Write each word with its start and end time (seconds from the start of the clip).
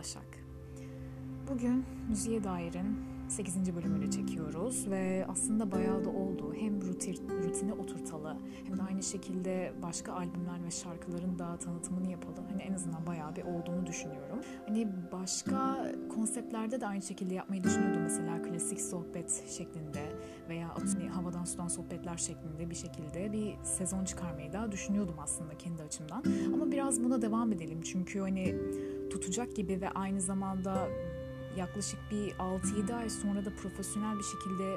Başak. 0.00 0.44
Bugün 1.48 1.84
Müziğe 2.08 2.44
Dair'in 2.44 2.96
8. 3.28 3.76
bölümünü 3.76 4.10
çekiyoruz 4.10 4.90
ve 4.90 5.26
aslında 5.28 5.72
bayağı 5.72 6.04
da 6.04 6.08
oldu. 6.10 6.54
Hem 6.60 6.82
rutin, 6.82 7.28
rutine 7.44 7.72
oturtalı 7.72 8.36
hem 8.66 8.78
de 8.78 8.82
aynı 8.82 9.02
şekilde 9.02 9.72
başka 9.82 10.12
albümler 10.12 10.64
ve 10.64 10.70
şarkıların 10.70 11.38
da 11.38 11.56
tanıtımını 11.56 12.10
yapalım. 12.10 12.44
Hani 12.50 12.62
en 12.62 12.72
azından 12.72 13.06
bayağı 13.06 13.36
bir 13.36 13.42
olduğunu 13.42 13.86
düşünüyorum. 13.86 14.40
Hani 14.66 14.88
başka 15.12 15.92
konseptlerde 16.14 16.80
de 16.80 16.86
aynı 16.86 17.02
şekilde 17.02 17.34
yapmayı 17.34 17.64
düşünüyordum. 17.64 18.02
Mesela 18.02 18.42
klasik 18.42 18.80
sohbet 18.80 19.44
şeklinde 19.48 20.02
veya 20.48 20.68
hani 20.76 21.08
havadan 21.08 21.44
sudan 21.44 21.68
sohbetler 21.68 22.16
şeklinde 22.16 22.70
bir 22.70 22.74
şekilde 22.74 23.32
bir 23.32 23.54
sezon 23.62 24.04
çıkarmayı 24.04 24.52
da 24.52 24.72
düşünüyordum 24.72 25.16
aslında 25.18 25.58
kendi 25.58 25.82
açımdan. 25.82 26.24
Ama 26.54 26.72
biraz 26.72 27.04
buna 27.04 27.22
devam 27.22 27.52
edelim 27.52 27.80
çünkü 27.82 28.20
hani 28.20 28.54
tutacak 29.10 29.56
gibi 29.56 29.80
ve 29.80 29.90
aynı 29.90 30.20
zamanda 30.20 30.88
yaklaşık 31.56 32.00
bir 32.10 32.30
6-7 32.30 32.94
ay 32.94 33.10
sonra 33.10 33.44
da 33.44 33.50
profesyonel 33.62 34.18
bir 34.18 34.24
şekilde 34.24 34.76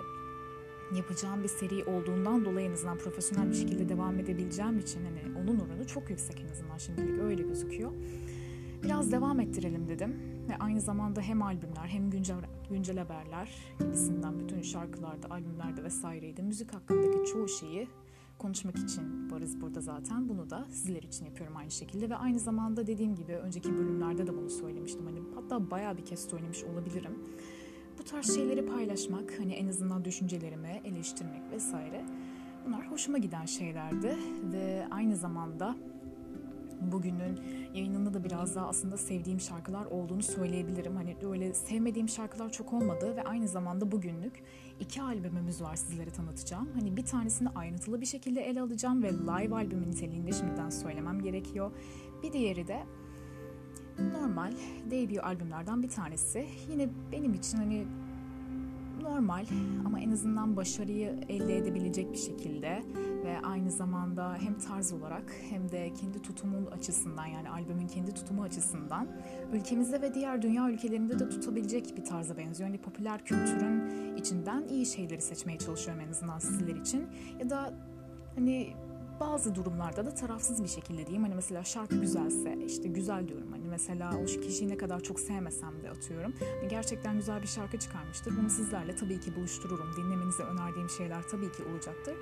yapacağım 0.95 1.43
bir 1.43 1.47
seri 1.47 1.83
olduğundan 1.85 2.45
dolayı 2.45 2.67
en 2.67 2.73
azından 2.73 2.97
profesyonel 2.97 3.49
bir 3.49 3.55
şekilde 3.55 3.89
devam 3.89 4.19
edebileceğim 4.19 4.79
için 4.79 5.01
hani 5.05 5.37
onun 5.43 5.59
oranı 5.59 5.87
çok 5.87 6.09
yüksek 6.09 6.41
en 6.41 6.49
azından 6.49 6.77
şimdilik 6.77 7.21
öyle 7.21 7.43
gözüküyor. 7.43 7.91
Biraz 8.83 9.11
devam 9.11 9.39
ettirelim 9.39 9.87
dedim 9.87 10.15
ve 10.49 10.57
aynı 10.59 10.81
zamanda 10.81 11.21
hem 11.21 11.41
albümler 11.41 11.85
hem 11.87 12.09
güncel, 12.09 12.37
güncel 12.69 12.97
haberler 12.97 13.49
gibisinden 13.79 14.39
bütün 14.39 14.61
şarkılarda, 14.61 15.29
albümlerde 15.29 15.83
vesaireydi. 15.83 16.43
Müzik 16.43 16.73
hakkındaki 16.73 17.31
çoğu 17.31 17.47
şeyi 17.47 17.87
konuşmak 18.43 18.77
için 18.77 19.31
varız 19.31 19.61
burada 19.61 19.81
zaten. 19.81 20.29
Bunu 20.29 20.49
da 20.49 20.65
sizler 20.69 21.03
için 21.03 21.25
yapıyorum 21.25 21.57
aynı 21.57 21.71
şekilde 21.71 22.09
ve 22.09 22.15
aynı 22.15 22.39
zamanda 22.39 22.87
dediğim 22.87 23.15
gibi 23.15 23.33
önceki 23.35 23.73
bölümlerde 23.73 24.27
de 24.27 24.37
bunu 24.37 24.49
söylemiştim. 24.49 25.05
Hani 25.05 25.19
hatta 25.35 25.71
bayağı 25.71 25.97
bir 25.97 26.05
kez 26.05 26.29
söylemiş 26.29 26.63
olabilirim. 26.63 27.19
Bu 27.99 28.03
tarz 28.03 28.35
şeyleri 28.35 28.65
paylaşmak, 28.65 29.39
hani 29.39 29.53
en 29.53 29.67
azından 29.67 30.05
düşüncelerimi 30.05 30.81
eleştirmek 30.85 31.51
vesaire 31.51 32.05
bunlar 32.65 32.91
hoşuma 32.91 33.17
giden 33.17 33.45
şeylerdi 33.45 34.17
ve 34.53 34.87
aynı 34.91 35.15
zamanda 35.15 35.75
bugünün 36.91 37.39
yayınında 37.73 38.13
da 38.13 38.23
biraz 38.23 38.55
daha 38.55 38.67
aslında 38.67 38.97
sevdiğim 38.97 39.39
şarkılar 39.39 39.85
olduğunu 39.85 40.23
söyleyebilirim. 40.23 40.95
Hani 40.95 41.15
öyle 41.31 41.53
sevmediğim 41.53 42.09
şarkılar 42.09 42.51
çok 42.51 42.73
olmadı 42.73 43.15
ve 43.15 43.23
aynı 43.23 43.47
zamanda 43.47 43.91
bugünlük 43.91 44.43
iki 44.83 45.01
albümümüz 45.01 45.61
var 45.61 45.75
sizlere 45.75 46.09
tanıtacağım. 46.09 46.69
Hani 46.73 46.97
bir 46.97 47.05
tanesini 47.05 47.49
ayrıntılı 47.49 48.01
bir 48.01 48.05
şekilde 48.05 48.41
ele 48.41 48.61
alacağım 48.61 49.03
ve 49.03 49.13
live 49.13 49.55
albümün 49.55 49.91
niteliğinde 49.91 50.31
şimdiden 50.31 50.69
söylemem 50.69 51.21
gerekiyor. 51.21 51.71
Bir 52.23 52.33
diğeri 52.33 52.67
de 52.67 52.83
normal 53.99 54.53
debut 54.91 55.23
albümlerden 55.23 55.83
bir 55.83 55.89
tanesi. 55.89 56.47
Yine 56.71 56.89
benim 57.11 57.33
için 57.33 57.57
hani 57.57 57.85
normal 59.01 59.45
ama 59.85 59.99
en 59.99 60.11
azından 60.11 60.55
başarıyı 60.55 61.19
elde 61.29 61.57
edebilecek 61.57 62.11
bir 62.11 62.17
şekilde 62.17 62.83
ve 63.23 63.39
aynı 63.43 63.71
zamanda 63.71 64.35
hem 64.35 64.59
tarz 64.59 64.93
olarak 64.93 65.35
hem 65.49 65.71
de 65.71 65.93
kendi 65.93 66.21
tutumun 66.21 66.65
açısından 66.65 67.25
yani 67.25 67.49
albümün 67.49 67.87
kendi 67.87 68.13
tutumu 68.13 68.43
açısından 68.43 69.07
ülkemizde 69.53 70.01
ve 70.01 70.13
diğer 70.13 70.41
dünya 70.41 70.69
ülkelerinde 70.69 71.19
de 71.19 71.29
tutabilecek 71.29 71.97
bir 71.97 72.05
tarza 72.05 72.37
benziyor. 72.37 72.69
Yani 72.69 72.81
popüler 72.81 73.25
kültürün 73.25 74.15
içinden 74.17 74.67
iyi 74.67 74.85
şeyleri 74.85 75.21
seçmeye 75.21 75.57
çalışıyorum 75.57 76.03
en 76.07 76.09
azından 76.09 76.39
sizler 76.39 76.75
için. 76.75 77.07
Ya 77.39 77.49
da 77.49 77.73
hani 78.35 78.73
bazı 79.19 79.55
durumlarda 79.55 80.05
da 80.05 80.13
tarafsız 80.13 80.63
bir 80.63 80.67
şekilde 80.67 81.05
diyeyim. 81.05 81.23
Hani 81.23 81.35
mesela 81.35 81.63
şarkı 81.63 81.95
güzelse 81.95 82.57
işte 82.65 82.87
güzel 82.87 83.27
diyorum. 83.27 83.51
Hani 83.51 83.67
mesela 83.67 84.17
o 84.17 84.25
kişiyi 84.25 84.69
ne 84.69 84.77
kadar 84.77 84.99
çok 84.99 85.19
sevmesem 85.19 85.83
de 85.83 85.89
atıyorum. 85.89 86.33
Hani 86.59 86.69
gerçekten 86.69 87.17
güzel 87.17 87.41
bir 87.41 87.47
şarkı 87.47 87.79
çıkarmıştır. 87.79 88.37
Bunu 88.37 88.49
sizlerle 88.49 88.95
tabii 88.95 89.19
ki 89.19 89.35
buluştururum. 89.35 89.95
Dinlemenize 89.97 90.43
önerdiğim 90.43 90.89
şeyler 90.89 91.23
tabii 91.23 91.51
ki 91.51 91.63
olacaktır. 91.63 92.13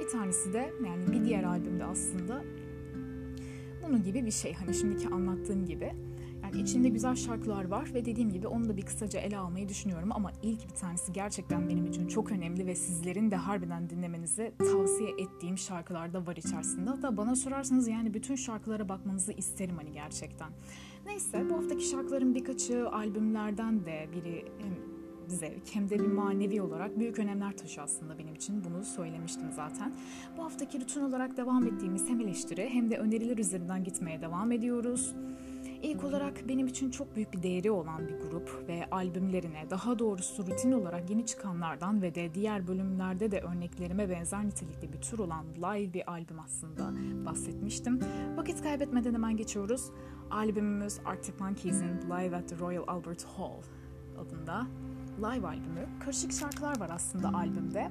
Bir 0.00 0.08
tanesi 0.08 0.52
de 0.52 0.72
yani 0.86 1.12
bir 1.12 1.24
diğer 1.24 1.44
albümde 1.44 1.84
aslında 1.84 2.42
bunun 3.82 4.02
gibi 4.02 4.26
bir 4.26 4.30
şey. 4.30 4.54
Hani 4.54 4.74
şimdiki 4.74 5.08
anlattığım 5.08 5.66
gibi. 5.66 5.92
Yani 6.42 6.62
içinde 6.62 6.88
güzel 6.88 7.16
şarkılar 7.16 7.64
var 7.64 7.90
ve 7.94 8.04
dediğim 8.04 8.32
gibi 8.32 8.46
onu 8.46 8.68
da 8.68 8.76
bir 8.76 8.82
kısaca 8.82 9.20
ele 9.20 9.38
almayı 9.38 9.68
düşünüyorum 9.68 10.08
ama 10.12 10.32
ilk 10.42 10.68
bir 10.68 10.74
tanesi 10.74 11.12
gerçekten 11.12 11.68
benim 11.68 11.86
için 11.86 12.08
çok 12.08 12.32
önemli 12.32 12.66
ve 12.66 12.74
sizlerin 12.74 13.30
de 13.30 13.36
harbiden 13.36 13.90
dinlemenizi 13.90 14.52
tavsiye 14.58 15.10
ettiğim 15.10 15.58
şarkılar 15.58 16.12
da 16.12 16.26
var 16.26 16.36
içerisinde. 16.36 16.90
Hatta 16.90 17.16
bana 17.16 17.36
sorarsanız 17.36 17.88
yani 17.88 18.14
bütün 18.14 18.36
şarkılara 18.36 18.88
bakmanızı 18.88 19.32
isterim 19.32 19.76
hani 19.76 19.92
gerçekten. 19.92 20.50
Neyse 21.06 21.50
bu 21.50 21.56
haftaki 21.56 21.84
şarkıların 21.84 22.34
birkaçı 22.34 22.88
albümlerden 22.88 23.86
de 23.86 24.08
biri 24.12 24.44
zevk 25.30 25.74
hem 25.74 25.90
de 25.90 25.98
bir 25.98 26.06
manevi 26.06 26.62
olarak 26.62 26.98
büyük 26.98 27.18
önemler 27.18 27.56
taşı 27.56 27.82
aslında 27.82 28.18
benim 28.18 28.34
için. 28.34 28.64
Bunu 28.64 28.84
söylemiştim 28.84 29.52
zaten. 29.52 29.92
Bu 30.38 30.44
haftaki 30.44 30.80
rutin 30.80 31.00
olarak 31.00 31.36
devam 31.36 31.66
ettiğimiz 31.66 32.08
hem 32.08 32.20
eleştiri 32.20 32.68
hem 32.72 32.90
de 32.90 32.96
öneriler 32.96 33.38
üzerinden 33.38 33.84
gitmeye 33.84 34.22
devam 34.22 34.52
ediyoruz. 34.52 35.14
İlk 35.82 36.04
olarak 36.04 36.48
benim 36.48 36.66
için 36.66 36.90
çok 36.90 37.16
büyük 37.16 37.32
bir 37.32 37.42
değeri 37.42 37.70
olan 37.70 38.08
bir 38.08 38.14
grup 38.14 38.64
ve 38.68 38.90
albümlerine 38.90 39.70
daha 39.70 39.98
doğrusu 39.98 40.46
rutin 40.46 40.72
olarak 40.72 41.10
yeni 41.10 41.26
çıkanlardan 41.26 42.02
ve 42.02 42.14
de 42.14 42.34
diğer 42.34 42.68
bölümlerde 42.68 43.30
de 43.30 43.40
örneklerime 43.40 44.10
benzer 44.10 44.46
nitelikte 44.46 44.92
bir 44.92 45.00
tür 45.00 45.18
olan 45.18 45.44
live 45.56 45.92
bir 45.92 46.10
albüm 46.10 46.40
aslında 46.40 46.92
bahsetmiştim. 47.26 48.00
Vakit 48.36 48.62
kaybetmeden 48.62 49.14
hemen 49.14 49.36
geçiyoruz. 49.36 49.90
Albümümüz 50.30 50.98
Arctic 51.04 51.34
Monkeys'in 51.40 52.10
Live 52.10 52.36
at 52.36 52.48
the 52.48 52.58
Royal 52.58 52.84
Albert 52.86 53.24
Hall 53.24 53.62
adında 54.18 54.66
live 55.20 55.46
albümü. 55.46 55.88
Karışık 56.00 56.32
şarkılar 56.32 56.80
var 56.80 56.90
aslında 56.92 57.28
albümde. 57.28 57.90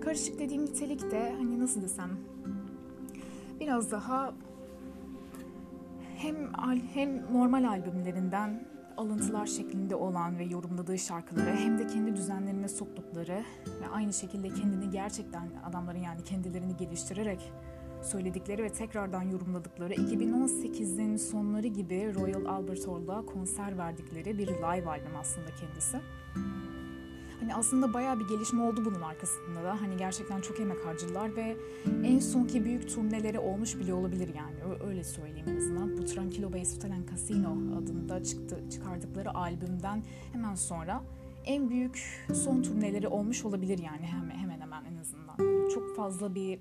Karışık 0.00 0.38
dediğim 0.38 0.64
nitelik 0.64 1.10
de 1.10 1.34
hani 1.38 1.60
nasıl 1.60 1.82
desem 1.82 2.10
biraz 3.60 3.90
daha 3.90 4.34
hem 6.16 6.36
hem 6.94 7.32
normal 7.32 7.64
albümlerinden 7.64 8.66
alıntılar 8.96 9.46
şeklinde 9.46 9.94
olan 9.94 10.38
ve 10.38 10.44
yorumladığı 10.44 10.98
şarkıları 10.98 11.56
hem 11.56 11.78
de 11.78 11.86
kendi 11.86 12.16
düzenlerine 12.16 12.68
soktukları 12.68 13.44
ve 13.80 13.88
aynı 13.94 14.12
şekilde 14.12 14.48
kendini 14.48 14.90
gerçekten 14.90 15.48
adamların 15.64 15.98
yani 15.98 16.24
kendilerini 16.24 16.76
geliştirerek 16.76 17.52
söyledikleri 18.06 18.62
ve 18.62 18.68
tekrardan 18.68 19.22
yorumladıkları 19.22 19.94
2018'in 19.94 21.16
sonları 21.16 21.66
gibi 21.66 22.14
Royal 22.14 22.44
Albert 22.44 22.88
Hall'da 22.88 23.24
konser 23.26 23.78
verdikleri 23.78 24.38
bir 24.38 24.46
live 24.46 24.90
albüm 24.90 25.16
aslında 25.20 25.46
kendisi. 25.60 26.00
Hani 27.40 27.54
aslında 27.54 27.94
bayağı 27.94 28.20
bir 28.20 28.28
gelişme 28.28 28.62
oldu 28.62 28.84
bunun 28.84 29.00
arkasında 29.00 29.64
da. 29.64 29.80
Hani 29.80 29.96
gerçekten 29.96 30.40
çok 30.40 30.60
emek 30.60 30.86
harcadılar 30.86 31.36
ve 31.36 31.56
en 32.04 32.18
sonki 32.18 32.64
büyük 32.64 32.88
turneleri 32.88 33.38
olmuş 33.38 33.78
bile 33.78 33.94
olabilir 33.94 34.30
yani. 34.34 34.56
Öyle 34.86 35.04
söyleyeyim 35.04 35.46
en 35.48 35.56
azından. 35.56 35.98
Bu 35.98 36.04
Tranquilo 36.04 36.46
Hotel 36.46 37.06
Casino 37.10 37.78
adında 37.78 38.22
çıktı, 38.22 38.64
çıkardıkları 38.70 39.34
albümden 39.34 40.02
hemen 40.32 40.54
sonra 40.54 41.02
en 41.44 41.70
büyük 41.70 42.26
son 42.34 42.62
turneleri 42.62 43.08
olmuş 43.08 43.44
olabilir 43.44 43.78
yani 43.78 44.06
hemen 44.06 44.36
hemen 44.60 44.84
en 44.84 44.96
azından. 44.96 45.68
Çok 45.74 45.96
fazla 45.96 46.34
bir 46.34 46.58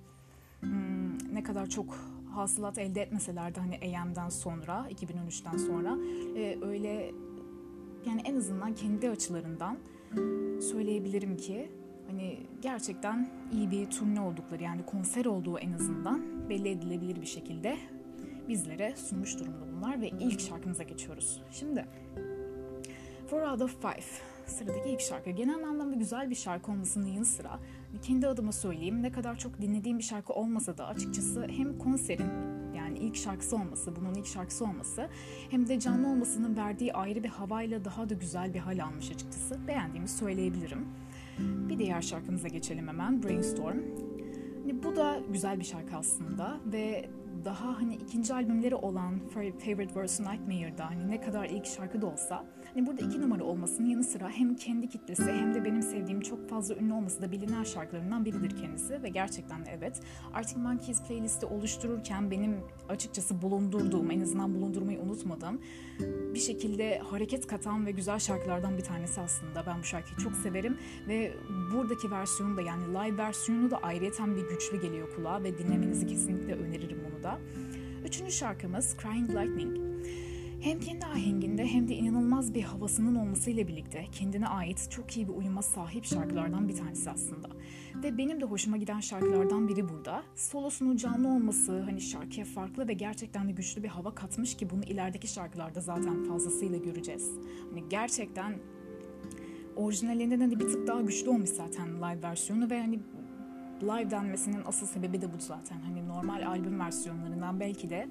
ne 1.33 1.43
kadar 1.43 1.65
çok 1.69 1.97
hasılat 2.35 2.77
elde 2.77 3.01
etmeseler 3.01 3.55
de 3.55 3.59
hani 3.59 3.97
AM'den 3.97 4.29
sonra 4.29 4.87
2013'ten 4.89 5.57
sonra 5.57 5.97
e, 6.37 6.57
öyle 6.61 7.11
yani 8.05 8.21
en 8.25 8.35
azından 8.35 8.73
kendi 8.73 9.09
açılarından 9.09 9.77
söyleyebilirim 10.61 11.37
ki 11.37 11.71
hani 12.07 12.39
gerçekten 12.61 13.29
iyi 13.51 13.71
bir 13.71 13.89
turne 13.89 14.21
oldukları 14.21 14.63
yani 14.63 14.85
konser 14.85 15.25
olduğu 15.25 15.57
en 15.57 15.73
azından 15.73 16.49
belli 16.49 16.69
edilebilir 16.69 17.21
bir 17.21 17.25
şekilde 17.25 17.77
bizlere 18.49 18.95
sunmuş 18.95 19.39
durumda 19.39 19.65
bunlar 19.75 20.01
ve 20.01 20.09
ilk 20.09 20.39
şarkımıza 20.39 20.83
geçiyoruz. 20.83 21.41
Şimdi 21.51 21.85
Four 23.29 23.41
Out 23.41 23.61
of 23.61 23.81
Five 23.81 24.05
sıradaki 24.45 24.89
ilk 24.89 25.01
şarkı. 25.01 25.29
Genel 25.29 25.63
anlamda 25.63 25.95
güzel 25.95 26.29
bir 26.29 26.35
şarkı 26.35 26.71
olmasının 26.71 27.05
yanı 27.05 27.25
sıra 27.25 27.59
kendi 28.01 28.27
adıma 28.27 28.51
söyleyeyim 28.51 29.03
ne 29.03 29.11
kadar 29.11 29.37
çok 29.37 29.61
dinlediğim 29.61 29.97
bir 29.97 30.03
şarkı 30.03 30.33
olmasa 30.33 30.77
da 30.77 30.87
açıkçası 30.87 31.47
hem 31.47 31.77
konserin 31.77 32.31
yani 32.75 32.99
ilk 32.99 33.15
şarkısı 33.15 33.55
olması, 33.55 33.95
bunun 33.95 34.13
ilk 34.13 34.27
şarkısı 34.27 34.65
olması 34.65 35.09
hem 35.49 35.67
de 35.67 35.79
canlı 35.79 36.07
olmasının 36.07 36.57
verdiği 36.57 36.93
ayrı 36.93 37.23
bir 37.23 37.29
havayla 37.29 37.85
daha 37.85 38.09
da 38.09 38.13
güzel 38.13 38.53
bir 38.53 38.59
hal 38.59 38.83
almış 38.83 39.11
açıkçası. 39.11 39.67
Beğendiğimi 39.67 40.07
söyleyebilirim. 40.07 40.85
Bir 41.39 41.79
diğer 41.79 42.01
şarkımıza 42.01 42.47
geçelim 42.47 42.87
hemen. 42.87 43.23
Brainstorm. 43.23 43.79
Hani 44.61 44.83
bu 44.83 44.95
da 44.95 45.19
güzel 45.33 45.59
bir 45.59 45.65
şarkı 45.65 45.95
aslında 45.95 46.57
ve 46.65 47.09
daha 47.45 47.77
hani 47.77 47.95
ikinci 47.95 48.33
albümleri 48.33 48.75
olan 48.75 49.19
Favorite 49.33 49.99
Verse 49.99 50.23
Nightmare'da 50.23 50.89
hani 50.89 51.07
ne 51.07 51.21
kadar 51.21 51.45
ilk 51.45 51.65
şarkı 51.65 52.01
da 52.01 52.07
olsa 52.07 52.45
hani 52.73 52.87
burada 52.87 53.05
iki 53.05 53.21
numara 53.21 53.43
olmasının 53.43 53.87
yanı 53.87 54.03
sıra 54.03 54.29
hem 54.29 54.55
kendi 54.55 54.89
kitlesi 54.89 55.31
hem 55.31 55.53
de 55.53 55.65
benim 55.65 55.81
sevdiğim 55.81 56.21
çok 56.21 56.49
fazla 56.49 56.75
ünlü 56.75 56.93
olması 56.93 57.21
da 57.21 57.31
bilinen 57.31 57.63
şarkılarından 57.63 58.25
biridir 58.25 58.57
kendisi 58.57 59.03
ve 59.03 59.09
gerçekten 59.09 59.65
de 59.65 59.69
evet. 59.77 60.01
Arctic 60.33 60.59
Monkeys 60.59 61.03
playlisti 61.03 61.45
oluştururken 61.45 62.31
benim 62.31 62.57
açıkçası 62.89 63.41
bulundurduğum 63.41 64.11
en 64.11 64.21
azından 64.21 64.55
bulundurmayı 64.55 64.99
unutmadım 64.99 65.61
bir 66.33 66.39
şekilde 66.39 66.99
hareket 66.99 67.47
katan 67.47 67.85
ve 67.85 67.91
güzel 67.91 68.19
şarkılardan 68.19 68.77
bir 68.77 68.83
tanesi 68.83 69.21
aslında. 69.21 69.65
Ben 69.65 69.79
bu 69.79 69.83
şarkıyı 69.83 70.17
çok 70.17 70.35
severim 70.35 70.77
ve 71.07 71.33
buradaki 71.73 72.11
versiyonu 72.11 72.57
da 72.57 72.61
yani 72.61 72.83
live 72.87 73.17
versiyonu 73.17 73.71
da 73.71 73.77
ayrıyeten 73.77 74.35
bir 74.35 74.49
güçlü 74.49 74.81
geliyor 74.81 75.15
kulağa 75.15 75.43
ve 75.43 75.57
dinlemenizi 75.57 76.07
kesinlikle 76.07 76.53
öneririm 76.53 77.04
onu 77.25 77.31
da. 77.31 77.39
Üçüncü 78.05 78.31
şarkımız 78.31 78.97
Crying 79.01 79.29
Lightning. 79.29 79.77
Hem 80.61 80.79
kendi 80.79 81.05
ahenginde 81.05 81.65
hem 81.65 81.87
de 81.87 81.95
inanılmaz 81.95 82.53
bir 82.53 82.63
havasının 82.63 83.15
olmasıyla 83.15 83.67
birlikte 83.67 84.05
kendine 84.11 84.47
ait 84.47 84.87
çok 84.91 85.17
iyi 85.17 85.27
bir 85.27 85.33
uyuma 85.33 85.61
sahip 85.61 86.05
şarkılardan 86.05 86.69
bir 86.69 86.75
tanesi 86.75 87.09
aslında. 87.09 87.49
Ve 88.03 88.17
benim 88.17 88.41
de 88.41 88.45
hoşuma 88.45 88.77
giden 88.77 88.99
şarkılardan 88.99 89.67
biri 89.67 89.89
burada. 89.89 90.23
Solosunun 90.35 90.97
canlı 90.97 91.27
olması 91.27 91.79
hani 91.79 92.01
şarkıya 92.01 92.45
farklı 92.45 92.87
ve 92.87 92.93
gerçekten 92.93 93.47
de 93.47 93.51
güçlü 93.51 93.83
bir 93.83 93.87
hava 93.87 94.15
katmış 94.15 94.57
ki 94.57 94.69
bunu 94.69 94.83
ilerideki 94.83 95.27
şarkılarda 95.27 95.81
zaten 95.81 96.23
fazlasıyla 96.23 96.77
göreceğiz. 96.77 97.31
Hani 97.69 97.89
gerçekten 97.89 98.59
orijinalinden 99.75 100.51
de 100.51 100.59
bir 100.59 100.67
tık 100.67 100.87
daha 100.87 101.01
güçlü 101.01 101.29
olmuş 101.29 101.49
zaten 101.49 101.97
live 101.97 102.21
versiyonu 102.23 102.69
ve 102.69 102.81
hani 102.81 102.99
live 103.81 104.11
denmesinin 104.11 104.61
asıl 104.65 104.87
sebebi 104.87 105.21
de 105.21 105.33
bu 105.33 105.37
zaten. 105.39 105.79
Hani 105.79 106.07
normal 106.07 106.47
albüm 106.47 106.79
versiyonlarından 106.79 107.59
belki 107.59 107.89
de 107.89 108.07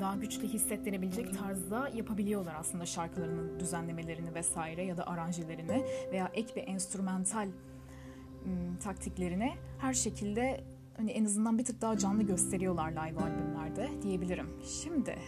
daha 0.00 0.16
güçlü 0.16 0.48
hissettirebilecek 0.48 1.38
tarzda 1.38 1.88
yapabiliyorlar 1.88 2.54
aslında 2.54 2.86
şarkılarının 2.86 3.60
düzenlemelerini 3.60 4.34
vesaire 4.34 4.84
ya 4.84 4.96
da 4.96 5.06
aranjelerini 5.06 5.84
veya 6.12 6.30
ek 6.34 6.54
bir 6.56 6.68
enstrümantal 6.68 7.48
ım, 8.46 8.76
taktiklerini 8.76 9.52
her 9.78 9.94
şekilde 9.94 10.64
hani 10.96 11.10
en 11.10 11.24
azından 11.24 11.58
bir 11.58 11.64
tık 11.64 11.80
daha 11.80 11.98
canlı 11.98 12.22
gösteriyorlar 12.22 12.90
live 12.90 13.20
albümlerde 13.20 14.02
diyebilirim. 14.02 14.48
Şimdi 14.82 15.18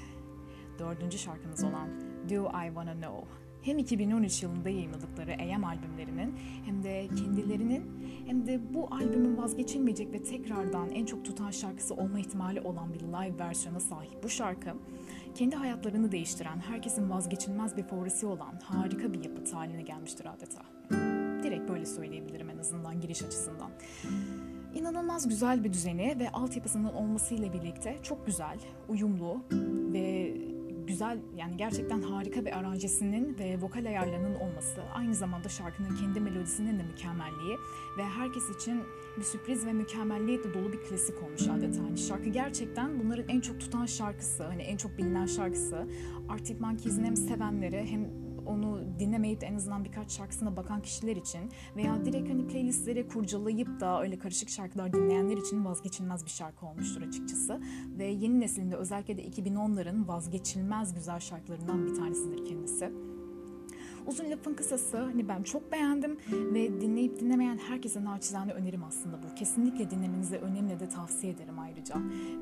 dördüncü 0.78 1.18
şarkımız 1.18 1.64
olan 1.64 1.88
Do 2.30 2.48
I 2.48 2.66
Wanna 2.66 2.94
Know 2.94 3.43
hem 3.64 3.78
2013 3.78 4.42
yılında 4.42 4.68
yayınladıkları 4.68 5.32
AM 5.32 5.64
albümlerinin 5.64 6.34
hem 6.64 6.82
de 6.82 7.08
kendilerinin 7.16 7.82
hem 8.26 8.46
de 8.46 8.74
bu 8.74 8.88
albümün 8.90 9.36
vazgeçilmeyecek 9.36 10.12
ve 10.12 10.22
tekrardan 10.22 10.90
en 10.90 11.04
çok 11.04 11.24
tutan 11.24 11.50
şarkısı 11.50 11.94
olma 11.94 12.20
ihtimali 12.20 12.60
olan 12.60 12.94
bir 12.94 13.00
live 13.00 13.38
versiyona 13.38 13.80
sahip 13.80 14.22
bu 14.22 14.28
şarkı 14.28 14.70
kendi 15.34 15.56
hayatlarını 15.56 16.12
değiştiren, 16.12 16.58
herkesin 16.58 17.10
vazgeçilmez 17.10 17.76
bir 17.76 17.82
favorisi 17.82 18.26
olan 18.26 18.60
harika 18.64 19.12
bir 19.12 19.24
yapıt 19.24 19.54
haline 19.54 19.82
gelmiştir 19.82 20.26
adeta. 20.26 20.62
Direkt 21.42 21.70
böyle 21.70 21.86
söyleyebilirim 21.86 22.50
en 22.50 22.58
azından 22.58 23.00
giriş 23.00 23.22
açısından. 23.22 23.70
İnanılmaz 24.74 25.28
güzel 25.28 25.64
bir 25.64 25.72
düzeni 25.72 26.16
ve 26.18 26.30
altyapısının 26.30 26.92
olmasıyla 26.92 27.52
birlikte 27.52 27.96
çok 28.02 28.26
güzel, 28.26 28.58
uyumlu 28.88 29.40
ve 29.92 30.34
güzel 30.86 31.18
yani 31.36 31.56
gerçekten 31.56 32.02
harika 32.02 32.44
bir 32.44 32.58
aranjesinin 32.58 33.38
ve 33.38 33.60
vokal 33.60 33.86
ayarlarının 33.86 34.34
olması 34.34 34.82
aynı 34.94 35.14
zamanda 35.14 35.48
şarkının 35.48 35.96
kendi 35.96 36.20
melodisinin 36.20 36.78
de 36.78 36.82
mükemmelliği 36.82 37.56
ve 37.98 38.04
herkes 38.04 38.50
için 38.50 38.82
bir 39.16 39.22
sürpriz 39.22 39.66
ve 39.66 39.72
mükemmelliyetle 39.72 40.54
dolu 40.54 40.72
bir 40.72 40.80
klasik 40.80 41.22
olmuş 41.22 41.48
adeta. 41.48 41.82
Hani 41.82 41.98
şarkı 41.98 42.28
gerçekten 42.28 43.00
bunların 43.00 43.28
en 43.28 43.40
çok 43.40 43.60
tutan 43.60 43.86
şarkısı, 43.86 44.44
hani 44.44 44.62
en 44.62 44.76
çok 44.76 44.98
bilinen 44.98 45.26
şarkısı. 45.26 45.86
Arctic 46.28 46.60
Monkeys'in 46.60 47.04
hem 47.04 47.16
sevenleri 47.16 47.86
hem 47.86 48.23
onu 48.46 48.80
dinlemeyip 48.98 49.44
en 49.44 49.54
azından 49.54 49.84
birkaç 49.84 50.10
şarkısına 50.10 50.56
bakan 50.56 50.82
kişiler 50.82 51.16
için 51.16 51.50
veya 51.76 52.04
direkt 52.04 52.28
hani 52.28 52.46
playlistleri 52.46 53.08
kurcalayıp 53.08 53.80
da 53.80 54.02
öyle 54.02 54.18
karışık 54.18 54.48
şarkılar 54.48 54.92
dinleyenler 54.92 55.36
için 55.36 55.64
vazgeçilmez 55.64 56.24
bir 56.24 56.30
şarkı 56.30 56.66
olmuştur 56.66 57.02
açıkçası. 57.02 57.60
Ve 57.98 58.04
yeni 58.04 58.40
neslinde 58.40 58.76
özellikle 58.76 59.18
de 59.18 59.24
2010'ların 59.24 60.08
vazgeçilmez 60.08 60.94
güzel 60.94 61.20
şarkılarından 61.20 61.86
bir 61.86 61.94
tanesidir 61.94 62.44
kendisi. 62.44 63.13
Uzun 64.06 64.30
lafın 64.30 64.54
kısası 64.54 64.98
hani 64.98 65.28
ben 65.28 65.42
çok 65.42 65.72
beğendim 65.72 66.18
ve 66.32 66.80
dinleyip 66.80 67.20
dinlemeyen 67.20 67.58
herkese 67.58 68.04
naçizane 68.04 68.52
önerim 68.52 68.84
aslında 68.84 69.16
bu. 69.22 69.34
Kesinlikle 69.34 69.90
dinlemenizi 69.90 70.36
önemli 70.36 70.80
de 70.80 70.88
tavsiye 70.88 71.32
ederim 71.32 71.58
ayrıca. 71.58 71.94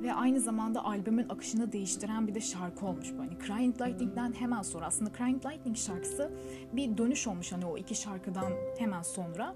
Ve 0.02 0.14
aynı 0.14 0.40
zamanda 0.40 0.84
albümün 0.84 1.28
akışını 1.28 1.72
değiştiren 1.72 2.28
bir 2.28 2.34
de 2.34 2.40
şarkı 2.40 2.86
olmuş 2.86 3.12
bu. 3.14 3.18
Hani 3.18 3.38
Crying 3.46 3.80
Lightning'den 3.80 4.32
hemen 4.32 4.62
sonra 4.62 4.86
aslında 4.86 5.12
Crying 5.18 5.46
Lightning 5.46 5.76
şarkısı 5.76 6.32
bir 6.72 6.98
dönüş 6.98 7.26
olmuş 7.26 7.52
hani 7.52 7.66
o 7.66 7.78
iki 7.78 7.94
şarkıdan 7.94 8.52
hemen 8.78 9.02
sonra. 9.02 9.54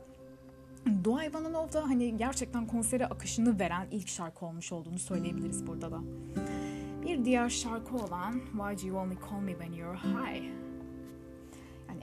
Doğa 1.05 1.25
Ivanov 1.25 1.73
da 1.73 1.89
hani 1.89 2.17
gerçekten 2.17 2.67
konsere 2.67 3.07
akışını 3.07 3.59
veren 3.59 3.87
ilk 3.91 4.09
şarkı 4.09 4.47
olmuş 4.47 4.73
olduğunu 4.73 4.99
söyleyebiliriz 4.99 5.67
burada 5.67 5.91
da. 5.91 6.01
Bir 7.03 7.25
diğer 7.25 7.49
şarkı 7.49 7.97
olan 7.97 8.33
Why 8.33 8.83
Do 8.83 8.87
You 8.87 8.99
Only 8.99 9.15
Call 9.31 9.41
Me 9.41 9.53
When 9.53 9.73
You're 9.73 9.99
High 9.99 10.66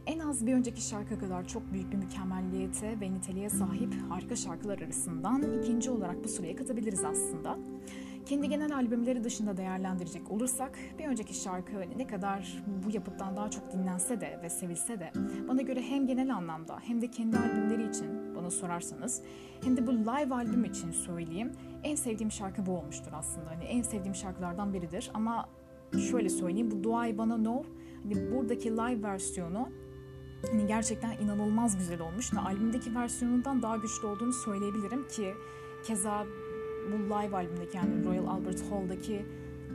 en 0.07 0.19
az 0.19 0.45
bir 0.45 0.53
önceki 0.53 0.81
şarkı 0.81 1.19
kadar 1.19 1.47
çok 1.47 1.73
büyük 1.73 1.91
bir 1.91 1.97
mükemmelliyete 1.97 2.99
ve 3.01 3.13
niteliğe 3.13 3.49
sahip 3.49 3.95
harika 4.09 4.35
şarkılar 4.35 4.79
arasından 4.79 5.59
ikinci 5.61 5.91
olarak 5.91 6.23
bu 6.23 6.27
sıraya 6.27 6.55
katabiliriz 6.55 7.03
aslında. 7.03 7.57
Kendi 8.25 8.49
genel 8.49 8.75
albümleri 8.75 9.23
dışında 9.23 9.57
değerlendirecek 9.57 10.31
olursak 10.31 10.79
bir 10.99 11.07
önceki 11.07 11.33
şarkı 11.33 11.73
ne 11.97 12.07
kadar 12.07 12.63
bu 12.85 12.95
yapıttan 12.95 13.37
daha 13.37 13.49
çok 13.49 13.71
dinlense 13.71 14.21
de 14.21 14.39
ve 14.43 14.49
sevilse 14.49 14.99
de 14.99 15.11
bana 15.47 15.61
göre 15.61 15.81
hem 15.81 16.07
genel 16.07 16.35
anlamda 16.35 16.79
hem 16.81 17.01
de 17.01 17.11
kendi 17.11 17.37
albümleri 17.37 17.89
için 17.89 18.35
bana 18.35 18.51
sorarsanız 18.51 19.21
hem 19.63 19.77
de 19.77 19.87
bu 19.87 19.91
live 19.91 20.33
albüm 20.33 20.65
için 20.65 20.91
söyleyeyim 20.91 21.51
en 21.83 21.95
sevdiğim 21.95 22.31
şarkı 22.31 22.65
bu 22.65 22.71
olmuştur 22.71 23.11
aslında. 23.13 23.49
Hani 23.49 23.63
en 23.63 23.81
sevdiğim 23.81 24.15
şarkılardan 24.15 24.73
biridir 24.73 25.11
ama 25.13 25.49
şöyle 26.09 26.29
söyleyeyim 26.29 26.71
bu 26.71 26.83
Duay 26.83 27.17
Bana 27.17 27.37
No 27.37 27.63
hani 28.03 28.31
buradaki 28.31 28.71
live 28.71 29.03
versiyonu 29.03 29.69
hani 30.51 30.67
gerçekten 30.67 31.17
inanılmaz 31.17 31.77
güzel 31.77 32.01
olmuş 32.01 32.33
ve 32.33 32.39
albümdeki 32.39 32.95
versiyonundan 32.95 33.61
daha 33.61 33.77
güçlü 33.77 34.07
olduğunu 34.07 34.33
söyleyebilirim 34.33 35.07
ki 35.07 35.33
keza 35.83 36.25
bu 36.91 36.95
live 36.95 37.35
albümdeki 37.35 37.77
yani 37.77 38.05
Royal 38.05 38.27
Albert 38.27 38.71
Hall'daki 38.71 39.25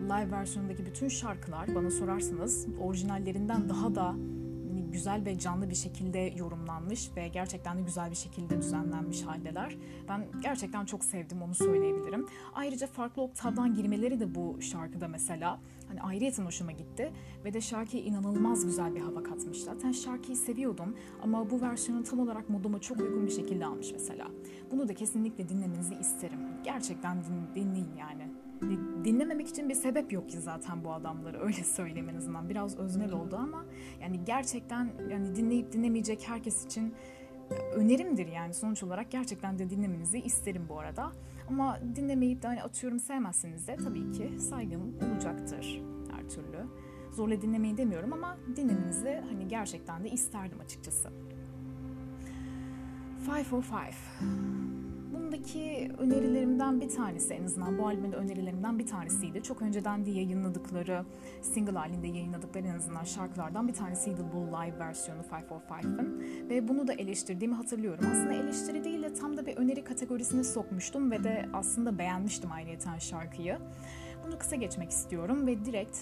live 0.01 0.31
versiyonundaki 0.31 0.87
bütün 0.87 1.09
şarkılar 1.09 1.75
bana 1.75 1.91
sorarsanız 1.91 2.67
orijinallerinden 2.81 3.69
daha 3.69 3.95
da 3.95 4.15
güzel 4.93 5.25
ve 5.27 5.39
canlı 5.39 5.71
bir 5.71 5.75
şekilde 5.75 6.19
yorumlanmış 6.19 7.11
ve 7.17 7.29
gerçekten 7.29 7.79
de 7.79 7.83
güzel 7.83 8.11
bir 8.11 8.17
şekilde 8.17 8.59
düzenlenmiş 8.59 9.23
haldeler. 9.23 9.77
Ben 10.09 10.27
gerçekten 10.43 10.85
çok 10.85 11.05
sevdim 11.05 11.43
onu 11.43 11.55
söyleyebilirim. 11.55 12.27
Ayrıca 12.55 12.87
farklı 12.87 13.23
oktavdan 13.23 13.75
girmeleri 13.75 14.21
de 14.21 14.35
bu 14.35 14.63
şarkıda 14.63 15.09
mesela 15.09 15.61
hani 15.89 16.03
ayrıyeten 16.03 16.45
hoşuma 16.45 16.73
gitti 16.73 17.13
ve 17.45 17.53
de 17.53 17.61
şarkıya 17.61 18.03
inanılmaz 18.03 18.67
güzel 18.67 18.95
bir 18.95 19.01
hava 19.01 19.23
katmış. 19.23 19.59
Zaten 19.59 19.93
şarkıyı 19.93 20.37
seviyordum 20.37 20.97
ama 21.23 21.51
bu 21.51 21.61
versiyonu 21.61 22.03
tam 22.03 22.21
olarak 22.21 22.51
moduma 22.51 22.79
çok 22.79 23.01
uygun 23.01 23.27
bir 23.27 23.33
şekilde 23.33 23.67
almış 23.67 23.93
mesela. 23.93 24.29
Bunu 24.71 24.89
da 24.89 24.95
kesinlikle 24.95 25.49
dinlemenizi 25.49 25.95
isterim. 25.95 26.41
Gerçekten 26.65 27.25
din, 27.25 27.55
dinleyin 27.55 27.97
yani. 27.99 28.38
Dinlememek 29.05 29.49
için 29.49 29.69
bir 29.69 29.75
sebep 29.75 30.13
yok 30.13 30.31
ki 30.31 30.41
zaten 30.41 30.85
bu 30.85 30.93
adamları 30.93 31.41
öyle 31.47 31.65
söyleyeyim 31.65 32.09
en 32.09 32.17
azından. 32.17 32.49
Biraz 32.49 32.79
öznel 32.79 33.13
oldu 33.13 33.37
ama 33.37 33.65
yani 34.03 34.25
gerçekten 34.25 34.93
yani 35.11 35.37
dinleyip 35.37 35.73
dinlemeyecek 35.73 36.29
herkes 36.29 36.67
için 36.67 36.95
önerimdir 37.75 38.27
yani 38.27 38.55
sonuç 38.55 38.83
olarak 38.83 39.11
gerçekten 39.11 39.59
de 39.59 39.71
dinlemenizi 39.71 40.19
isterim 40.19 40.67
bu 40.69 40.79
arada. 40.79 41.13
Ama 41.51 41.79
dinlemeyip 41.97 42.43
de 42.43 42.47
hani 42.47 42.63
atıyorum 42.63 42.99
sevmezseniz 42.99 43.69
de 43.69 43.77
tabii 43.77 44.11
ki 44.11 44.39
saygım 44.39 44.97
olacaktır 45.03 45.83
her 46.13 46.29
türlü. 46.29 46.67
Zorla 47.13 47.43
dinlemeyi 47.43 47.77
demiyorum 47.77 48.13
ama 48.13 48.39
dinlemenizi 48.57 49.23
hani 49.31 49.49
gerçekten 49.49 50.05
de 50.05 50.11
isterdim 50.11 50.61
açıkçası. 50.61 51.09
505 53.29 53.97
Bundaki 55.19 55.91
önerilerimden 55.99 56.81
bir 56.81 56.89
tanesi 56.89 57.35
en 57.35 57.45
azından 57.45 57.79
bu 57.79 57.87
albümün 57.87 58.13
önerilerimden 58.13 58.79
bir 58.79 58.87
tanesiydi. 58.87 59.43
Çok 59.43 59.63
önceden 59.63 60.07
de 60.07 60.11
yayınladıkları, 60.11 61.05
single 61.43 61.79
halinde 61.79 62.07
yayınladıkları 62.07 62.67
en 62.67 62.75
azından 62.75 63.05
şarkılardan 63.05 63.69
bir 63.69 63.75
tanesiydi 63.75 64.21
bu 64.35 64.47
live 64.47 64.79
versiyonu 64.79 65.21
545'ın. 65.23 66.25
Ve 66.51 66.69
bunu 66.69 66.89
da 66.89 66.93
eleştirdiğimi 66.93 67.55
hatırlıyorum. 67.55 68.05
Aslında 68.11 68.33
eleştiri 68.33 68.85
değil 68.85 69.03
de 69.03 69.15
tam 69.15 69.37
da 69.37 69.47
bir 69.47 69.57
öneri 69.57 69.85
kategorisine 69.85 70.45
sokmuştum 70.45 71.11
ve 71.11 71.25
de 71.25 71.49
aslında 71.53 71.99
beğenmiştim 71.99 72.53
ayrıyeten 72.53 72.99
şarkıyı. 72.99 73.59
Bunu 74.27 74.39
kısa 74.39 74.57
geçmek 74.57 74.91
istiyorum 74.91 75.47
ve 75.47 75.65
direkt 75.65 75.99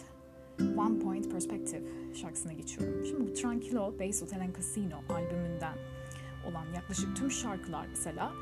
One 0.76 0.98
Point 0.98 1.30
Perspective 1.30 1.82
şarkısına 2.14 2.52
geçiyorum. 2.52 3.04
Şimdi 3.06 3.30
bu 3.30 3.34
Tranquilo 3.34 3.98
Bass 3.98 4.22
Hotel 4.22 4.40
and 4.40 4.56
Casino 4.56 4.96
albümünden 5.08 5.78
olan 6.50 6.66
yaklaşık 6.74 7.16
tüm 7.16 7.30
şarkılar 7.30 7.86
mesela 7.86 8.32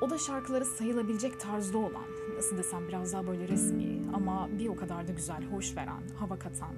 O 0.00 0.10
da 0.10 0.18
şarkıları 0.18 0.64
sayılabilecek 0.64 1.40
tarzda 1.40 1.78
olan, 1.78 2.04
nasıl 2.36 2.58
desem 2.58 2.88
biraz 2.88 3.12
daha 3.12 3.26
böyle 3.26 3.48
resmi 3.48 4.02
ama 4.14 4.48
bir 4.58 4.68
o 4.68 4.76
kadar 4.76 5.08
da 5.08 5.12
güzel, 5.12 5.44
hoş 5.44 5.76
veren, 5.76 6.02
hava 6.18 6.38
katan 6.38 6.74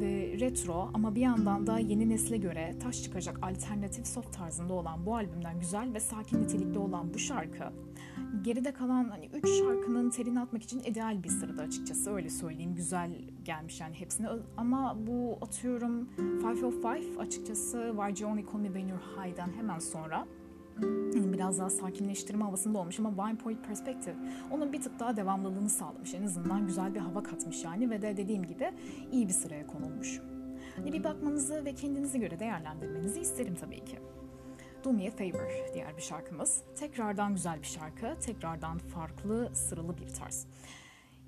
ve 0.00 0.36
retro 0.40 0.90
ama 0.94 1.14
bir 1.14 1.20
yandan 1.20 1.66
da 1.66 1.78
yeni 1.78 2.08
nesle 2.08 2.36
göre 2.36 2.74
taş 2.82 3.02
çıkacak 3.02 3.38
alternatif 3.42 4.06
soft 4.06 4.32
tarzında 4.32 4.72
olan 4.72 5.06
bu 5.06 5.16
albümden 5.16 5.60
güzel 5.60 5.94
ve 5.94 6.00
sakin 6.00 6.42
nitelikli 6.42 6.78
olan 6.78 7.14
bu 7.14 7.18
şarkı 7.18 7.72
geride 8.42 8.72
kalan 8.72 9.08
hani 9.08 9.30
üç 9.32 9.48
şarkının 9.48 10.10
terini 10.10 10.40
atmak 10.40 10.62
için 10.62 10.80
ideal 10.80 11.22
bir 11.22 11.28
sırada 11.28 11.62
açıkçası 11.62 12.10
öyle 12.10 12.30
söyleyeyim. 12.30 12.74
Güzel 12.74 13.10
gelmiş 13.44 13.80
yani 13.80 13.94
hepsine. 13.94 14.28
Ama 14.56 14.96
bu 15.06 15.38
atıyorum 15.42 16.08
Five 16.16 16.66
of 16.66 16.82
Five 16.82 17.20
açıkçası 17.20 17.94
Why 17.96 18.22
You 18.22 18.32
Only 18.32 18.44
Call 18.52 18.58
Me 18.58 18.66
When 18.66 18.88
You're 18.88 19.02
High'dan 19.16 19.50
hemen 19.56 19.78
sonra 19.78 20.26
biraz 21.38 21.58
daha 21.58 21.70
sakinleştirme 21.70 22.44
havasında 22.44 22.78
olmuş 22.78 23.00
ama 23.00 23.10
Wine 23.10 23.38
Point 23.38 23.66
Perspective 23.66 24.14
onun 24.50 24.72
bir 24.72 24.82
tık 24.82 24.98
daha 24.98 25.16
devamlılığını 25.16 25.70
sağlamış. 25.70 26.14
En 26.14 26.22
azından 26.22 26.66
güzel 26.66 26.94
bir 26.94 27.00
hava 27.00 27.22
katmış 27.22 27.64
yani 27.64 27.90
ve 27.90 28.02
de 28.02 28.16
dediğim 28.16 28.44
gibi 28.46 28.70
iyi 29.12 29.28
bir 29.28 29.32
sıraya 29.32 29.66
konulmuş. 29.66 30.20
Hani 30.76 30.92
bir 30.92 31.04
bakmanızı 31.04 31.64
ve 31.64 31.74
kendinize 31.74 32.18
göre 32.18 32.38
değerlendirmenizi 32.38 33.20
isterim 33.20 33.54
tabii 33.54 33.84
ki. 33.84 33.98
Do 34.84 34.92
Me 34.92 35.08
A 35.08 35.10
Favor 35.10 35.74
diğer 35.74 35.96
bir 35.96 36.02
şarkımız. 36.02 36.62
Tekrardan 36.76 37.34
güzel 37.34 37.58
bir 37.58 37.66
şarkı, 37.66 38.16
tekrardan 38.20 38.78
farklı, 38.78 39.50
sıralı 39.54 39.98
bir 39.98 40.08
tarz. 40.08 40.46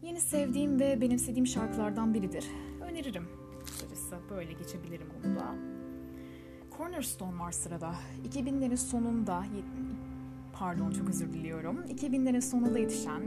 Yeni 0.03 0.21
sevdiğim 0.21 0.81
ve 0.81 1.01
benimsediğim 1.01 1.47
şarkılardan 1.47 2.15
biridir. 2.15 2.47
Öneririm. 2.81 3.29
Kısacası 3.67 4.17
böyle 4.31 4.53
geçebilirim 4.53 5.09
bunu 5.25 5.37
da. 5.37 5.70
Cornerstone 6.81 7.39
var 7.39 7.53
sırada. 7.53 7.95
2000'lerin 8.29 8.77
sonunda, 8.77 9.45
pardon 10.53 10.91
çok 10.91 11.09
özür 11.09 11.33
diliyorum. 11.33 11.85
2000'lerin 11.85 12.41
sonunda 12.41 12.79
yetişen, 12.79 13.23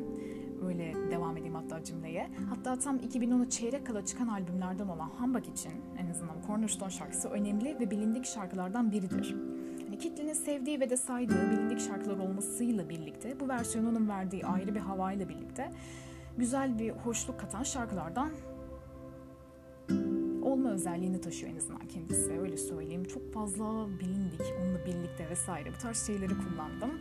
öyle 0.65 0.93
devam 1.11 1.37
edeyim 1.37 1.55
hatta 1.55 1.83
cümleye. 1.83 2.29
Hatta 2.49 2.79
tam 2.79 2.97
2010'u 2.97 3.49
çeyrek 3.49 3.87
kala 3.87 4.05
çıkan 4.05 4.27
albümlerden 4.27 4.87
olan 4.87 5.07
Humbug 5.07 5.47
için 5.47 5.71
en 5.97 6.09
azından 6.09 6.35
Cornerstone 6.47 6.91
şarkısı 6.91 7.29
önemli 7.29 7.79
ve 7.79 7.91
bilindik 7.91 8.25
şarkılardan 8.25 8.91
biridir. 8.91 9.35
Yani 9.85 9.97
kitlenin 9.97 10.33
sevdiği 10.33 10.79
ve 10.79 10.89
de 10.89 10.97
saydığı 10.97 11.51
bilindik 11.51 11.79
şarkılar 11.79 12.17
olmasıyla 12.17 12.89
birlikte 12.89 13.39
bu 13.39 13.49
versiyonunun 13.49 14.09
verdiği 14.09 14.45
ayrı 14.45 14.75
bir 14.75 14.79
havayla 14.79 15.29
birlikte 15.29 15.71
güzel 16.37 16.79
bir 16.79 16.89
hoşluk 16.91 17.39
katan 17.39 17.63
şarkılardan 17.63 18.29
olma 20.63 20.73
özelliğini 20.73 21.21
taşıyor 21.21 21.51
en 21.51 21.57
azından 21.57 21.87
kendisi 21.87 22.39
öyle 22.39 22.57
söyleyeyim. 22.57 23.03
Çok 23.03 23.33
fazla 23.33 23.87
bilindik 23.99 24.41
onunla 24.61 24.85
birlikte 24.85 25.29
vesaire 25.29 25.69
bu 25.73 25.77
tarz 25.81 26.07
şeyleri 26.07 26.33
kullandım. 26.33 26.91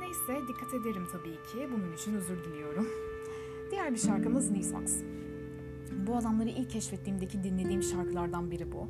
Neyse 0.00 0.48
dikkat 0.48 0.74
ederim 0.74 1.06
tabii 1.12 1.30
ki. 1.34 1.68
Bunun 1.72 1.92
için 1.92 2.14
özür 2.14 2.44
diliyorum. 2.44 2.88
Diğer 3.70 3.92
bir 3.92 3.98
şarkımız 3.98 4.50
Nismax. 4.50 5.02
Bu 6.06 6.16
adamları 6.16 6.48
ilk 6.48 6.70
keşfettiğimdeki 6.70 7.42
dinlediğim 7.42 7.82
şarkılardan 7.82 8.50
biri 8.50 8.72
bu. 8.72 8.86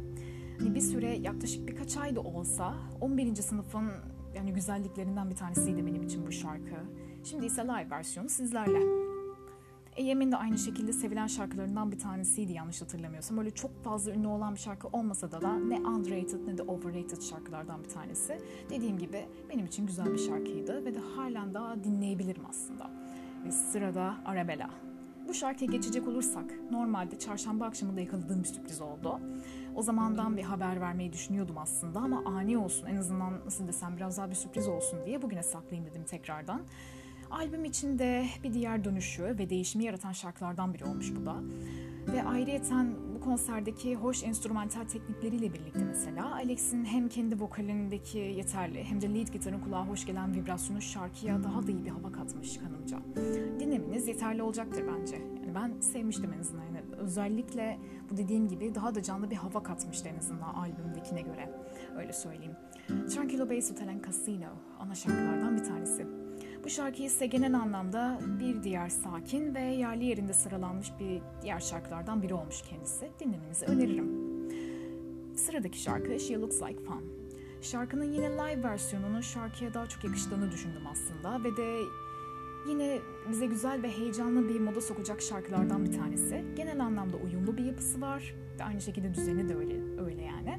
Hani 0.58 0.74
bir 0.74 0.80
süre 0.80 1.16
yaklaşık 1.16 1.68
birkaç 1.68 1.96
ay 1.96 2.16
da 2.16 2.20
olsa 2.20 2.74
11. 3.00 3.34
sınıfın 3.34 3.90
yani 4.34 4.52
güzelliklerinden 4.52 5.30
bir 5.30 5.36
tanesiydi 5.36 5.86
benim 5.86 6.02
için 6.02 6.26
bu 6.26 6.32
şarkı. 6.32 6.76
Şimdi 7.24 7.46
ise 7.46 7.62
live 7.62 7.90
versiyonu 7.90 8.28
sizlerle. 8.28 9.07
EYM'in 9.98 10.32
de 10.32 10.36
aynı 10.36 10.58
şekilde 10.58 10.92
sevilen 10.92 11.26
şarkılarından 11.26 11.92
bir 11.92 11.98
tanesiydi 11.98 12.52
yanlış 12.52 12.82
hatırlamıyorsam. 12.82 13.38
Öyle 13.38 13.50
çok 13.50 13.84
fazla 13.84 14.12
ünlü 14.12 14.26
olan 14.26 14.54
bir 14.54 14.60
şarkı 14.60 14.88
olmasa 14.88 15.32
da, 15.32 15.42
da 15.42 15.54
ne 15.54 15.76
underrated 15.76 16.46
ne 16.46 16.58
de 16.58 16.62
overrated 16.62 17.22
şarkılardan 17.22 17.84
bir 17.84 17.88
tanesi. 17.88 18.40
Dediğim 18.70 18.98
gibi 18.98 19.26
benim 19.50 19.66
için 19.66 19.86
güzel 19.86 20.12
bir 20.12 20.18
şarkıydı 20.18 20.84
ve 20.84 20.94
de 20.94 20.98
halen 20.98 21.54
daha 21.54 21.84
dinleyebilirim 21.84 22.42
aslında. 22.48 22.90
Ve 23.44 23.52
sırada 23.52 24.14
Arabella. 24.24 24.70
Bu 25.28 25.34
şarkıya 25.34 25.70
geçecek 25.70 26.08
olursak 26.08 26.54
normalde 26.70 27.18
çarşamba 27.18 27.66
akşamında 27.66 28.00
yakaladığım 28.00 28.42
bir 28.42 28.48
sürpriz 28.48 28.80
oldu. 28.80 29.20
O 29.76 29.82
zamandan 29.82 30.36
bir 30.36 30.42
haber 30.42 30.80
vermeyi 30.80 31.12
düşünüyordum 31.12 31.58
aslında 31.58 32.00
ama 32.00 32.22
ani 32.26 32.58
olsun 32.58 32.86
en 32.86 32.96
azından 32.96 33.44
nasıl 33.44 33.68
desem 33.68 33.96
biraz 33.96 34.18
daha 34.18 34.30
bir 34.30 34.34
sürpriz 34.34 34.68
olsun 34.68 34.98
diye 35.06 35.22
bugüne 35.22 35.42
saklayayım 35.42 35.90
dedim 35.90 36.04
tekrardan. 36.04 36.62
Albüm 37.30 37.64
içinde 37.64 38.26
bir 38.44 38.54
diğer 38.54 38.84
dönüşü 38.84 39.24
ve 39.24 39.50
değişimi 39.50 39.84
yaratan 39.84 40.12
şarkılardan 40.12 40.74
biri 40.74 40.84
olmuş 40.84 41.12
bu 41.16 41.26
da. 41.26 41.36
Ve 42.12 42.22
ayrıyeten 42.22 42.94
bu 43.14 43.20
konserdeki 43.20 43.94
hoş 43.94 44.24
enstrümantal 44.24 44.84
teknikleriyle 44.84 45.52
birlikte 45.52 45.84
mesela 45.84 46.34
Alex'in 46.34 46.84
hem 46.84 47.08
kendi 47.08 47.40
vokalindeki 47.40 48.18
yeterli 48.18 48.84
hem 48.84 49.00
de 49.00 49.14
lead 49.14 49.28
gitarın 49.28 49.60
kulağa 49.60 49.86
hoş 49.86 50.06
gelen 50.06 50.34
vibrasyonu 50.34 50.80
şarkıya 50.82 51.44
daha 51.44 51.66
da 51.66 51.70
iyi 51.70 51.84
bir 51.84 51.90
hava 51.90 52.12
katmış 52.12 52.58
kanımca. 52.58 52.98
Dinlemeniz 53.60 54.08
yeterli 54.08 54.42
olacaktır 54.42 54.84
bence. 54.96 55.16
Yani 55.16 55.54
ben 55.54 55.80
sevmiştim 55.80 56.32
en 56.32 56.38
azından. 56.38 56.64
Yani 56.64 56.80
özellikle 56.96 57.78
bu 58.10 58.16
dediğim 58.16 58.48
gibi 58.48 58.74
daha 58.74 58.94
da 58.94 59.02
canlı 59.02 59.30
bir 59.30 59.36
hava 59.36 59.62
katmıştı 59.62 60.08
en 60.08 60.18
azından 60.18 60.54
albümdekine 60.54 61.22
göre. 61.22 61.50
Öyle 61.96 62.12
söyleyeyim. 62.12 62.56
Tranquilo 62.86 63.50
Bay 63.50 63.60
Hotel 63.70 64.02
Casino 64.06 64.48
ana 64.80 64.94
şarkılardan 64.94 65.56
bir 65.56 65.64
tanesi. 65.64 66.06
Bu 66.68 66.72
şarkı 66.72 67.02
ise 67.02 67.26
genel 67.26 67.54
anlamda 67.54 68.20
bir 68.40 68.62
diğer 68.62 68.88
sakin 68.88 69.54
ve 69.54 69.60
yerli 69.60 70.04
yerinde 70.04 70.32
sıralanmış 70.32 70.92
bir 71.00 71.22
diğer 71.42 71.60
şarkılardan 71.60 72.22
biri 72.22 72.34
olmuş 72.34 72.62
kendisi. 72.62 73.10
Dinlemenizi 73.20 73.66
öneririm. 73.66 74.08
Sıradaki 75.36 75.78
şarkı 75.78 76.20
She 76.20 76.34
Looks 76.34 76.62
Like 76.62 76.80
Fun. 76.80 77.04
Şarkının 77.62 78.12
yine 78.12 78.30
live 78.30 78.62
versiyonunun 78.62 79.20
şarkıya 79.20 79.74
daha 79.74 79.86
çok 79.86 80.04
yakıştığını 80.04 80.52
düşündüm 80.52 80.82
aslında 80.92 81.44
ve 81.44 81.56
de 81.56 81.80
yine 82.68 82.98
bize 83.30 83.46
güzel 83.46 83.82
ve 83.82 83.90
heyecanlı 83.90 84.48
bir 84.48 84.60
moda 84.60 84.80
sokacak 84.80 85.22
şarkılardan 85.22 85.84
bir 85.84 85.92
tanesi. 85.92 86.44
Genel 86.56 86.80
anlamda 86.80 87.16
uyumlu 87.16 87.56
bir 87.56 87.64
yapısı 87.64 88.00
var 88.00 88.34
ve 88.58 88.64
aynı 88.64 88.80
şekilde 88.80 89.14
düzeni 89.14 89.48
de 89.48 89.54
öyle, 89.56 90.02
öyle 90.02 90.22
yani. 90.22 90.58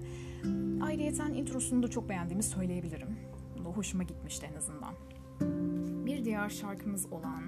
Ayrıyeten 0.84 1.34
introsunu 1.34 1.84
da 1.84 1.88
çok 1.88 2.10
beğendiğimi 2.10 2.44
söyleyebilirim. 2.44 3.18
Bu 3.66 3.70
hoşuma 3.70 4.04
gitmişti 4.04 4.50
en 4.54 4.58
azından 4.58 4.94
bir 6.20 6.26
diğer 6.26 6.50
şarkımız 6.50 7.06
olan 7.12 7.44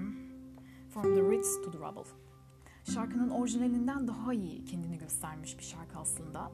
From 0.88 1.14
the 1.14 1.22
Ritz 1.30 1.62
to 1.64 1.70
the 1.70 1.78
Rubble. 1.78 2.10
Şarkının 2.94 3.30
orijinalinden 3.30 4.08
daha 4.08 4.34
iyi 4.34 4.64
kendini 4.64 4.98
göstermiş 4.98 5.58
bir 5.58 5.64
şarkı 5.64 5.98
aslında. 5.98 6.50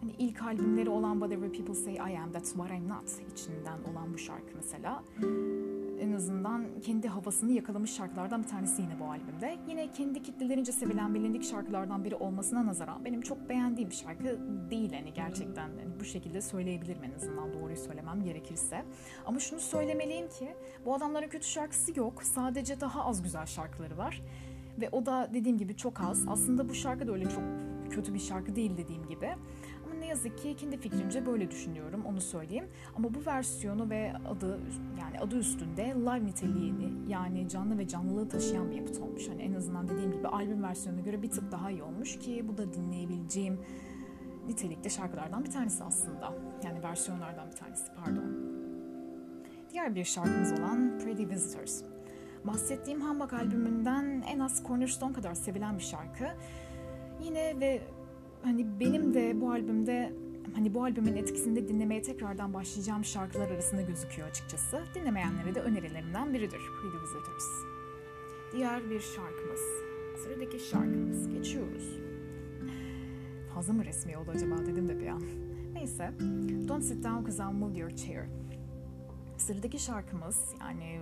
Hani 0.00 0.12
ilk 0.18 0.42
albümleri 0.42 0.90
olan 0.90 1.12
Whatever 1.12 1.52
People 1.52 1.74
Say 1.74 1.94
I 1.94 2.18
Am, 2.18 2.32
That's 2.32 2.52
What 2.52 2.70
I'm 2.70 2.88
Not 2.88 3.32
içinden 3.32 3.78
olan 3.92 4.14
bu 4.14 4.18
şarkı 4.18 4.56
mesela. 4.56 5.02
En 6.02 6.12
azından 6.12 6.80
kendi 6.80 7.08
havasını 7.08 7.52
yakalamış 7.52 7.94
şarkılardan 7.94 8.42
bir 8.42 8.48
tanesi 8.48 8.82
yine 8.82 9.00
bu 9.00 9.04
albümde. 9.04 9.58
Yine 9.68 9.92
kendi 9.92 10.22
kitlelerince 10.22 10.72
sevilen 10.72 11.14
bilindik 11.14 11.44
şarkılardan 11.44 12.04
biri 12.04 12.14
olmasına 12.14 12.66
nazaran 12.66 13.04
benim 13.04 13.20
çok 13.20 13.48
beğendiğim 13.48 13.90
bir 13.90 13.94
şarkı 13.94 14.24
değil 14.70 14.92
hani 14.92 15.12
gerçekten 15.12 15.68
hani 15.68 16.00
bu 16.00 16.04
şekilde 16.04 16.40
söyleyebilirim 16.40 17.04
en 17.04 17.12
azından 17.12 17.54
doğruyu 17.54 17.76
söylemem 17.76 18.24
gerekirse. 18.24 18.84
Ama 19.26 19.38
şunu 19.38 19.60
söylemeliyim 19.60 20.28
ki 20.28 20.54
bu 20.84 20.94
adamların 20.94 21.28
kötü 21.28 21.46
şarkısı 21.46 21.98
yok. 21.98 22.22
Sadece 22.22 22.80
daha 22.80 23.04
az 23.04 23.22
güzel 23.22 23.46
şarkıları 23.46 23.98
var. 23.98 24.22
Ve 24.80 24.88
o 24.92 25.06
da 25.06 25.30
dediğim 25.34 25.58
gibi 25.58 25.76
çok 25.76 26.00
az. 26.00 26.24
Aslında 26.28 26.68
bu 26.68 26.74
şarkı 26.74 27.06
da 27.06 27.12
öyle 27.12 27.24
çok 27.24 27.42
kötü 27.90 28.14
bir 28.14 28.18
şarkı 28.18 28.56
değil 28.56 28.76
dediğim 28.76 29.06
gibi 29.06 29.34
yazık 30.12 30.38
ki 30.38 30.56
kendi 30.56 30.76
fikrimce 30.76 31.26
böyle 31.26 31.50
düşünüyorum 31.50 32.02
onu 32.06 32.20
söyleyeyim. 32.20 32.68
Ama 32.96 33.14
bu 33.14 33.26
versiyonu 33.26 33.90
ve 33.90 34.12
adı 34.28 34.60
yani 35.00 35.20
adı 35.20 35.38
üstünde 35.38 35.82
live 35.82 36.26
niteliğini 36.26 37.10
yani 37.10 37.48
canlı 37.48 37.78
ve 37.78 37.88
canlılığı 37.88 38.28
taşıyan 38.28 38.70
bir 38.70 38.76
yapıt 38.76 38.98
olmuş. 38.98 39.28
Hani 39.28 39.42
en 39.42 39.54
azından 39.54 39.88
dediğim 39.88 40.12
gibi 40.12 40.28
albüm 40.28 40.62
versiyonuna 40.62 41.02
göre 41.02 41.22
bir 41.22 41.30
tık 41.30 41.52
daha 41.52 41.70
iyi 41.70 41.82
olmuş 41.82 42.18
ki 42.18 42.44
bu 42.48 42.58
da 42.58 42.72
dinleyebileceğim 42.72 43.60
nitelikte 44.46 44.90
şarkılardan 44.90 45.44
bir 45.44 45.50
tanesi 45.50 45.84
aslında. 45.84 46.34
Yani 46.64 46.82
versiyonlardan 46.82 47.50
bir 47.50 47.56
tanesi 47.56 47.84
pardon. 48.04 48.24
Diğer 49.70 49.94
bir 49.94 50.04
şarkımız 50.04 50.52
olan 50.52 50.98
Pretty 50.98 51.24
Visitors. 51.28 51.82
Bahsettiğim 52.44 53.00
Hambak 53.00 53.32
albümünden 53.32 54.24
en 54.28 54.38
az 54.38 54.62
Cornerstone 54.66 55.12
kadar 55.12 55.34
sevilen 55.34 55.78
bir 55.78 55.82
şarkı. 55.82 56.24
Yine 57.22 57.60
ve 57.60 57.82
hani 58.44 58.80
benim 58.80 59.14
de 59.14 59.40
bu 59.40 59.50
albümde 59.50 60.12
hani 60.54 60.74
bu 60.74 60.84
albümün 60.84 61.16
etkisinde 61.16 61.68
dinlemeye 61.68 62.02
tekrardan 62.02 62.54
başlayacağım 62.54 63.04
şarkılar 63.04 63.50
arasında 63.50 63.82
gözüküyor 63.82 64.28
açıkçası. 64.28 64.84
Dinlemeyenlere 64.94 65.54
de 65.54 65.60
önerilerimden 65.60 66.34
biridir 66.34 66.60
Pretty 66.80 66.96
Visitors. 67.04 67.44
Diğer 68.52 68.90
bir 68.90 69.00
şarkımız. 69.00 69.60
Sıradaki 70.22 70.58
şarkımız. 70.58 71.28
Geçiyoruz. 71.28 71.98
Fazla 73.54 73.72
mı 73.72 73.84
resmi 73.84 74.16
oldu 74.16 74.30
acaba 74.30 74.66
dedim 74.66 74.88
de 74.88 75.00
bir 75.00 75.06
an. 75.06 75.22
Neyse. 75.72 76.12
Don't 76.68 76.84
sit 76.84 77.04
down 77.04 77.24
cause 77.24 77.42
I'll 77.42 77.52
move 77.52 77.78
your 77.78 77.90
chair. 77.90 78.24
Sıradaki 79.36 79.78
şarkımız 79.78 80.54
yani 80.60 81.00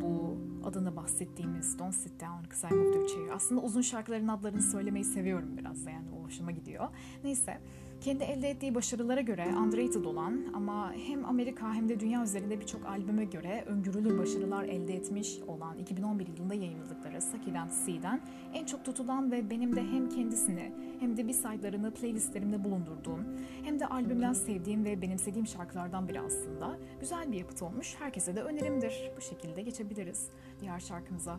bu 0.00 0.25
adını 0.66 0.96
bahsettiğimiz 0.96 1.78
Don't 1.78 1.94
Sit 1.94 2.20
Down 2.20 2.50
Cause 2.50 2.74
I 2.74 2.78
Moved. 2.78 2.96
Aslında 3.34 3.60
uzun 3.60 3.82
şarkıların 3.82 4.28
adlarını 4.28 4.62
söylemeyi 4.62 5.04
seviyorum 5.04 5.56
biraz 5.56 5.86
da 5.86 5.90
yani 5.90 6.06
o 6.20 6.24
hoşuma 6.24 6.50
gidiyor. 6.50 6.88
Neyse 7.24 7.60
kendi 8.00 8.24
elde 8.24 8.50
ettiği 8.50 8.74
başarılara 8.74 9.20
göre 9.20 9.46
underrated 9.46 10.04
olan 10.04 10.44
ama 10.54 10.92
hem 10.92 11.24
Amerika 11.24 11.74
hem 11.74 11.88
de 11.88 12.00
dünya 12.00 12.22
üzerinde 12.22 12.60
birçok 12.60 12.86
albüme 12.86 13.24
göre 13.24 13.64
öngörülür 13.66 14.18
başarılar 14.18 14.64
elde 14.64 14.94
etmiş 14.94 15.38
olan 15.46 15.78
2011 15.78 16.26
yılında 16.26 16.54
yayınladıkları 16.54 17.22
Succulent 17.22 17.72
Sea'den 17.72 18.20
en 18.54 18.64
çok 18.64 18.84
tutulan 18.84 19.32
ve 19.32 19.50
benim 19.50 19.76
de 19.76 19.80
hem 19.82 20.08
kendisini 20.08 20.72
hem 21.00 21.16
de 21.16 21.28
bir 21.28 21.32
sayılarını 21.32 21.94
playlistlerimde 21.94 22.64
bulundurduğum 22.64 23.24
hem 23.64 23.80
de 23.80 23.86
albümden 23.86 24.32
sevdiğim 24.32 24.84
ve 24.84 25.02
benimsediğim 25.02 25.46
şarkılardan 25.46 26.08
biri 26.08 26.20
aslında. 26.20 26.78
Güzel 27.00 27.32
bir 27.32 27.38
yapıt 27.38 27.62
olmuş. 27.62 27.94
Herkese 27.98 28.36
de 28.36 28.42
önerimdir. 28.42 29.10
Bu 29.16 29.20
şekilde 29.20 29.62
geçebiliriz 29.62 30.28
diğer 30.60 30.80
şarkımıza. 30.80 31.38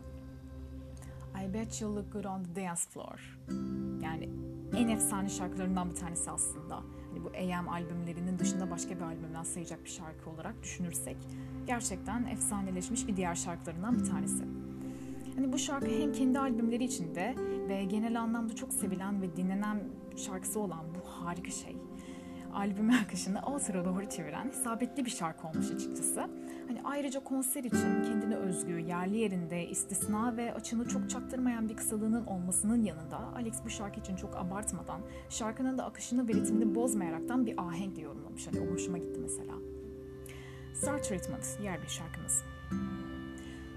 I 1.45 1.53
bet 1.53 1.81
you 1.81 1.95
look 1.95 2.13
good 2.13 2.23
on 2.23 2.43
the 2.43 2.55
dance 2.55 2.81
floor. 2.89 3.39
Yani 4.03 4.29
en 4.77 4.87
efsane 4.87 5.29
şarkılarından 5.29 5.89
bir 5.89 5.95
tanesi 5.95 6.31
aslında. 6.31 6.75
Hani 7.09 7.23
bu 7.23 7.29
AM 7.29 7.69
albümlerinin 7.69 8.39
dışında 8.39 8.71
başka 8.71 8.95
bir 8.95 9.01
albümden 9.01 9.43
sayacak 9.43 9.83
bir 9.83 9.89
şarkı 9.89 10.29
olarak 10.29 10.63
düşünürsek 10.63 11.17
gerçekten 11.67 12.25
efsaneleşmiş 12.25 13.07
bir 13.07 13.17
diğer 13.17 13.35
şarkılarından 13.35 13.99
bir 13.99 14.05
tanesi. 14.05 14.43
Hani 15.35 15.53
bu 15.53 15.57
şarkı 15.57 15.87
hem 15.87 16.11
kendi 16.11 16.39
albümleri 16.39 16.83
içinde 16.83 17.35
ve 17.69 17.83
genel 17.83 18.21
anlamda 18.21 18.55
çok 18.55 18.73
sevilen 18.73 19.21
ve 19.21 19.35
dinlenen 19.35 19.83
şarkısı 20.15 20.59
olan 20.59 20.85
bu 20.95 21.09
harika 21.09 21.51
şey 21.51 21.77
albüme 22.53 22.95
akışını 23.05 23.41
outro'a 23.41 23.85
doğru 23.85 24.09
çeviren 24.09 24.49
isabetli 24.49 25.05
bir 25.05 25.09
şarkı 25.09 25.47
olmuş 25.47 25.71
açıkçası. 25.71 26.19
Hani 26.67 26.81
ayrıca 26.83 27.23
konser 27.23 27.63
için 27.63 28.03
kendine 28.03 28.35
özgü, 28.35 28.79
yerli 28.79 29.17
yerinde, 29.17 29.67
istisna 29.67 30.37
ve 30.37 30.53
açını 30.53 30.87
çok 30.87 31.09
çaktırmayan 31.09 31.69
bir 31.69 31.75
kısalığının 31.75 32.25
olmasının 32.25 32.83
yanında 32.83 33.17
Alex 33.35 33.53
bu 33.65 33.69
şarkı 33.69 33.99
için 33.99 34.15
çok 34.15 34.35
abartmadan, 34.35 35.01
şarkının 35.29 35.77
da 35.77 35.85
akışını 35.85 36.27
ve 36.27 36.33
ritmini 36.33 36.75
bozmayaraktan 36.75 37.45
bir 37.45 37.61
ahenkle 37.61 38.01
yorumlamış. 38.01 38.47
Hani 38.47 38.59
o 38.59 38.73
hoşuma 38.73 38.97
gitti 38.97 39.19
mesela. 39.19 39.53
Star 40.73 41.03
Treatment, 41.03 41.59
yer 41.63 41.81
bir 41.81 41.87
şarkımız 41.87 42.43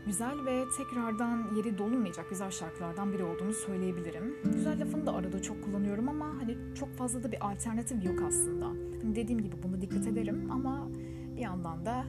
güzel 0.07 0.45
ve 0.47 0.65
tekrardan 0.77 1.55
yeri 1.57 1.79
dolunmayacak 1.79 2.31
güzel 2.31 2.51
şarkılardan 2.51 3.13
biri 3.13 3.25
olduğunu 3.25 3.53
söyleyebilirim. 3.53 4.37
Güzel 4.45 4.81
lafını 4.81 5.07
da 5.07 5.15
arada 5.15 5.43
çok 5.43 5.65
kullanıyorum 5.65 6.09
ama 6.09 6.27
hani 6.27 6.57
çok 6.75 6.97
fazla 6.97 7.23
da 7.23 7.33
bir 7.33 7.51
alternatif 7.51 8.05
yok 8.05 8.23
aslında. 8.23 8.67
Hani 9.03 9.17
dediğim 9.17 9.43
gibi 9.43 9.57
bunu 9.63 9.81
dikkat 9.81 10.07
ederim 10.07 10.51
ama 10.51 10.89
bir 11.37 11.41
yandan 11.41 11.87
da 11.87 12.05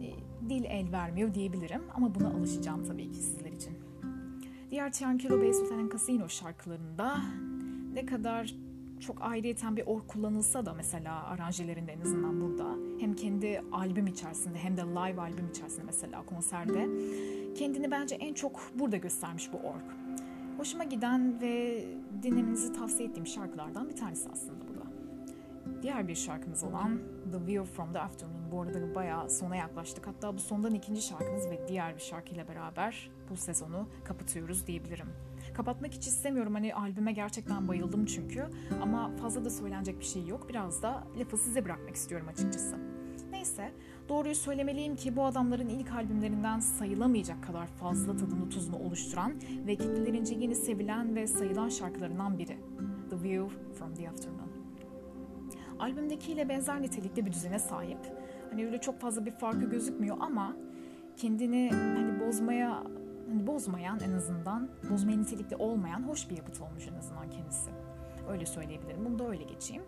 e, 0.00 0.06
dil 0.48 0.64
el 0.64 0.92
vermiyor 0.92 1.34
diyebilirim 1.34 1.82
ama 1.94 2.14
buna 2.14 2.28
alışacağım 2.28 2.84
tabii 2.84 3.10
ki 3.10 3.18
sizler 3.18 3.52
için. 3.52 3.72
Diğer 4.70 4.92
Tiankiro 4.92 5.40
Bey 5.40 5.52
Sultan 5.52 5.88
Casino 5.92 6.28
şarkılarında 6.28 7.20
ne 7.92 8.06
kadar 8.06 8.54
çok 9.02 9.22
ayrıyeten 9.22 9.76
bir 9.76 9.86
or 9.86 10.00
kullanılsa 10.06 10.66
da 10.66 10.74
mesela 10.74 11.26
aranjelerinde 11.26 11.92
en 11.92 12.00
azından 12.00 12.40
burada 12.40 12.76
hem 13.00 13.14
kendi 13.14 13.62
albüm 13.72 14.06
içerisinde 14.06 14.58
hem 14.58 14.76
de 14.76 14.80
live 14.80 15.20
albüm 15.20 15.48
içerisinde 15.50 15.82
mesela 15.84 16.26
konserde 16.26 16.88
kendini 17.54 17.90
bence 17.90 18.14
en 18.14 18.34
çok 18.34 18.60
burada 18.74 18.96
göstermiş 18.96 19.52
bu 19.52 19.56
org. 19.56 19.84
Hoşuma 20.58 20.84
giden 20.84 21.40
ve 21.40 21.84
dinlemenizi 22.22 22.72
tavsiye 22.72 23.08
ettiğim 23.08 23.26
şarkılardan 23.26 23.88
bir 23.88 23.96
tanesi 23.96 24.28
aslında 24.32 24.68
bu 24.68 24.74
da. 24.74 24.82
Diğer 25.82 26.08
bir 26.08 26.14
şarkımız 26.14 26.64
olan 26.64 27.00
The 27.32 27.46
View 27.46 27.64
from 27.64 27.92
the 27.92 27.98
Afternoon. 27.98 28.52
Bu 28.52 28.60
arada 28.60 28.94
bayağı 28.94 29.30
sona 29.30 29.56
yaklaştık. 29.56 30.06
Hatta 30.06 30.34
bu 30.34 30.38
sondan 30.38 30.74
ikinci 30.74 31.02
şarkımız 31.02 31.50
ve 31.50 31.68
diğer 31.68 31.94
bir 31.94 32.00
şarkıyla 32.00 32.48
beraber 32.48 33.10
bu 33.30 33.36
sezonu 33.36 33.88
kapatıyoruz 34.04 34.66
diyebilirim. 34.66 35.08
Kapatmak 35.54 35.92
hiç 35.92 36.06
istemiyorum. 36.06 36.54
Hani 36.54 36.74
albüme 36.74 37.12
gerçekten 37.12 37.68
bayıldım 37.68 38.06
çünkü. 38.06 38.46
Ama 38.82 39.16
fazla 39.16 39.44
da 39.44 39.50
söylenecek 39.50 40.00
bir 40.00 40.04
şey 40.04 40.26
yok. 40.26 40.48
Biraz 40.48 40.82
da 40.82 41.04
lafı 41.18 41.36
size 41.36 41.64
bırakmak 41.64 41.96
istiyorum 41.96 42.28
açıkçası. 42.28 42.76
Neyse, 43.30 43.72
doğruyu 44.08 44.34
söylemeliyim 44.34 44.96
ki 44.96 45.16
bu 45.16 45.24
adamların 45.24 45.68
ilk 45.68 45.92
albümlerinden 45.92 46.60
sayılamayacak 46.60 47.44
kadar 47.44 47.66
fazla 47.66 48.16
tadını 48.16 48.48
tuzunu 48.48 48.76
oluşturan 48.76 49.32
ve 49.66 49.76
kitlelerince 49.76 50.34
yeni 50.34 50.54
sevilen 50.54 51.16
ve 51.16 51.26
sayılan 51.26 51.68
şarkılarından 51.68 52.38
biri. 52.38 52.58
The 53.10 53.22
View 53.22 53.56
from 53.78 53.94
the 53.94 54.08
Afternoon. 54.08 54.52
Albümdekiyle 55.78 56.48
benzer 56.48 56.82
nitelikte 56.82 57.26
bir 57.26 57.32
düzene 57.32 57.58
sahip. 57.58 57.98
Hani 58.50 58.66
öyle 58.66 58.80
çok 58.80 59.00
fazla 59.00 59.26
bir 59.26 59.30
farkı 59.32 59.70
gözükmüyor 59.70 60.16
ama 60.20 60.56
kendini 61.16 61.70
hani 61.72 62.20
bozmaya 62.20 62.82
hani 63.32 63.46
bozmayan 63.46 64.00
en 64.00 64.12
azından, 64.12 64.68
bozmaya 64.90 65.18
nitelikli 65.18 65.56
olmayan 65.56 66.08
hoş 66.08 66.30
bir 66.30 66.36
yapıt 66.36 66.60
olmuş 66.60 66.88
en 66.88 66.98
azından 66.98 67.30
kendisi. 67.30 67.70
Öyle 68.30 68.46
söyleyebilirim. 68.46 69.04
Bunu 69.04 69.18
da 69.18 69.28
öyle 69.28 69.44
geçeyim. 69.44 69.82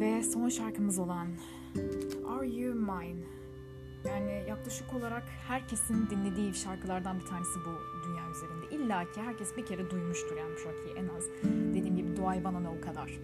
Ve 0.00 0.22
son 0.22 0.48
şarkımız 0.48 0.98
olan 0.98 1.28
Are 2.28 2.48
You 2.48 2.74
Mine? 2.74 3.26
Yani 4.08 4.44
yaklaşık 4.48 4.94
olarak 4.94 5.22
herkesin 5.48 6.10
dinlediği 6.10 6.54
şarkılardan 6.54 7.20
bir 7.20 7.26
tanesi 7.26 7.58
bu 7.66 8.04
dünya 8.08 8.30
üzerinde. 8.30 8.84
İlla 8.84 9.12
ki 9.12 9.20
herkes 9.20 9.56
bir 9.56 9.66
kere 9.66 9.90
duymuştur 9.90 10.36
yani 10.36 10.54
bu 10.54 10.58
şarkıyı 10.58 10.94
en 10.96 11.08
az. 11.16 11.24
Dediğim 11.74 11.96
gibi 11.96 12.16
Dua 12.16 12.44
Bana 12.44 12.72
o 12.78 12.80
kadar. 12.80 13.20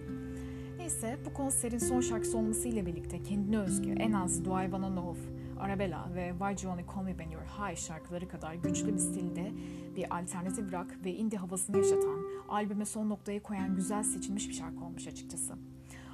Neyse 0.77 1.17
bu 1.25 1.33
konserin 1.33 1.77
son 1.77 2.01
şarkısı 2.01 2.37
olmasıyla 2.37 2.85
birlikte 2.85 3.23
kendine 3.23 3.59
özgü 3.59 3.91
en 3.91 4.11
az 4.11 4.45
Dua 4.45 4.71
Bana 4.71 4.87
Know 4.87 5.19
Arabella 5.63 6.09
ve 6.15 6.33
Why 6.39 6.65
You 6.65 6.73
Only 6.73 6.85
Call 6.95 7.03
Me 7.03 7.09
When 7.09 7.29
You're 7.29 7.47
High 7.47 7.77
şarkıları 7.77 8.27
kadar 8.27 8.53
güçlü 8.53 8.93
bir 8.93 8.99
stilde 8.99 9.51
bir 9.95 10.17
alternatif 10.19 10.73
rock 10.73 11.05
ve 11.05 11.13
indie 11.13 11.39
havasını 11.39 11.77
yaşatan, 11.77 12.25
albüme 12.49 12.85
son 12.85 13.09
noktayı 13.09 13.43
koyan 13.43 13.75
güzel 13.75 14.03
seçilmiş 14.03 14.49
bir 14.49 14.53
şarkı 14.53 14.85
olmuş 14.85 15.07
açıkçası. 15.07 15.53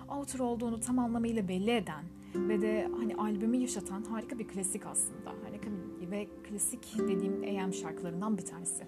Outro 0.10 0.46
olduğunu 0.46 0.80
tam 0.80 1.00
anlamıyla 1.00 1.48
belli 1.48 1.72
eden 1.72 2.04
ve 2.36 2.62
de 2.62 2.90
hani 3.00 3.16
albümü 3.16 3.58
yaşatan 3.58 4.04
harika 4.04 4.40
bir 4.40 4.48
klasik 4.48 4.86
aslında. 4.86 5.30
Harika 5.44 5.68
bir, 6.02 6.12
ve 6.12 6.28
klasik 6.50 6.98
dediğim 6.98 7.64
AM 7.64 7.74
şarkılarından 7.74 8.38
bir 8.38 8.46
tanesi. 8.46 8.84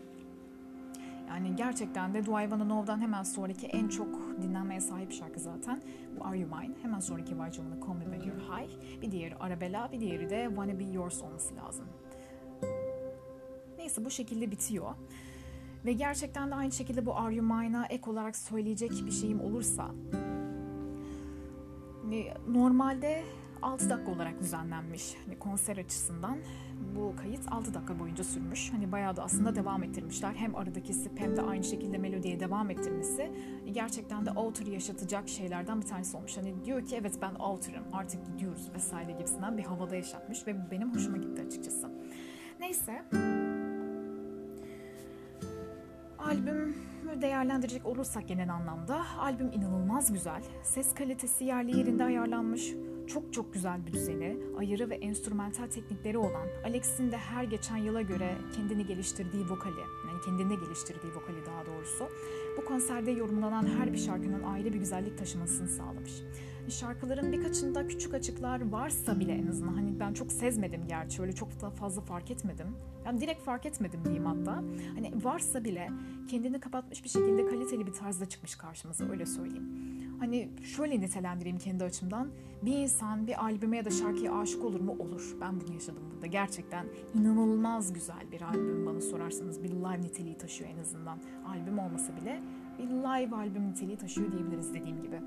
Yani 1.28 1.56
gerçekten 1.56 2.13
de 2.13 2.26
Do 2.26 2.39
I 2.39 2.43
Wanna 2.43 2.63
Know'dan 2.63 3.02
hemen 3.02 3.24
sonraki 3.24 3.67
en 3.67 3.88
çok 3.88 4.31
dinlenmeye 4.41 4.82
sahip 4.82 5.12
şarkı 5.12 5.39
zaten. 5.39 5.82
Bu 6.19 6.25
Are 6.25 6.39
You 6.39 6.60
Mine. 6.60 6.75
Hemen 6.82 6.99
sonraki 6.99 7.30
Wanna 7.30 7.88
Call 7.88 7.93
Me 7.93 8.04
When 8.04 8.21
You're 8.21 8.41
High. 8.41 9.01
Bir 9.01 9.12
diğeri 9.12 9.36
Arabella, 9.36 9.91
bir 9.91 9.99
diğeri 9.99 10.30
de 10.30 10.45
Wanna 10.47 10.80
Be 10.80 10.84
Yours 10.84 11.23
olması 11.23 11.56
lazım. 11.56 11.86
Neyse 13.77 14.06
bu 14.06 14.10
şekilde 14.10 14.51
bitiyor. 14.51 14.95
Ve 15.86 15.93
gerçekten 15.93 16.51
de 16.51 16.56
aynı 16.56 16.71
şekilde 16.71 17.06
bu 17.06 17.15
Are 17.15 17.36
You 17.36 17.45
Mine'a 17.45 17.86
ek 17.86 18.10
olarak 18.10 18.36
söyleyecek 18.36 18.91
bir 19.06 19.12
şeyim 19.12 19.41
olursa 19.41 19.91
normalde 22.47 23.23
6 23.62 23.89
dakika 23.89 24.12
olarak 24.12 24.39
düzenlenmiş 24.39 25.15
hani 25.26 25.39
konser 25.39 25.78
açısından 25.78 26.38
bu 26.95 27.15
kayıt 27.15 27.52
6 27.52 27.74
dakika 27.74 28.00
boyunca 28.00 28.24
sürmüş. 28.24 28.74
Hani 28.74 28.91
bayağı 28.91 29.15
da 29.15 29.24
aslında 29.24 29.56
devam 29.56 29.84
ettirmişler. 29.84 30.34
Hem 30.34 30.56
aradaki 30.56 30.93
sip 30.93 31.19
hem 31.19 31.38
de 31.38 31.41
aynı 31.41 31.63
şekilde 31.63 31.97
melodiye 31.97 32.39
devam 32.39 32.69
ettirmesi 32.69 33.32
gerçekten 33.71 34.26
de 34.26 34.32
outer'ı 34.32 34.69
yaşatacak 34.69 35.30
şeylerden 35.30 35.82
bir 35.82 35.88
tanesi 35.88 36.17
olmuş. 36.17 36.38
Hani 36.38 36.65
diyor 36.65 36.86
ki 36.86 36.95
evet 36.95 37.13
ben 37.21 37.36
outer'ım 37.36 37.84
artık 37.93 38.26
gidiyoruz 38.26 38.69
vesaire 38.74 39.12
gibisinden 39.12 39.58
bir 39.58 39.63
havada 39.63 39.95
yaşatmış 39.95 40.47
ve 40.47 40.56
bu 40.56 40.71
benim 40.71 40.93
hoşuma 40.95 41.17
gitti 41.17 41.41
açıkçası. 41.47 41.91
Neyse. 42.60 43.04
Albüm 46.19 46.76
değerlendirecek 47.21 47.86
olursak 47.86 48.28
genel 48.28 48.54
anlamda 48.54 49.02
albüm 49.19 49.52
inanılmaz 49.52 50.13
güzel. 50.13 50.43
Ses 50.63 50.93
kalitesi 50.93 51.45
yerli 51.45 51.78
yerinde 51.78 52.04
ayarlanmış 52.04 52.74
çok 53.08 53.34
çok 53.34 53.54
güzel 53.54 53.88
bir 53.88 53.94
düzeni, 53.94 54.38
ayırı 54.58 54.90
ve 54.90 54.96
enstrümantal 54.96 55.68
teknikleri 55.68 56.18
olan 56.18 56.48
Alex'in 56.66 57.12
de 57.12 57.18
her 57.18 57.44
geçen 57.44 57.78
yıla 57.78 58.02
göre 58.02 58.38
kendini 58.56 58.86
geliştirdiği 58.86 59.50
vokali, 59.50 59.80
yani 60.08 60.22
kendinde 60.26 60.56
geliştirdiği 60.56 61.14
vokali 61.14 61.46
daha 61.46 61.66
doğrusu, 61.66 62.08
bu 62.58 62.66
konserde 62.66 63.12
yorumlanan 63.12 63.68
her 63.80 63.94
bir 63.94 63.98
şarkının 63.98 64.44
ayrı 64.44 64.74
bir 64.74 64.80
güzellik 64.80 65.18
taşımasını 65.18 65.68
sağlamış. 65.68 66.24
Şarkıların 66.70 67.32
birkaçında 67.32 67.88
küçük 67.88 68.14
açıklar 68.14 68.72
varsa 68.72 69.20
bile 69.20 69.32
en 69.32 69.48
azından 69.48 69.74
hani 69.74 70.00
ben 70.00 70.14
çok 70.14 70.32
sezmedim 70.32 70.82
gerçi 70.88 71.22
öyle 71.22 71.32
çok 71.34 71.62
da 71.62 71.70
fazla 71.70 72.02
fark 72.02 72.32
etmedim. 72.32 72.68
Yani 73.06 73.22
direkt 73.22 73.42
fark 73.42 73.66
etmedim 73.66 74.06
diyeyim 74.06 74.26
hatta. 74.26 74.56
Hani 74.96 75.12
varsa 75.24 75.64
bile 75.64 75.90
kendini 76.30 76.60
kapatmış 76.60 77.04
bir 77.04 77.10
şekilde 77.10 77.46
kaliteli 77.46 77.88
bir 77.88 77.94
tarzda 77.94 78.26
çıkmış 78.26 78.56
karşımıza 78.56 79.10
öyle 79.10 79.26
söyleyeyim. 79.26 79.90
Hani 80.21 80.49
şöyle 80.63 80.99
nitelendireyim 80.99 81.57
kendi 81.57 81.84
açımdan. 81.84 82.31
Bir 82.62 82.77
insan 82.77 83.27
bir 83.27 83.43
albüme 83.43 83.77
ya 83.77 83.86
da 83.86 83.89
şarkıya 83.89 84.39
aşık 84.39 84.63
olur 84.65 84.79
mu? 84.79 84.95
Olur. 84.99 85.36
Ben 85.41 85.62
bunu 85.62 85.73
yaşadım 85.73 86.03
burada. 86.13 86.27
Gerçekten 86.27 86.86
inanılmaz 87.13 87.93
güzel 87.93 88.31
bir 88.31 88.41
albüm 88.41 88.86
bana 88.86 89.01
sorarsanız. 89.01 89.63
Bir 89.63 89.69
live 89.69 90.01
niteliği 90.01 90.38
taşıyor 90.38 90.69
en 90.69 90.77
azından. 90.77 91.19
Albüm 91.47 91.79
olmasa 91.79 92.15
bile 92.15 92.39
bir 92.79 92.84
live 92.84 93.36
albüm 93.36 93.69
niteliği 93.71 93.97
taşıyor 93.97 94.31
diyebiliriz 94.31 94.73
dediğim 94.73 95.01
gibi. 95.01 95.21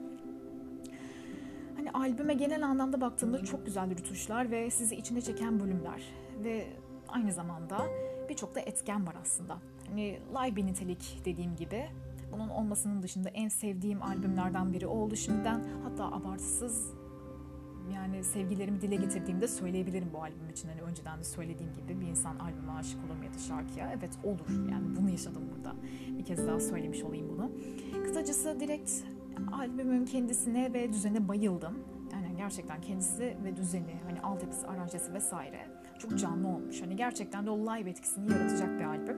Hani 1.77 1.91
albüme 1.91 2.35
genel 2.35 2.67
anlamda 2.67 3.01
baktığımda 3.01 3.45
çok 3.45 3.67
güzel 3.67 3.91
rütuşlar 3.91 4.51
ve 4.51 4.71
sizi 4.71 4.97
içine 4.97 5.21
çeken 5.21 5.61
bölümler. 5.61 6.03
Ve 6.45 6.67
aynı 7.09 7.33
zamanda 7.33 7.87
birçok 8.29 8.55
da 8.55 8.61
etken 8.61 9.07
var 9.07 9.15
aslında. 9.23 9.59
Hani 9.89 10.19
live 10.33 10.57
bir 10.57 10.67
nitelik 10.67 11.21
dediğim 11.25 11.57
gibi 11.57 11.85
bunun 12.35 12.49
olmasının 12.49 13.03
dışında 13.03 13.29
en 13.29 13.49
sevdiğim 13.49 14.03
albümlerden 14.03 14.73
biri 14.73 14.87
oldu 14.87 15.17
şimdiden. 15.17 15.65
Hatta 15.85 16.05
abartısız 16.13 16.95
yani 17.95 18.25
sevgilerimi 18.25 18.81
dile 18.81 18.97
getirdiğimde 18.97 19.49
söyleyebilirim 19.49 20.11
bu 20.13 20.23
albüm 20.23 20.51
için. 20.51 20.69
Hani 20.69 20.83
önceden 20.83 21.19
de 21.19 21.25
söylediğim 21.25 21.73
gibi 21.75 22.01
bir 22.01 22.07
insan 22.07 22.39
albüme 22.39 22.73
aşık 22.73 23.05
olur 23.05 23.15
mu 23.17 23.25
ya 23.25 23.35
da 23.35 23.39
şarkıya? 23.39 23.93
Evet 23.99 24.11
olur. 24.25 24.71
Yani 24.71 24.97
bunu 24.97 25.11
yaşadım 25.11 25.43
burada. 25.57 25.75
Bir 26.19 26.25
kez 26.25 26.47
daha 26.47 26.61
söylemiş 26.61 27.03
olayım 27.03 27.29
bunu. 27.29 27.53
Kısacası 28.05 28.61
direkt 28.61 28.91
albümün 29.53 30.05
kendisine 30.05 30.73
ve 30.73 30.93
düzene 30.93 31.29
bayıldım. 31.29 31.79
Yani 32.13 32.37
gerçekten 32.37 32.81
kendisi 32.81 33.37
ve 33.45 33.57
düzeni, 33.57 33.97
hani 34.09 34.21
altyapısı, 34.21 34.69
aranjesi 34.69 35.15
vesaire 35.15 35.67
çok 35.99 36.19
canlı 36.19 36.49
olmuş. 36.49 36.83
Hani 36.83 36.97
gerçekten 36.97 37.47
de 37.47 37.51
o 37.51 37.59
live 37.59 37.91
etkisini 37.91 38.33
yaratacak 38.33 38.79
bir 38.79 38.85
albüm. 38.85 39.17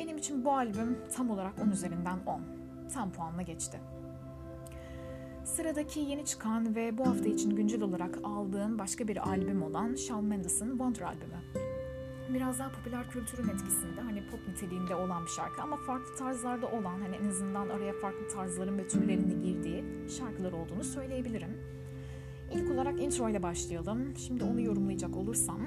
Benim 0.00 0.16
için 0.16 0.44
bu 0.44 0.52
albüm 0.52 0.98
tam 1.16 1.30
olarak 1.30 1.58
10 1.58 1.70
üzerinden 1.70 2.18
10. 2.26 2.42
Tam 2.94 3.12
puanla 3.12 3.42
geçti. 3.42 3.80
Sıradaki 5.44 6.00
yeni 6.00 6.24
çıkan 6.24 6.74
ve 6.74 6.98
bu 6.98 7.06
hafta 7.06 7.28
için 7.28 7.56
güncel 7.56 7.82
olarak 7.82 8.18
aldığım 8.24 8.78
başka 8.78 9.08
bir 9.08 9.28
albüm 9.28 9.62
olan 9.62 9.94
Shawn 9.94 10.24
Mendes'ın 10.24 10.70
Wonder 10.70 11.00
albümü. 11.00 11.40
Biraz 12.34 12.58
daha 12.58 12.72
popüler 12.72 13.10
kültürün 13.10 13.48
etkisinde 13.48 14.00
hani 14.00 14.26
pop 14.26 14.48
niteliğinde 14.48 14.94
olan 14.94 15.24
bir 15.24 15.30
şarkı 15.30 15.62
ama 15.62 15.76
farklı 15.76 16.16
tarzlarda 16.16 16.66
olan 16.66 17.00
hani 17.00 17.16
en 17.16 17.28
azından 17.28 17.68
araya 17.68 17.92
farklı 17.92 18.28
tarzların 18.28 18.78
ve 18.78 18.88
türlerin 18.88 19.42
girdiği 19.42 19.84
şarkılar 20.18 20.52
olduğunu 20.52 20.84
söyleyebilirim. 20.84 21.60
İlk 22.54 22.70
olarak 22.70 23.02
intro 23.02 23.28
ile 23.28 23.42
başlayalım. 23.42 24.16
Şimdi 24.16 24.44
onu 24.44 24.60
yorumlayacak 24.60 25.16
olursam 25.16 25.60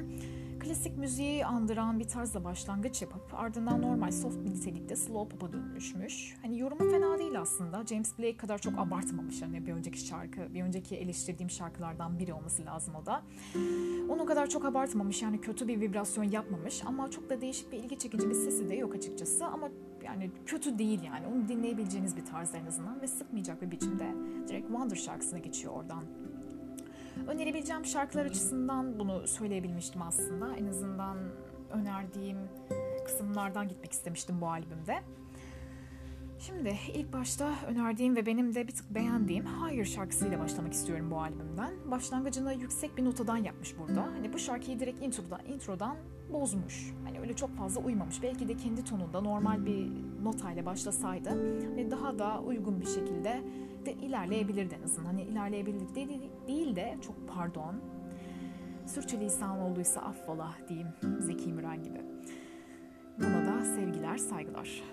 klasik 0.63 0.97
müziği 0.97 1.45
andıran 1.45 1.99
bir 1.99 2.07
tarzla 2.07 2.43
başlangıç 2.43 3.01
yapıp 3.01 3.33
ardından 3.33 3.81
normal 3.81 4.11
soft 4.11 4.45
bir 4.45 4.49
nitelikte 4.49 4.95
slow 4.95 5.37
pop'a 5.37 5.53
dönüşmüş. 5.53 6.37
Hani 6.41 6.59
yorumu 6.59 6.91
fena 6.91 7.19
değil 7.19 7.39
aslında. 7.39 7.85
James 7.85 8.19
Blake 8.19 8.37
kadar 8.37 8.57
çok 8.57 8.79
abartmamış 8.79 9.41
hani 9.41 9.65
bir 9.65 9.73
önceki 9.73 9.99
şarkı, 9.99 10.53
bir 10.53 10.63
önceki 10.63 10.95
eleştirdiğim 10.95 11.49
şarkılardan 11.49 12.19
biri 12.19 12.33
olması 12.33 12.65
lazım 12.65 12.95
o 12.95 13.05
da. 13.05 13.23
Onu 14.09 14.25
kadar 14.25 14.49
çok 14.49 14.65
abartmamış 14.65 15.21
yani 15.21 15.41
kötü 15.41 15.67
bir 15.67 15.81
vibrasyon 15.81 16.23
yapmamış 16.23 16.83
ama 16.85 17.11
çok 17.11 17.29
da 17.29 17.41
değişik 17.41 17.71
bir 17.71 17.77
ilgi 17.77 17.99
çekici 17.99 18.29
bir 18.29 18.35
sesi 18.35 18.69
de 18.69 18.75
yok 18.75 18.95
açıkçası 18.95 19.45
ama 19.45 19.69
yani 20.03 20.31
kötü 20.45 20.79
değil 20.79 21.03
yani 21.03 21.27
onu 21.27 21.47
dinleyebileceğiniz 21.47 22.17
bir 22.17 22.25
tarz 22.25 22.55
en 22.55 22.65
azından 22.65 23.01
ve 23.01 23.07
sıkmayacak 23.07 23.61
bir 23.61 23.71
biçimde 23.71 24.15
direkt 24.47 24.67
Wonder 24.67 24.95
şarkısına 24.95 25.39
geçiyor 25.39 25.73
oradan. 25.73 26.03
Önerebileceğim 27.27 27.85
şarkılar 27.85 28.25
açısından 28.25 28.99
bunu 28.99 29.27
söyleyebilmiştim 29.27 30.01
aslında. 30.01 30.55
En 30.55 30.65
azından 30.65 31.17
önerdiğim 31.71 32.37
kısımlardan 33.05 33.67
gitmek 33.67 33.91
istemiştim 33.91 34.41
bu 34.41 34.47
albümde. 34.47 34.99
Şimdi 36.39 36.77
ilk 36.93 37.13
başta 37.13 37.53
önerdiğim 37.67 38.15
ve 38.15 38.25
benim 38.25 38.55
de 38.55 38.67
bir 38.67 38.71
tık 38.71 38.89
beğendiğim 38.95 39.45
Higher 39.45 39.85
şarkısıyla 39.85 40.39
başlamak 40.39 40.73
istiyorum 40.73 41.11
bu 41.11 41.19
albümden. 41.19 41.73
Başlangıcını 41.91 42.53
yüksek 42.53 42.97
bir 42.97 43.05
notadan 43.05 43.37
yapmış 43.37 43.75
burada. 43.79 44.01
Hani 44.01 44.33
bu 44.33 44.39
şarkıyı 44.39 44.79
direkt 44.79 45.03
introdan, 45.03 45.45
introdan 45.45 45.97
bozmuş. 46.33 46.93
Hani 47.03 47.19
öyle 47.19 47.33
çok 47.33 47.55
fazla 47.55 47.81
uymamış. 47.81 48.23
Belki 48.23 48.47
de 48.47 48.57
kendi 48.57 48.83
tonunda 48.83 49.21
normal 49.21 49.65
bir 49.65 49.91
notayla 50.23 50.65
başlasaydı 50.65 51.29
hani 51.69 51.91
daha 51.91 52.19
da 52.19 52.41
uygun 52.41 52.81
bir 52.81 52.85
şekilde 52.85 53.41
de 53.85 53.93
ilerleyebilirdi 53.93 54.75
en 54.79 54.83
azından. 54.83 55.05
Hani 55.05 55.21
ilerleyebilirdi 55.21 55.95
değil 56.47 56.75
de 56.75 56.97
çok 57.01 57.15
pardon. 57.35 57.75
Sürçülisan 58.85 59.59
olduysa 59.59 60.01
affola 60.01 60.51
diyeyim 60.69 60.87
Zeki 61.19 61.53
Müren 61.53 61.83
gibi. 61.83 62.01
Buna 63.19 63.45
da 63.45 63.65
sevgiler, 63.65 64.17
saygılar. 64.17 64.83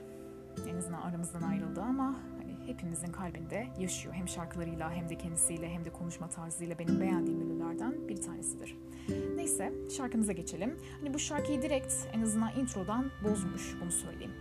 En 0.69 0.77
azından 0.77 1.01
aramızdan 1.01 1.43
ayrıldı 1.43 1.81
ama 1.81 2.17
hani 2.39 2.57
hepimizin 2.67 3.13
kalbinde 3.13 3.67
yaşıyor. 3.79 4.15
Hem 4.15 4.29
şarkılarıyla 4.29 4.93
hem 4.93 5.09
de 5.09 5.19
kendisiyle 5.19 5.69
hem 5.69 5.85
de 5.85 5.91
konuşma 5.91 6.29
tarzıyla 6.29 6.79
benim 6.79 7.01
beğendiğim 7.01 7.41
ünlülerden 7.41 8.09
bir 8.09 8.17
tanesidir. 8.17 8.77
Neyse 9.37 9.73
şarkımıza 9.97 10.33
geçelim. 10.33 10.79
Hani 11.01 11.15
bu 11.15 11.19
şarkıyı 11.19 11.63
direkt 11.63 11.95
en 12.13 12.23
azından 12.23 12.51
introdan 12.57 13.11
bozmuş 13.25 13.77
bunu 13.83 13.93
söyleyeyim. 13.93 14.33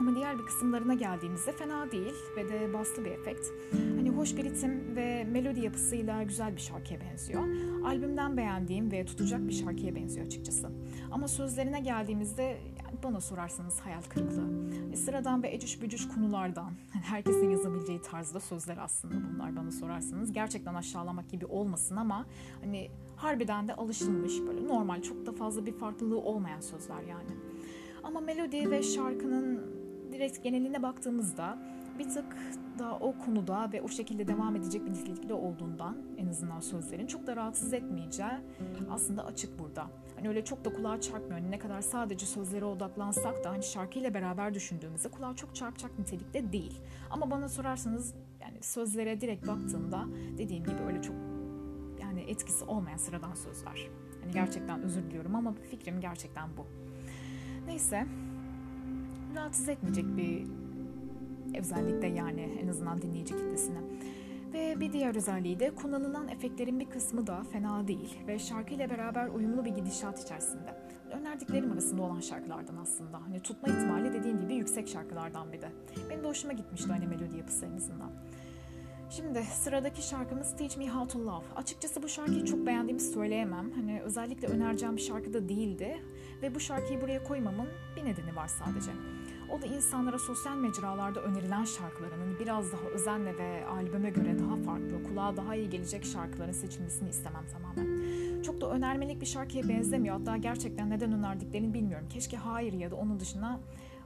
Ama 0.00 0.14
diğer 0.14 0.38
bir 0.38 0.44
kısımlarına 0.44 0.94
geldiğimizde 0.94 1.52
fena 1.52 1.90
değil 1.90 2.14
ve 2.36 2.48
de 2.48 2.72
baslı 2.74 3.04
bir 3.04 3.10
efekt. 3.10 3.46
Hani 3.72 4.10
hoş 4.10 4.36
bir 4.36 4.44
ritim 4.44 4.96
ve 4.96 5.24
melodi 5.24 5.60
yapısıyla 5.60 6.22
güzel 6.22 6.56
bir 6.56 6.60
şarkıya 6.60 7.00
benziyor. 7.00 7.42
Albümden 7.84 8.36
beğendiğim 8.36 8.92
ve 8.92 9.04
tutacak 9.04 9.48
bir 9.48 9.52
şarkıya 9.52 9.94
benziyor 9.94 10.26
açıkçası. 10.26 10.70
Ama 11.10 11.28
sözlerine 11.28 11.80
geldiğimizde 11.80 12.42
yani 12.42 13.02
bana 13.02 13.20
sorarsanız 13.20 13.80
hayal 13.80 14.02
kırıklığı. 14.02 14.46
Hani 14.84 14.96
sıradan 14.96 15.42
ve 15.42 15.54
ecüş 15.54 15.82
bücüş 15.82 16.08
konulardan, 16.08 16.72
hani 16.92 17.02
herkesin 17.02 17.50
yazabileceği 17.50 18.02
tarzda 18.02 18.40
sözler 18.40 18.78
aslında 18.80 19.14
bunlar 19.14 19.56
bana 19.56 19.70
sorarsanız. 19.70 20.32
Gerçekten 20.32 20.74
aşağılamak 20.74 21.30
gibi 21.30 21.46
olmasın 21.46 21.96
ama 21.96 22.26
hani 22.60 22.90
harbiden 23.16 23.68
de 23.68 23.74
alışılmış 23.74 24.40
böyle 24.46 24.68
normal 24.68 25.02
çok 25.02 25.26
da 25.26 25.32
fazla 25.32 25.66
bir 25.66 25.72
farklılığı 25.72 26.18
olmayan 26.18 26.60
sözler 26.60 27.02
yani. 27.02 27.30
Ama 28.02 28.20
melodi 28.20 28.70
ve 28.70 28.82
şarkının 28.82 29.75
direkt 30.16 30.42
geneline 30.42 30.82
baktığımızda 30.82 31.58
bir 31.98 32.08
tık 32.08 32.36
da 32.78 32.98
o 33.00 33.18
konuda 33.18 33.72
ve 33.72 33.82
o 33.82 33.88
şekilde 33.88 34.28
devam 34.28 34.56
edecek 34.56 34.86
bir 34.86 34.90
nitelikte 34.90 35.34
olduğundan 35.34 35.96
en 36.18 36.26
azından 36.26 36.60
sözlerin 36.60 37.06
çok 37.06 37.26
da 37.26 37.36
rahatsız 37.36 37.72
etmeyeceği 37.72 38.30
aslında 38.90 39.24
açık 39.24 39.58
burada. 39.58 39.86
Hani 40.16 40.28
öyle 40.28 40.44
çok 40.44 40.64
da 40.64 40.72
kulağa 40.72 41.00
çarpmıyor. 41.00 41.40
Hani 41.40 41.50
ne 41.50 41.58
kadar 41.58 41.80
sadece 41.80 42.26
sözlere 42.26 42.64
odaklansak 42.64 43.44
da 43.44 43.50
hani 43.50 43.62
şarkıyla 43.62 44.14
beraber 44.14 44.54
düşündüğümüzde 44.54 45.08
kulağa 45.08 45.36
çok 45.36 45.54
çarpacak 45.54 45.98
nitelikte 45.98 46.52
değil. 46.52 46.80
Ama 47.10 47.30
bana 47.30 47.48
sorarsanız 47.48 48.14
yani 48.40 48.62
sözlere 48.62 49.20
direkt 49.20 49.46
baktığımda 49.46 50.04
dediğim 50.38 50.64
gibi 50.64 50.82
öyle 50.86 51.02
çok 51.02 51.16
yani 52.00 52.20
etkisi 52.20 52.64
olmayan 52.64 52.96
sıradan 52.96 53.34
sözler. 53.34 53.88
Hani 54.22 54.32
gerçekten 54.32 54.82
özür 54.82 55.02
diliyorum 55.02 55.34
ama 55.34 55.54
fikrim 55.70 56.00
gerçekten 56.00 56.48
bu. 56.56 56.66
Neyse 57.66 58.06
rahatsız 59.36 59.68
etmeyecek 59.68 60.16
bir 60.16 60.46
özellikle 61.58 62.06
yani 62.06 62.58
en 62.62 62.68
azından 62.68 63.02
dinleyici 63.02 63.36
kitlesine. 63.36 63.78
Ve 64.52 64.80
bir 64.80 64.92
diğer 64.92 65.14
özelliği 65.14 65.60
de 65.60 65.74
kullanılan 65.74 66.28
efektlerin 66.28 66.80
bir 66.80 66.90
kısmı 66.90 67.26
da 67.26 67.44
fena 67.52 67.88
değil 67.88 68.18
ve 68.26 68.38
şarkıyla 68.38 68.90
beraber 68.90 69.28
uyumlu 69.28 69.64
bir 69.64 69.70
gidişat 69.70 70.22
içerisinde. 70.22 70.86
Önerdiklerim 71.12 71.72
arasında 71.72 72.02
olan 72.02 72.20
şarkılardan 72.20 72.76
aslında. 72.76 73.22
Hani 73.22 73.40
tutma 73.40 73.68
ihtimali 73.68 74.12
dediğim 74.12 74.40
gibi 74.40 74.54
yüksek 74.54 74.88
şarkılardan 74.88 75.52
bir 75.52 75.62
de. 75.62 75.72
Benim 76.10 76.24
de 76.24 76.28
hoşuma 76.28 76.52
gitmişti 76.52 76.88
hani 76.88 77.06
melodi 77.06 77.36
yapısı 77.36 77.66
en 77.66 77.76
azından. 77.76 78.10
Şimdi 79.10 79.42
sıradaki 79.42 80.02
şarkımız 80.02 80.56
Teach 80.56 80.78
Me 80.78 80.88
How 80.88 81.08
to 81.08 81.26
Love. 81.26 81.44
Açıkçası 81.56 82.02
bu 82.02 82.08
şarkıyı 82.08 82.44
çok 82.44 82.66
beğendiğimi 82.66 83.00
söyleyemem. 83.00 83.70
Hani 83.70 84.02
özellikle 84.02 84.48
önereceğim 84.48 84.96
bir 84.96 85.02
şarkı 85.02 85.32
da 85.32 85.48
değildi. 85.48 86.02
Ve 86.42 86.54
bu 86.54 86.60
şarkıyı 86.60 87.00
buraya 87.00 87.24
koymamın 87.24 87.68
bir 87.96 88.04
nedeni 88.04 88.36
var 88.36 88.48
sadece. 88.48 88.90
O 89.50 89.62
da 89.62 89.66
insanlara 89.66 90.18
sosyal 90.18 90.56
mecralarda 90.56 91.20
önerilen 91.22 91.64
şarkıların 91.64 92.20
hani 92.20 92.38
biraz 92.38 92.72
daha 92.72 92.82
özenle 92.82 93.38
ve 93.38 93.66
albüme 93.66 94.10
göre 94.10 94.38
daha 94.38 94.56
farklı, 94.56 95.02
kulağa 95.02 95.36
daha 95.36 95.56
iyi 95.56 95.70
gelecek 95.70 96.04
şarkıların 96.04 96.52
seçilmesini 96.52 97.08
istemem 97.08 97.44
tamamen. 97.52 98.42
Çok 98.42 98.60
da 98.60 98.70
önermelik 98.70 99.20
bir 99.20 99.26
şarkıya 99.26 99.68
benzemiyor. 99.68 100.18
Hatta 100.18 100.36
gerçekten 100.36 100.90
neden 100.90 101.12
önerdiklerini 101.12 101.74
bilmiyorum. 101.74 102.08
Keşke 102.08 102.36
hayır 102.36 102.72
ya 102.72 102.90
da 102.90 102.96
onun 102.96 103.20
dışında 103.20 103.60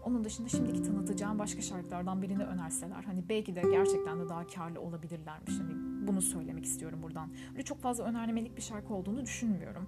onun 0.05 0.25
dışında 0.25 0.49
şimdiki 0.49 0.83
tanıtacağım 0.83 1.39
başka 1.39 1.63
şarkılardan 1.63 2.23
birini 2.23 2.45
önerseler. 2.45 3.03
Hani 3.03 3.29
belki 3.29 3.57
de 3.57 3.63
gerçekten 3.71 4.21
de 4.21 4.29
daha 4.29 4.47
karlı 4.47 4.81
olabilirlermiş. 4.81 5.55
Hani 5.59 5.73
bunu 6.09 6.23
söylemek 6.23 6.65
istiyorum 6.65 7.03
buradan. 7.03 7.31
Öyle 7.53 7.63
çok 7.63 7.83
fazla 7.83 8.05
önermelik 8.05 8.57
bir 8.57 8.63
şarkı 8.63 8.95
olduğunu 8.95 9.23
düşünmüyorum. 9.23 9.87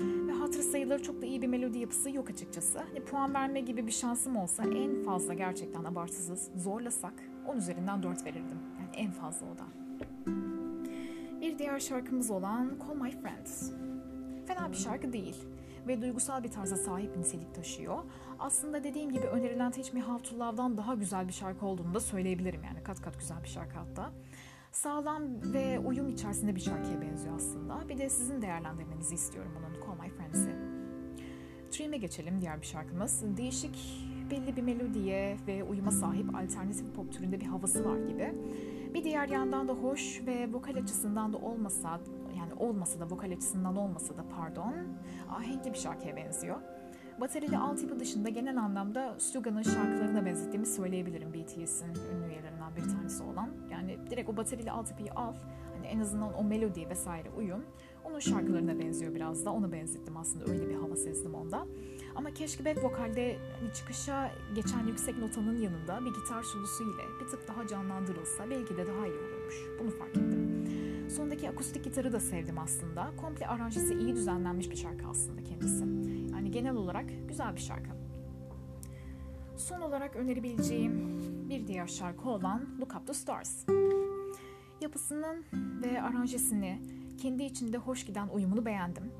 Ve 0.00 0.32
hatırı 0.32 0.62
sayıları 0.62 1.02
çok 1.02 1.22
da 1.22 1.26
iyi 1.26 1.42
bir 1.42 1.46
melodi 1.46 1.78
yapısı 1.78 2.10
yok 2.10 2.30
açıkçası. 2.30 2.78
Hani 2.78 3.04
puan 3.04 3.34
verme 3.34 3.60
gibi 3.60 3.86
bir 3.86 3.92
şansım 3.92 4.36
olsa 4.36 4.64
en 4.64 5.02
fazla 5.02 5.34
gerçekten 5.34 5.84
abartısız 5.84 6.50
zorlasak 6.56 7.14
10 7.46 7.56
üzerinden 7.56 8.02
4 8.02 8.24
verirdim. 8.24 8.58
Yani 8.80 8.96
en 8.96 9.10
fazla 9.10 9.46
o 9.46 9.58
da. 9.58 9.64
Bir 11.40 11.58
diğer 11.58 11.80
şarkımız 11.80 12.30
olan 12.30 12.72
Call 12.88 12.94
My 12.94 13.10
Friends. 13.10 13.72
Fena 14.46 14.72
bir 14.72 14.76
şarkı 14.76 15.12
değil 15.12 15.36
ve 15.86 16.02
duygusal 16.02 16.44
bir 16.44 16.50
tarza 16.50 16.76
sahip 16.76 17.16
nitelik 17.16 17.54
taşıyor. 17.54 17.98
Aslında 18.38 18.84
dediğim 18.84 19.12
gibi 19.12 19.26
önerilen 19.26 19.70
Teach 19.70 19.94
Me 19.94 20.00
How 20.00 20.30
To 20.30 20.38
Love'dan 20.38 20.76
daha 20.76 20.94
güzel 20.94 21.28
bir 21.28 21.32
şarkı 21.32 21.66
olduğunu 21.66 21.94
da 21.94 22.00
söyleyebilirim 22.00 22.64
yani 22.64 22.82
kat 22.82 23.02
kat 23.02 23.18
güzel 23.18 23.42
bir 23.42 23.48
şarkı 23.48 23.78
hatta 23.78 24.12
sağlam 24.72 25.22
ve 25.52 25.78
uyum 25.78 26.08
içerisinde 26.08 26.54
bir 26.54 26.60
şarkıya 26.60 27.00
benziyor 27.00 27.36
aslında. 27.36 27.88
Bir 27.88 27.98
de 27.98 28.10
sizin 28.10 28.42
değerlendirmenizi 28.42 29.14
istiyorum 29.14 29.52
bunun 29.58 29.71
Friends'i. 30.32 30.50
Dream'e 31.72 31.96
geçelim 31.96 32.40
diğer 32.40 32.60
bir 32.60 32.66
şarkımız. 32.66 33.22
Değişik 33.36 33.78
belli 34.30 34.56
bir 34.56 34.62
melodiye 34.62 35.36
ve 35.46 35.64
uyuma 35.64 35.90
sahip 35.90 36.34
alternatif 36.34 36.94
pop 36.94 37.12
türünde 37.12 37.40
bir 37.40 37.46
havası 37.46 37.84
var 37.84 37.98
gibi. 37.98 38.34
Bir 38.94 39.04
diğer 39.04 39.28
yandan 39.28 39.68
da 39.68 39.72
hoş 39.72 40.22
ve 40.26 40.52
vokal 40.52 40.76
açısından 40.76 41.32
da 41.32 41.38
olmasa 41.38 42.00
yani 42.38 42.54
olmasa 42.54 43.00
da 43.00 43.10
vokal 43.10 43.32
açısından 43.32 43.76
olmasa 43.76 44.16
da 44.16 44.24
pardon 44.36 44.74
ahenkli 45.30 45.72
bir 45.72 45.78
şarkıya 45.78 46.16
benziyor. 46.16 46.56
Baterili 47.20 47.58
altyapı 47.58 48.00
dışında 48.00 48.28
genel 48.28 48.56
anlamda 48.56 49.16
Suga'nın 49.18 49.62
şarkılarına 49.62 50.26
benzettiğimi 50.26 50.66
söyleyebilirim 50.66 51.32
BTS'in 51.32 51.92
üyelerinden 52.72 52.76
bir 52.76 52.96
tanesi 52.96 53.22
olan. 53.22 53.50
Yani 53.70 53.98
direkt 54.10 54.30
o 54.30 54.36
baterili 54.36 54.70
altyapıyı 54.70 55.12
al, 55.12 55.34
hani 55.74 55.86
en 55.86 56.00
azından 56.00 56.34
o 56.38 56.44
melodi 56.44 56.88
vesaire 56.88 57.30
uyum. 57.30 57.64
Onun 58.04 58.18
şarkılarına 58.18 58.78
benziyor 58.78 59.14
biraz 59.14 59.44
da, 59.44 59.52
onu 59.52 59.72
benzettim 59.72 60.16
aslında 60.16 60.52
öyle 60.52 60.68
bir 60.68 60.74
hava 60.74 60.96
sezdim 60.96 61.34
onda. 61.34 61.66
Ama 62.14 62.30
keşke 62.30 62.64
back 62.64 62.84
vokalde 62.84 63.38
hani 63.60 63.74
çıkışa 63.74 64.30
geçen 64.54 64.86
yüksek 64.86 65.18
notanın 65.18 65.60
yanında 65.60 66.00
bir 66.00 66.14
gitar 66.14 66.42
solusu 66.42 66.84
ile 66.84 67.02
bir 67.20 67.30
tık 67.30 67.48
daha 67.48 67.66
canlandırılsa 67.66 68.50
belki 68.50 68.76
de 68.76 68.86
daha 68.86 69.06
iyi 69.06 69.16
olurmuş. 69.16 69.54
Bunu 69.80 69.90
fark 69.90 70.10
ettim. 70.10 70.68
Sondaki 71.10 71.50
akustik 71.50 71.84
gitarı 71.84 72.12
da 72.12 72.20
sevdim 72.20 72.58
aslında. 72.58 73.10
Komple 73.20 73.46
aranjesi 73.46 73.94
iyi 73.94 74.14
düzenlenmiş 74.14 74.70
bir 74.70 74.76
şarkı 74.76 75.06
aslında 75.10 75.42
kendisi. 75.42 75.84
Yani 76.32 76.50
genel 76.50 76.74
olarak 76.74 77.06
güzel 77.28 77.56
bir 77.56 77.60
şarkı. 77.60 78.01
Son 79.68 79.80
olarak 79.80 80.16
önerebileceğim 80.16 81.20
bir 81.50 81.66
diğer 81.66 81.86
şarkı 81.86 82.28
olan 82.28 82.68
Look 82.80 82.94
Up 82.94 83.06
The 83.06 83.14
Stars. 83.14 83.66
Yapısının 84.80 85.44
ve 85.82 86.02
aranjesini 86.02 86.82
kendi 87.18 87.42
içinde 87.42 87.78
hoş 87.78 88.06
giden 88.06 88.28
uyumunu 88.28 88.66
beğendim. 88.66 89.12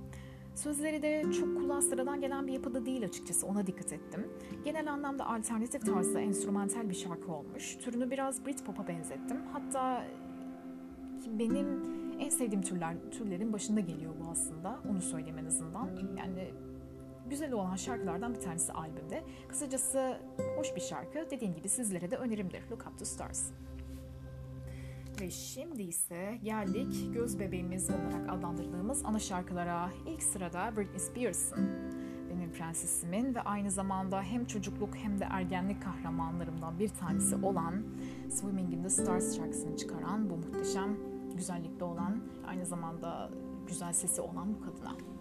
Sözleri 0.55 1.03
de 1.03 1.25
çok 1.41 1.57
kulağa 1.57 1.83
sıradan 1.83 2.21
gelen 2.21 2.47
bir 2.47 2.53
yapıda 2.53 2.87
değil 2.87 3.05
açıkçası 3.05 3.47
ona 3.47 3.67
dikkat 3.67 3.93
ettim. 3.93 4.29
Genel 4.65 4.93
anlamda 4.93 5.27
alternatif 5.27 5.87
tarzda 5.87 6.21
enstrümantal 6.21 6.89
bir 6.89 6.95
şarkı 6.95 7.33
olmuş. 7.33 7.77
Türünü 7.77 8.11
biraz 8.11 8.47
Britpop'a 8.47 8.89
benzettim. 8.89 9.37
Hatta 9.53 10.05
benim 11.27 11.83
en 12.19 12.29
sevdiğim 12.29 12.63
türler 12.63 12.97
türlerin 13.11 13.53
başında 13.53 13.81
geliyor 13.81 14.13
bu 14.21 14.31
aslında. 14.31 14.79
Onu 14.91 15.01
söyleyeyim 15.03 15.47
azından. 15.47 15.89
Yani 16.19 16.51
güzel 17.31 17.53
olan 17.53 17.77
şarkılardan 17.77 18.35
bir 18.35 18.41
tanesi 18.41 18.73
albümde. 18.73 19.25
Kısacası 19.49 20.21
hoş 20.57 20.77
bir 20.77 20.81
şarkı. 20.81 21.31
Dediğim 21.31 21.55
gibi 21.55 21.69
sizlere 21.69 22.11
de 22.11 22.17
önerimdir. 22.17 22.63
Look 22.71 22.87
Up 22.87 22.99
To 22.99 23.05
Stars. 23.05 23.51
Ve 25.21 25.31
şimdi 25.31 25.83
ise 25.83 26.39
geldik 26.45 27.15
göz 27.15 27.39
bebeğimiz 27.39 27.91
olarak 27.91 28.31
adlandırdığımız 28.31 29.05
ana 29.05 29.19
şarkılara. 29.19 29.91
İlk 30.07 30.23
sırada 30.23 30.77
Britney 30.77 30.99
Spears'ın 30.99 31.71
benim 32.31 32.53
prensesimin 32.53 33.35
ve 33.35 33.41
aynı 33.41 33.71
zamanda 33.71 34.23
hem 34.23 34.45
çocukluk 34.45 34.97
hem 34.97 35.21
de 35.21 35.25
ergenlik 35.31 35.83
kahramanlarımdan 35.83 36.79
bir 36.79 36.89
tanesi 36.89 37.37
olan 37.37 37.83
Swimming 38.31 38.75
in 38.75 38.83
the 38.83 38.89
Stars 38.89 39.37
şarkısını 39.37 39.77
çıkaran 39.77 40.31
bu 40.31 40.37
muhteşem 40.37 40.97
güzellikte 41.35 41.85
olan 41.85 42.21
aynı 42.47 42.67
zamanda 42.67 43.31
güzel 43.67 43.93
sesi 43.93 44.21
olan 44.21 44.55
bu 44.55 44.61
kadına. 44.61 45.12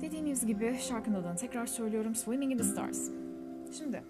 Dediğimiz 0.00 0.46
gibi 0.46 0.78
şarkının 0.80 1.22
adını 1.22 1.36
tekrar 1.36 1.66
söylüyorum 1.66 2.14
Swimming 2.14 2.52
in 2.52 2.58
the 2.58 2.64
Stars. 2.64 3.10
Şimdi 3.78 4.02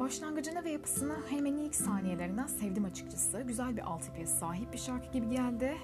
Başlangıcını 0.00 0.64
ve 0.64 0.70
yapısını 0.70 1.16
hemen 1.28 1.56
ilk 1.56 1.74
saniyelerinden 1.74 2.46
sevdim 2.46 2.84
açıkçası. 2.84 3.40
Güzel 3.40 3.76
bir 3.76 3.82
altyapıya 3.82 4.26
sahip 4.26 4.72
bir 4.72 4.78
şarkı 4.78 5.12
gibi 5.12 5.30
geldi. 5.30 5.76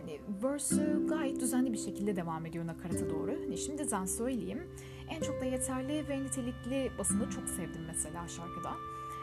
Hani 0.00 0.20
verse'ü 0.42 1.06
gayet 1.06 1.40
düzenli 1.40 1.72
bir 1.72 1.78
şekilde 1.78 2.16
devam 2.16 2.46
ediyor 2.46 2.66
nakarata 2.66 3.10
doğru. 3.10 3.30
Hani 3.30 3.58
şimdiden 3.58 4.04
söyleyeyim. 4.04 4.62
En 5.10 5.20
çok 5.20 5.40
da 5.40 5.44
yeterli 5.44 6.08
ve 6.08 6.22
nitelikli 6.22 6.90
basını 6.98 7.30
çok 7.30 7.48
sevdim 7.48 7.82
mesela 7.86 8.28
şarkıda. 8.28 8.70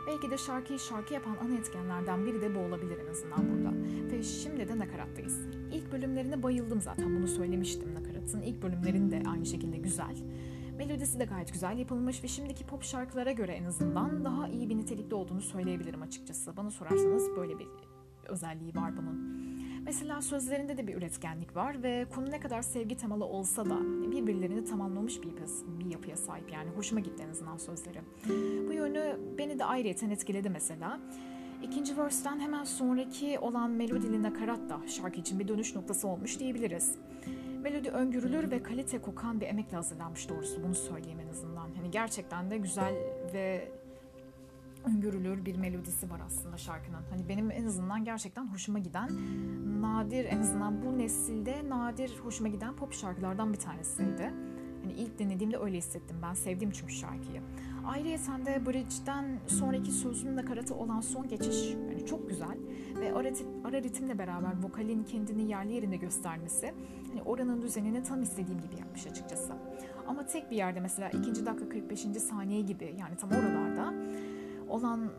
Belki 0.07 0.31
de 0.31 0.37
şarkıyı 0.37 0.79
şarkı 0.79 1.13
yapan 1.13 1.37
ana 1.45 1.55
etkenlerden 1.57 2.25
biri 2.25 2.41
de 2.41 2.55
bu 2.55 2.59
olabilir 2.59 2.97
en 3.05 3.11
azından 3.11 3.39
burada. 3.51 3.80
Şimdi 4.23 4.67
de 4.67 4.77
nakarattayız. 4.79 5.39
İlk 5.73 5.91
bölümlerine 5.91 6.43
bayıldım 6.43 6.81
zaten 6.81 7.15
bunu 7.15 7.27
söylemiştim 7.27 7.93
nakaratın. 7.93 8.41
İlk 8.41 8.63
bölümlerin 8.63 9.11
de 9.11 9.23
aynı 9.27 9.45
şekilde 9.45 9.77
güzel. 9.77 10.15
Melodisi 10.77 11.19
de 11.19 11.25
gayet 11.25 11.53
güzel 11.53 11.77
yapılmış 11.77 12.23
ve 12.23 12.27
şimdiki 12.27 12.65
pop 12.65 12.83
şarkılara 12.83 13.31
göre 13.31 13.51
en 13.51 13.63
azından 13.63 14.25
daha 14.25 14.47
iyi 14.47 14.69
bir 14.69 14.77
nitelikte 14.77 15.15
olduğunu 15.15 15.41
söyleyebilirim 15.41 16.01
açıkçası. 16.01 16.57
Bana 16.57 16.71
sorarsanız 16.71 17.29
böyle 17.37 17.59
bir 17.59 17.67
özelliği 18.27 18.75
var 18.75 18.97
bunun. 18.97 19.41
Mesela 19.85 20.21
sözlerinde 20.21 20.77
de 20.77 20.87
bir 20.87 20.95
üretkenlik 20.95 21.55
var 21.55 21.83
ve 21.83 22.05
konu 22.15 22.31
ne 22.31 22.39
kadar 22.39 22.61
sevgi 22.61 22.97
temalı 22.97 23.25
olsa 23.25 23.65
da 23.65 23.79
birbirlerini 24.11 24.65
tamamlamış 24.65 25.21
bir, 25.21 25.31
bir 25.79 25.91
yapıya 25.91 26.17
sahip 26.17 26.51
yani 26.53 26.69
hoşuma 26.69 27.01
gitti 27.01 27.23
en 27.23 27.29
azından 27.29 27.57
sözleri. 27.57 28.01
Bu 28.67 28.73
yönü 28.73 29.19
beni 29.37 29.59
de 29.59 29.65
ayrıyeten 29.65 30.09
etkiledi 30.09 30.49
mesela. 30.49 30.99
İkinci 31.61 31.97
verse'den 31.97 32.39
hemen 32.39 32.63
sonraki 32.63 33.39
olan 33.39 33.71
melodili 33.71 34.23
nakarat 34.23 34.69
da 34.69 34.87
şarkı 34.87 35.19
için 35.19 35.39
bir 35.39 35.47
dönüş 35.47 35.75
noktası 35.75 36.07
olmuş 36.07 36.39
diyebiliriz. 36.39 36.95
Melodi 37.61 37.89
öngörülür 37.89 38.51
ve 38.51 38.63
kalite 38.63 39.01
kokan 39.01 39.41
bir 39.41 39.45
emekle 39.47 39.77
hazırlanmış 39.77 40.29
doğrusu 40.29 40.63
bunu 40.63 40.75
söyleyeyim 40.75 41.19
en 41.19 41.27
azından. 41.27 41.69
Hani 41.75 41.91
gerçekten 41.91 42.51
de 42.51 42.57
güzel 42.57 42.93
ve 43.33 43.71
öngörülür 44.85 45.45
bir 45.45 45.55
melodisi 45.55 46.09
var 46.09 46.21
aslında 46.25 46.57
şarkının. 46.57 47.01
Hani 47.09 47.29
benim 47.29 47.51
en 47.51 47.65
azından 47.65 48.03
gerçekten 48.03 48.47
hoşuma 48.47 48.79
giden 48.79 49.09
nadir 49.81 50.25
en 50.25 50.39
azından 50.39 50.85
bu 50.85 50.97
nesilde 50.97 51.69
nadir 51.69 52.19
hoşuma 52.23 52.49
giden 52.49 52.75
pop 52.75 52.93
şarkılardan 52.93 53.53
bir 53.53 53.59
tanesiydi. 53.59 54.33
Hani 54.83 54.93
ilk 54.93 55.19
dinlediğimde 55.19 55.57
öyle 55.57 55.77
hissettim 55.77 56.17
ben. 56.23 56.33
Sevdim 56.33 56.71
çünkü 56.71 56.93
şarkıyı. 56.93 57.41
Ayrıca 57.85 58.45
de 58.45 58.65
Bridge'den 58.65 59.39
sonraki 59.47 59.91
sözün 59.91 60.35
nakaratı 60.35 60.75
olan 60.75 61.01
son 61.01 61.27
geçiş 61.27 61.69
yani 61.69 62.05
çok 62.05 62.29
güzel 62.29 62.57
ve 62.99 63.13
ara, 63.13 63.29
ara 63.63 63.83
ritimle 63.83 64.19
beraber 64.19 64.63
vokalin 64.63 65.03
kendini 65.03 65.49
yerli 65.49 65.73
yerinde 65.73 65.95
göstermesi 65.95 66.73
hani 67.09 67.21
oranın 67.21 67.61
düzenini 67.61 68.03
tam 68.03 68.21
istediğim 68.21 68.61
gibi 68.61 68.79
yapmış 68.79 69.07
açıkçası. 69.07 69.53
Ama 70.07 70.25
tek 70.25 70.51
bir 70.51 70.55
yerde 70.55 70.79
mesela 70.79 71.09
2. 71.09 71.45
dakika 71.45 71.69
45. 71.69 71.99
saniye 71.99 72.61
gibi 72.61 72.95
yani 72.99 73.15
tam 73.15 73.29
oralarda 73.31 73.93
olan 74.69 75.09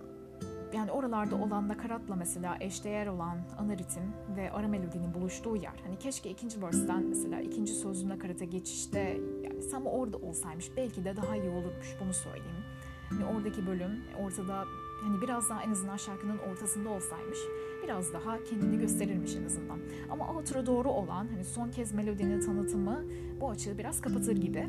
yani 0.73 0.91
oralarda 0.91 1.37
olan 1.37 1.69
nakaratla 1.69 2.17
mesela 2.17 2.57
eşdeğer 2.61 3.07
olan 3.07 3.39
ana 3.59 3.73
ritim 3.73 4.13
ve 4.37 4.53
ara 4.53 4.69
melodinin 4.69 5.15
buluştuğu 5.15 5.57
yer. 5.57 5.83
Hani 5.85 5.99
keşke 5.99 6.31
ikinci 6.31 6.63
verse'den 6.63 7.03
mesela 7.03 7.41
ikinci 7.41 7.73
sözlü 7.73 8.09
nakarata 8.09 8.45
geçişte 8.45 9.21
yani 9.45 9.69
tam 9.71 9.87
orada 9.87 10.17
olsaymış 10.17 10.77
belki 10.77 11.05
de 11.05 11.17
daha 11.17 11.37
iyi 11.37 11.51
olurmuş 11.51 11.97
bunu 12.01 12.15
söyleyeyim. 12.15 12.65
Hani 13.11 13.25
oradaki 13.25 13.67
bölüm 13.67 14.05
ortada 14.21 14.65
hani 15.03 15.21
biraz 15.21 15.51
daha 15.51 15.63
en 15.63 15.71
azından 15.71 15.97
şarkının 15.97 16.39
ortasında 16.39 16.89
olsaymış 16.89 17.39
biraz 17.83 18.13
daha 18.13 18.45
kendini 18.45 18.79
gösterirmiş 18.79 19.37
en 19.37 19.45
azından. 19.45 19.79
Ama 20.11 20.33
outro 20.33 20.67
doğru 20.67 20.91
olan 20.91 21.29
hani 21.29 21.45
son 21.45 21.71
kez 21.71 21.93
melodinin 21.93 22.41
tanıtımı 22.41 23.05
bu 23.41 23.51
açığı 23.51 23.79
biraz 23.79 24.01
kapatır 24.01 24.37
gibi. 24.37 24.69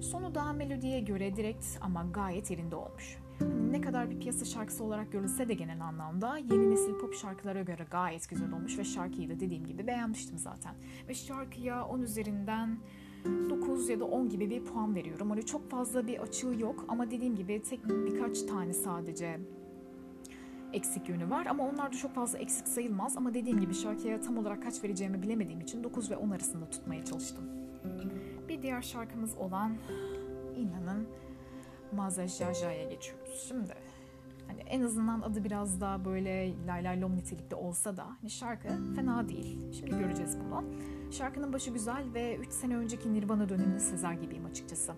Sonu 0.00 0.34
daha 0.34 0.52
melodiye 0.52 1.00
göre 1.00 1.36
direkt 1.36 1.66
ama 1.80 2.06
gayet 2.12 2.50
yerinde 2.50 2.76
olmuş. 2.76 3.18
Ne 3.70 3.80
kadar 3.80 4.10
bir 4.10 4.20
piyasa 4.20 4.44
şarkısı 4.44 4.84
olarak 4.84 5.12
görülse 5.12 5.48
de 5.48 5.54
genel 5.54 5.84
anlamda 5.84 6.36
yeni 6.36 6.70
nesil 6.70 6.94
pop 6.94 7.14
şarkılara 7.14 7.62
göre 7.62 7.86
gayet 7.90 8.30
güzel 8.30 8.52
olmuş 8.52 8.78
ve 8.78 8.84
şarkıyı 8.84 9.28
da 9.28 9.40
dediğim 9.40 9.66
gibi 9.66 9.86
beğenmiştim 9.86 10.38
zaten. 10.38 10.74
Ve 11.08 11.14
şarkıya 11.14 11.86
10 11.86 12.02
üzerinden 12.02 12.78
9 13.50 13.88
ya 13.88 14.00
da 14.00 14.04
10 14.04 14.28
gibi 14.28 14.50
bir 14.50 14.64
puan 14.64 14.94
veriyorum. 14.94 15.30
Hani 15.30 15.46
çok 15.46 15.70
fazla 15.70 16.06
bir 16.06 16.18
açığı 16.18 16.54
yok 16.58 16.84
ama 16.88 17.10
dediğim 17.10 17.36
gibi 17.36 17.62
tek 17.62 17.88
birkaç 17.88 18.42
tane 18.42 18.72
sadece 18.72 19.40
eksik 20.72 21.08
yönü 21.08 21.30
var 21.30 21.46
ama 21.46 21.68
onlar 21.68 21.92
da 21.92 21.96
çok 21.96 22.14
fazla 22.14 22.38
eksik 22.38 22.68
sayılmaz 22.68 23.16
ama 23.16 23.34
dediğim 23.34 23.60
gibi 23.60 23.74
şarkıya 23.74 24.20
tam 24.20 24.38
olarak 24.38 24.62
kaç 24.62 24.84
vereceğimi 24.84 25.22
bilemediğim 25.22 25.60
için 25.60 25.84
9 25.84 26.10
ve 26.10 26.16
10 26.16 26.30
arasında 26.30 26.70
tutmaya 26.70 27.04
çalıştım. 27.04 27.44
Bir 28.48 28.62
diğer 28.62 28.82
şarkımız 28.82 29.36
olan 29.36 29.76
inanın 30.56 31.08
Mazajaja'ya 31.92 32.88
geçiyoruz. 32.88 33.44
Şimdi 33.48 33.74
hani 34.46 34.60
en 34.60 34.82
azından 34.82 35.20
adı 35.20 35.44
biraz 35.44 35.80
daha 35.80 36.04
böyle 36.04 36.66
lay 36.66 36.84
lay 36.84 37.00
lom 37.00 37.16
nitelikli 37.16 37.54
olsa 37.54 37.96
da 37.96 38.06
hani 38.20 38.30
şarkı 38.30 38.68
fena 38.96 39.28
değil. 39.28 39.72
Şimdi 39.72 39.98
göreceğiz 39.98 40.38
bunu. 40.40 40.64
Şarkının 41.10 41.52
başı 41.52 41.70
güzel 41.70 42.04
ve 42.14 42.36
3 42.36 42.52
sene 42.52 42.76
önceki 42.76 43.14
Nirvana 43.14 43.48
dönemini 43.48 43.80
sezer 43.80 44.12
gibiyim 44.12 44.46
açıkçası. 44.46 44.94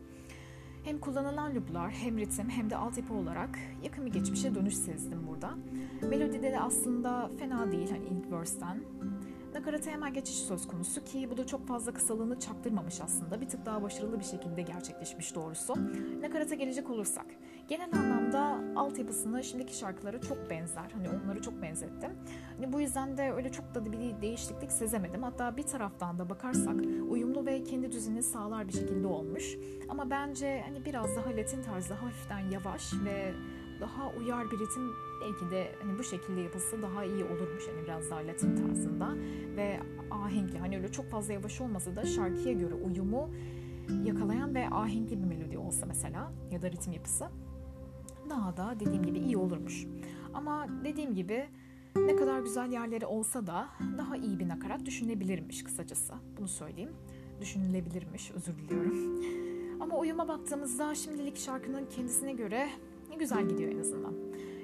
Hem 0.84 0.98
kullanılan 0.98 1.54
looplar 1.54 1.90
hem 1.90 2.18
ritim 2.18 2.50
hem 2.50 2.70
de 2.70 2.76
altyapı 2.76 3.14
olarak 3.14 3.58
yakın 3.82 4.06
bir 4.06 4.12
geçmişe 4.12 4.54
dönüş 4.54 4.76
sezdim 4.76 5.26
burada. 5.26 5.50
Melodide 6.08 6.52
de 6.52 6.60
aslında 6.60 7.30
fena 7.38 7.72
değil 7.72 7.90
hani 7.90 8.04
ilk 8.04 8.32
verse'ten. 8.32 8.80
Nakarata 9.54 9.90
hemen 9.90 10.12
geçiş 10.12 10.36
söz 10.36 10.68
konusu 10.68 11.04
ki 11.04 11.28
bu 11.30 11.36
da 11.36 11.46
çok 11.46 11.66
fazla 11.66 11.92
kısalığını 11.92 12.40
çaktırmamış 12.40 13.00
aslında. 13.00 13.40
Bir 13.40 13.48
tık 13.48 13.66
daha 13.66 13.82
başarılı 13.82 14.20
bir 14.20 14.24
şekilde 14.24 14.62
gerçekleşmiş 14.62 15.34
doğrusu. 15.34 15.74
Nakarata 16.22 16.54
gelecek 16.54 16.90
olursak. 16.90 17.26
Genel 17.68 17.92
anlamda 17.92 18.60
altyapısını 18.80 19.44
şimdiki 19.44 19.76
şarkılara 19.76 20.20
çok 20.20 20.50
benzer. 20.50 20.90
Hani 20.92 21.08
onları 21.08 21.42
çok 21.42 21.62
benzettim. 21.62 22.10
Hani 22.56 22.72
bu 22.72 22.80
yüzden 22.80 23.16
de 23.16 23.32
öyle 23.32 23.52
çok 23.52 23.74
da 23.74 23.92
bir 23.92 24.22
değişiklik 24.22 24.72
sezemedim. 24.72 25.22
Hatta 25.22 25.56
bir 25.56 25.62
taraftan 25.62 26.18
da 26.18 26.30
bakarsak 26.30 26.76
uyumlu 27.08 27.46
ve 27.46 27.64
kendi 27.64 27.92
düzenini 27.92 28.22
sağlar 28.22 28.68
bir 28.68 28.72
şekilde 28.72 29.06
olmuş. 29.06 29.56
Ama 29.88 30.10
bence 30.10 30.62
hani 30.66 30.84
biraz 30.84 31.16
daha 31.16 31.30
Latin 31.30 31.62
tarzı 31.62 31.94
hafiften 31.94 32.50
yavaş 32.50 32.92
ve 33.04 33.32
daha 33.80 34.10
uyar 34.10 34.50
bir 34.50 34.58
ritim 34.58 34.92
belki 35.20 35.50
de 35.50 35.72
hani 35.82 35.98
bu 35.98 36.04
şekilde 36.04 36.40
yapılsa 36.40 36.82
daha 36.82 37.04
iyi 37.04 37.24
olurmuş 37.24 37.64
hani 37.68 37.84
biraz 37.84 38.10
daha 38.10 38.26
Latin 38.26 38.56
tarzında 38.56 39.14
ve 39.56 39.80
ahenkli 40.10 40.58
hani 40.58 40.76
öyle 40.76 40.92
çok 40.92 41.10
fazla 41.10 41.32
yavaş 41.32 41.60
olmasa 41.60 41.96
da 41.96 42.04
şarkıya 42.04 42.52
göre 42.52 42.74
uyumu 42.74 43.30
yakalayan 44.04 44.54
ve 44.54 44.68
ahenkli 44.68 45.22
bir 45.22 45.26
melodi 45.26 45.58
olsa 45.58 45.86
mesela 45.86 46.32
ya 46.50 46.62
da 46.62 46.70
ritim 46.70 46.92
yapısı 46.92 47.28
daha 48.30 48.56
da 48.56 48.74
dediğim 48.80 49.02
gibi 49.06 49.18
iyi 49.18 49.36
olurmuş. 49.36 49.86
Ama 50.34 50.66
dediğim 50.84 51.14
gibi 51.14 51.48
ne 51.96 52.16
kadar 52.16 52.40
güzel 52.40 52.72
yerleri 52.72 53.06
olsa 53.06 53.46
da 53.46 53.68
daha 53.98 54.16
iyi 54.16 54.38
bir 54.38 54.48
nakarat 54.48 54.86
düşünülebilirmiş 54.86 55.64
kısacası. 55.64 56.14
Bunu 56.38 56.48
söyleyeyim. 56.48 56.92
Düşünülebilirmiş, 57.40 58.30
özür 58.30 58.58
diliyorum. 58.58 59.24
Ama 59.80 59.98
uyuma 59.98 60.28
baktığımızda 60.28 60.94
şimdilik 60.94 61.36
şarkının 61.36 61.86
kendisine 61.86 62.32
göre 62.32 62.68
güzel 63.18 63.48
gidiyor 63.48 63.72
en 63.72 63.78
azından. 63.78 64.14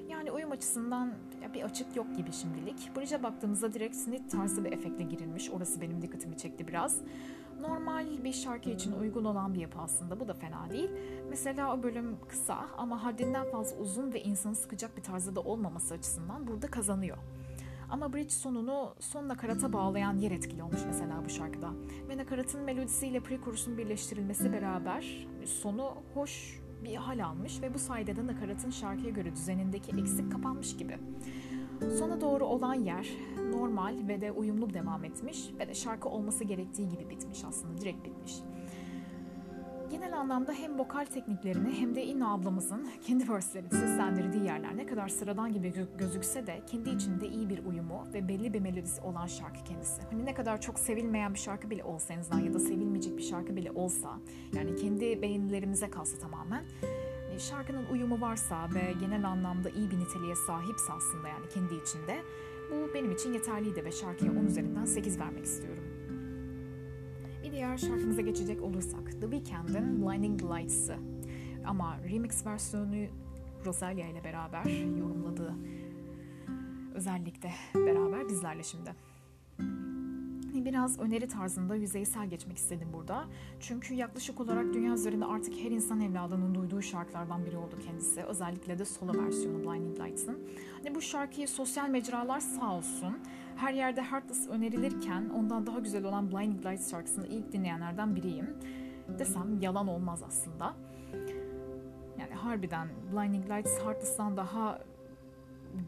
Yani 0.09 0.33
uyum 0.33 0.51
açısından 0.51 1.15
bir 1.55 1.63
açık 1.63 1.97
yok 1.97 2.17
gibi 2.17 2.33
şimdilik. 2.33 2.97
Bridge'e 2.97 3.23
baktığımızda 3.23 3.73
direkt 3.73 3.97
snit 3.97 4.31
tarzı 4.31 4.65
bir 4.65 4.73
efektle 4.73 5.05
girilmiş. 5.05 5.51
Orası 5.51 5.81
benim 5.81 6.03
dikkatimi 6.03 6.37
çekti 6.37 6.69
biraz. 6.69 7.01
Normal 7.61 8.25
bir 8.25 8.33
şarkı 8.33 8.71
için 8.71 8.93
uygun 8.93 9.25
olan 9.25 9.55
bir 9.55 9.61
yapı 9.61 9.79
aslında. 9.79 10.21
Bu 10.21 10.29
da 10.29 10.35
fena 10.35 10.71
değil. 10.71 10.91
Mesela 11.31 11.75
o 11.75 11.83
bölüm 11.83 12.17
kısa 12.29 12.67
ama 12.77 13.05
haddinden 13.05 13.51
fazla 13.51 13.77
uzun 13.77 14.13
ve 14.13 14.23
insanı 14.23 14.55
sıkacak 14.55 14.97
bir 14.97 15.03
tarzda 15.03 15.37
da 15.37 15.41
olmaması 15.41 15.95
açısından 15.95 16.47
burada 16.47 16.67
kazanıyor. 16.67 17.19
Ama 17.91 18.13
bridge 18.13 18.31
sonunu 18.31 18.95
son 19.01 19.29
nakarata 19.29 19.73
bağlayan 19.73 20.19
yer 20.19 20.31
etkili 20.31 20.63
olmuş 20.63 20.81
mesela 20.87 21.25
bu 21.25 21.29
şarkıda. 21.29 21.71
Ve 22.09 22.17
nakaratın 22.17 22.61
melodisiyle 22.61 23.19
pre-korusun 23.19 23.79
birleştirilmesi 23.79 24.53
beraber 24.53 25.27
sonu 25.45 25.95
hoş 26.15 26.61
bir 26.85 26.95
hal 26.97 27.25
almış 27.25 27.63
ve 27.63 27.75
bu 27.75 27.79
sayede 27.79 28.17
de 28.17 28.27
nakaratın 28.27 28.71
şarkıya 28.71 29.11
göre 29.11 29.33
düzenindeki 29.33 29.93
eksik 30.01 30.33
kapanmış 30.33 30.77
gibi. 30.77 30.99
Sona 31.99 32.21
doğru 32.21 32.45
olan 32.45 32.75
yer 32.75 33.09
normal 33.51 34.09
ve 34.09 34.21
de 34.21 34.33
uyumlu 34.33 34.75
devam 34.75 35.05
etmiş 35.05 35.51
ve 35.59 35.69
de 35.69 35.75
şarkı 35.75 36.09
olması 36.09 36.45
gerektiği 36.45 36.89
gibi 36.89 37.11
bitmiş 37.11 37.45
aslında 37.45 37.81
direkt 37.81 38.05
bitmiş. 38.05 38.35
Genel 39.91 40.19
anlamda 40.19 40.53
hem 40.53 40.79
vokal 40.79 41.05
tekniklerini 41.05 41.81
hem 41.81 41.95
de 41.95 42.05
İnna 42.05 42.35
ablamızın 42.35 42.89
kendi 43.07 43.29
verslerini 43.29 43.71
seslendirdiği 43.71 44.45
yerler 44.45 44.77
ne 44.77 44.87
kadar 44.87 45.09
sıradan 45.09 45.53
gibi 45.53 45.73
gözükse 45.99 46.47
de 46.47 46.63
kendi 46.67 46.91
içinde 46.91 47.29
iyi 47.29 47.49
bir 47.49 47.65
uyumu 47.65 48.07
ve 48.15 48.29
belli 48.29 48.55
bir 48.55 48.61
melodisi 48.61 49.01
olan 49.01 49.27
şarkı 49.27 49.65
kendisi. 49.65 50.03
Hani 50.11 50.25
ne 50.25 50.35
kadar 50.35 50.61
çok 50.61 50.79
sevilmeyen 50.79 51.35
bir 51.35 51.39
şarkı 51.39 51.71
bile 51.71 51.85
olsa 51.85 52.15
en 52.15 52.19
azından 52.19 52.41
ya 52.41 52.55
da 52.55 52.59
sevilmeyecek 52.59 53.19
bir 53.19 53.23
şarkı 53.23 53.57
bile 53.57 53.71
olsa 53.71 54.19
yani 54.55 54.77
kendi 54.77 55.23
beğenilerimize 55.23 55.91
kalsa 55.91 56.19
tamamen 56.19 56.65
hani 57.29 57.41
şarkının 57.41 57.87
uyumu 57.93 58.21
varsa 58.21 58.69
ve 58.75 58.95
genel 59.01 59.29
anlamda 59.29 59.71
iyi 59.71 59.91
bir 59.91 59.99
niteliğe 59.99 60.35
sahipse 60.47 60.93
aslında 60.93 61.29
yani 61.29 61.49
kendi 61.55 61.75
içinde 61.75 62.23
bu 62.71 62.95
benim 62.95 63.11
için 63.11 63.33
yeterliydi 63.33 63.85
ve 63.85 63.93
şarkıya 63.93 64.33
10 64.33 64.37
üzerinden 64.37 64.85
8 64.85 65.21
vermek 65.21 65.45
istiyorum. 65.45 65.85
Diğer 67.57 67.77
şarkımıza 67.79 68.23
geçecek 68.23 68.63
olursak 68.63 69.13
The 69.13 69.31
Weeknd'in 69.31 70.03
Blinding 70.03 70.43
Lights'ı 70.43 70.97
ama 71.67 71.99
remix 72.11 72.47
versiyonu 72.47 73.07
Rosalia 73.65 74.09
ile 74.09 74.25
beraber 74.25 74.65
yorumladığı 74.99 75.55
özellikle 76.95 77.51
beraber 77.75 78.29
bizlerle 78.29 78.63
şimdi. 78.63 78.95
Biraz 80.55 80.99
öneri 80.99 81.29
tarzında 81.29 81.75
yüzeysel 81.77 82.29
geçmek 82.31 82.57
istedim 82.57 82.89
burada. 82.93 83.25
Çünkü 83.61 83.95
yaklaşık 83.95 84.41
olarak 84.41 84.75
dünya 84.75 84.95
üzerinde 84.95 85.25
artık 85.25 85.55
her 85.55 85.71
insan 85.71 86.01
evladının 86.01 86.55
duyduğu 86.55 86.83
şarkılardan 86.83 87.47
biri 87.47 87.57
oldu 87.57 87.79
kendisi. 87.87 88.23
Özellikle 88.23 88.79
de 88.79 88.85
solo 88.85 89.25
versiyonu 89.25 89.59
Blinding 89.59 90.01
Lights'ın. 90.01 90.39
Hani 90.77 90.95
bu 90.95 91.01
şarkıyı 91.01 91.49
sosyal 91.49 91.89
mecralar 91.89 92.41
sağ 92.41 92.75
olsun 92.75 93.19
her 93.57 93.73
yerde 93.73 94.03
Heartless 94.03 94.49
önerilirken 94.49 95.29
ondan 95.29 95.67
daha 95.67 95.79
güzel 95.79 96.05
olan 96.05 96.33
Blinding 96.33 96.67
Lights 96.67 96.91
şarkısını 96.91 97.27
ilk 97.27 97.53
dinleyenlerden 97.53 98.17
biriyim. 98.17 98.57
Desem 99.19 99.61
yalan 99.61 99.89
olmaz 99.89 100.23
aslında. 100.23 100.75
Yani 102.19 102.35
harbiden 102.35 102.89
Blinding 103.13 103.51
Lights 103.51 103.79
Heartless'tan 103.85 104.37
daha 104.37 104.79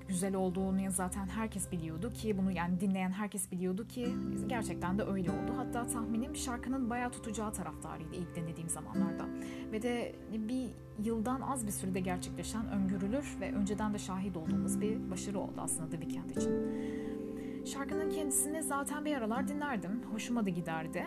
güzel 0.09 0.35
olduğunu 0.35 0.91
zaten 0.91 1.27
herkes 1.27 1.73
biliyordu 1.73 2.13
ki 2.13 2.39
bunu 2.39 2.53
yani 2.53 2.81
dinleyen 2.81 3.11
herkes 3.11 3.53
biliyordu 3.53 3.89
ki 3.89 4.09
gerçekten 4.47 4.99
de 4.99 5.03
öyle 5.03 5.31
oldu. 5.31 5.53
Hatta 5.57 5.87
tahminim 5.87 6.37
şarkının 6.37 6.91
bayağı 6.91 7.11
tutacağı 7.11 7.53
taraftarıydı 7.53 8.15
ilk 8.15 8.37
dinlediğim 8.37 8.69
zamanlarda. 8.69 9.27
Ve 9.73 9.83
de 9.83 10.15
bir 10.33 10.71
yıldan 11.05 11.41
az 11.41 11.67
bir 11.67 11.73
sürede 11.73 12.01
gerçekleşen 12.01 12.69
öngörülür 12.69 13.37
ve 13.41 13.53
önceden 13.53 13.95
de 13.95 13.99
şahit 13.99 14.37
olduğumuz 14.37 14.81
bir 14.81 15.11
başarı 15.11 15.39
oldu 15.39 15.61
aslında 15.61 15.91
The 15.91 16.01
Weeknd 16.01 16.31
için. 16.31 16.53
Şarkının 17.65 18.11
kendisini 18.11 18.63
zaten 18.63 19.05
bir 19.05 19.17
aralar 19.17 19.49
dinlerdim. 19.49 20.03
Hoşuma 20.13 20.47
da 20.47 20.51
giderdi. 20.51 21.05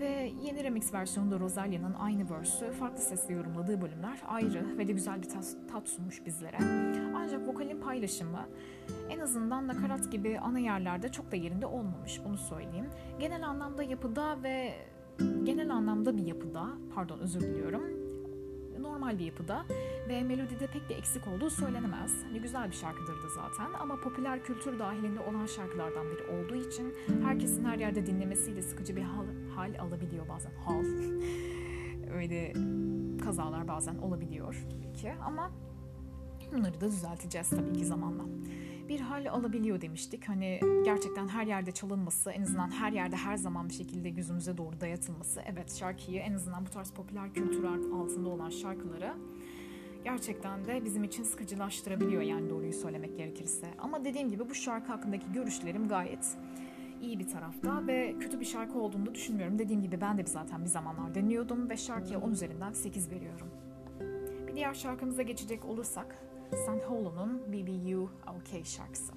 Ve 0.00 0.32
yeni 0.42 0.64
remix 0.64 0.94
versiyonunda 0.94 1.40
Rosalia'nın 1.40 1.94
aynı 1.94 2.30
verse'ü 2.30 2.72
farklı 2.72 3.02
sesle 3.02 3.34
yorumladığı 3.34 3.80
bölümler 3.80 4.22
ayrı 4.28 4.78
ve 4.78 4.88
de 4.88 4.92
güzel 4.92 5.22
bir 5.22 5.28
tat, 5.72 5.88
sunmuş 5.88 6.26
bizlere. 6.26 6.58
Ancak 7.16 7.48
vokalin 7.48 7.80
paylaşımı 7.80 8.48
en 9.10 9.18
azından 9.18 9.68
nakarat 9.68 10.12
gibi 10.12 10.38
ana 10.38 10.58
yerlerde 10.58 11.08
çok 11.08 11.32
da 11.32 11.36
yerinde 11.36 11.66
olmamış 11.66 12.20
bunu 12.24 12.38
söyleyeyim. 12.38 12.86
Genel 13.18 13.46
anlamda 13.48 13.82
yapıda 13.82 14.42
ve 14.42 14.74
genel 15.44 15.70
anlamda 15.70 16.16
bir 16.16 16.26
yapıda, 16.26 16.66
pardon 16.94 17.18
özür 17.18 17.40
diliyorum, 17.40 17.82
normal 18.82 19.18
bir 19.18 19.24
yapıda 19.24 19.64
ve 20.08 20.22
melodide 20.22 20.66
pek 20.66 20.88
bir 20.88 20.96
eksik 20.96 21.26
olduğu 21.26 21.50
söylenemez. 21.50 22.24
Hani 22.24 22.40
güzel 22.40 22.70
bir 22.70 22.76
şarkıdır 22.76 23.22
da 23.22 23.28
zaten 23.34 23.72
ama 23.80 24.00
popüler 24.00 24.44
kültür 24.44 24.78
dahilinde 24.78 25.20
olan 25.20 25.46
şarkılardan 25.46 26.06
biri 26.10 26.22
olduğu 26.22 26.68
için 26.68 26.94
herkesin 27.22 27.64
her 27.64 27.78
yerde 27.78 28.06
dinlemesiyle 28.06 28.62
sıkıcı 28.62 28.96
bir 28.96 29.02
hal, 29.02 29.26
hal 29.56 29.78
alabiliyor 29.80 30.28
bazen. 30.28 30.52
Hal. 30.64 30.84
Öyle 32.14 32.52
kazalar 33.24 33.68
bazen 33.68 33.98
olabiliyor 33.98 34.66
tabii 34.70 34.92
ki 34.92 35.12
ama 35.24 35.50
bunları 36.52 36.80
da 36.80 36.86
düzelteceğiz 36.86 37.50
tabii 37.50 37.72
ki 37.72 37.84
zamanla 37.84 38.24
bir 38.90 39.00
hal 39.00 39.26
alabiliyor 39.30 39.80
demiştik. 39.80 40.28
Hani 40.28 40.60
gerçekten 40.84 41.28
her 41.28 41.46
yerde 41.46 41.72
çalınması, 41.72 42.30
en 42.30 42.42
azından 42.42 42.70
her 42.70 42.92
yerde 42.92 43.16
her 43.16 43.36
zaman 43.36 43.68
bir 43.68 43.74
şekilde 43.74 44.10
gözümüze 44.10 44.56
doğru 44.56 44.80
dayatılması. 44.80 45.42
Evet 45.46 45.74
şarkıyı 45.74 46.20
en 46.20 46.32
azından 46.32 46.66
bu 46.66 46.70
tarz 46.70 46.90
popüler 46.90 47.34
kültür 47.34 47.64
altında 47.64 48.28
olan 48.28 48.50
şarkıları 48.50 49.14
gerçekten 50.04 50.64
de 50.64 50.84
bizim 50.84 51.04
için 51.04 51.22
sıkıcılaştırabiliyor 51.22 52.22
yani 52.22 52.50
doğruyu 52.50 52.72
söylemek 52.72 53.16
gerekirse. 53.16 53.66
Ama 53.78 54.04
dediğim 54.04 54.30
gibi 54.30 54.50
bu 54.50 54.54
şarkı 54.54 54.92
hakkındaki 54.92 55.32
görüşlerim 55.32 55.88
gayet 55.88 56.36
iyi 57.02 57.18
bir 57.18 57.28
tarafta 57.28 57.86
ve 57.86 58.16
kötü 58.20 58.40
bir 58.40 58.44
şarkı 58.44 58.78
olduğunu 58.78 59.06
da 59.06 59.14
düşünmüyorum. 59.14 59.58
Dediğim 59.58 59.82
gibi 59.82 60.00
ben 60.00 60.18
de 60.18 60.26
zaten 60.26 60.64
bir 60.64 60.70
zamanlar 60.70 61.14
deniyordum 61.14 61.70
ve 61.70 61.76
şarkıya 61.76 62.20
10 62.20 62.30
üzerinden 62.30 62.72
8 62.72 63.10
veriyorum. 63.10 63.46
Bir 64.46 64.56
diğer 64.56 64.74
şarkımıza 64.74 65.22
geçecek 65.22 65.64
olursak 65.64 66.29
San 66.56 66.78
Holo'nun 66.78 67.42
BBU 67.52 68.10
OK 68.26 68.64
şarkısı. 68.64 69.12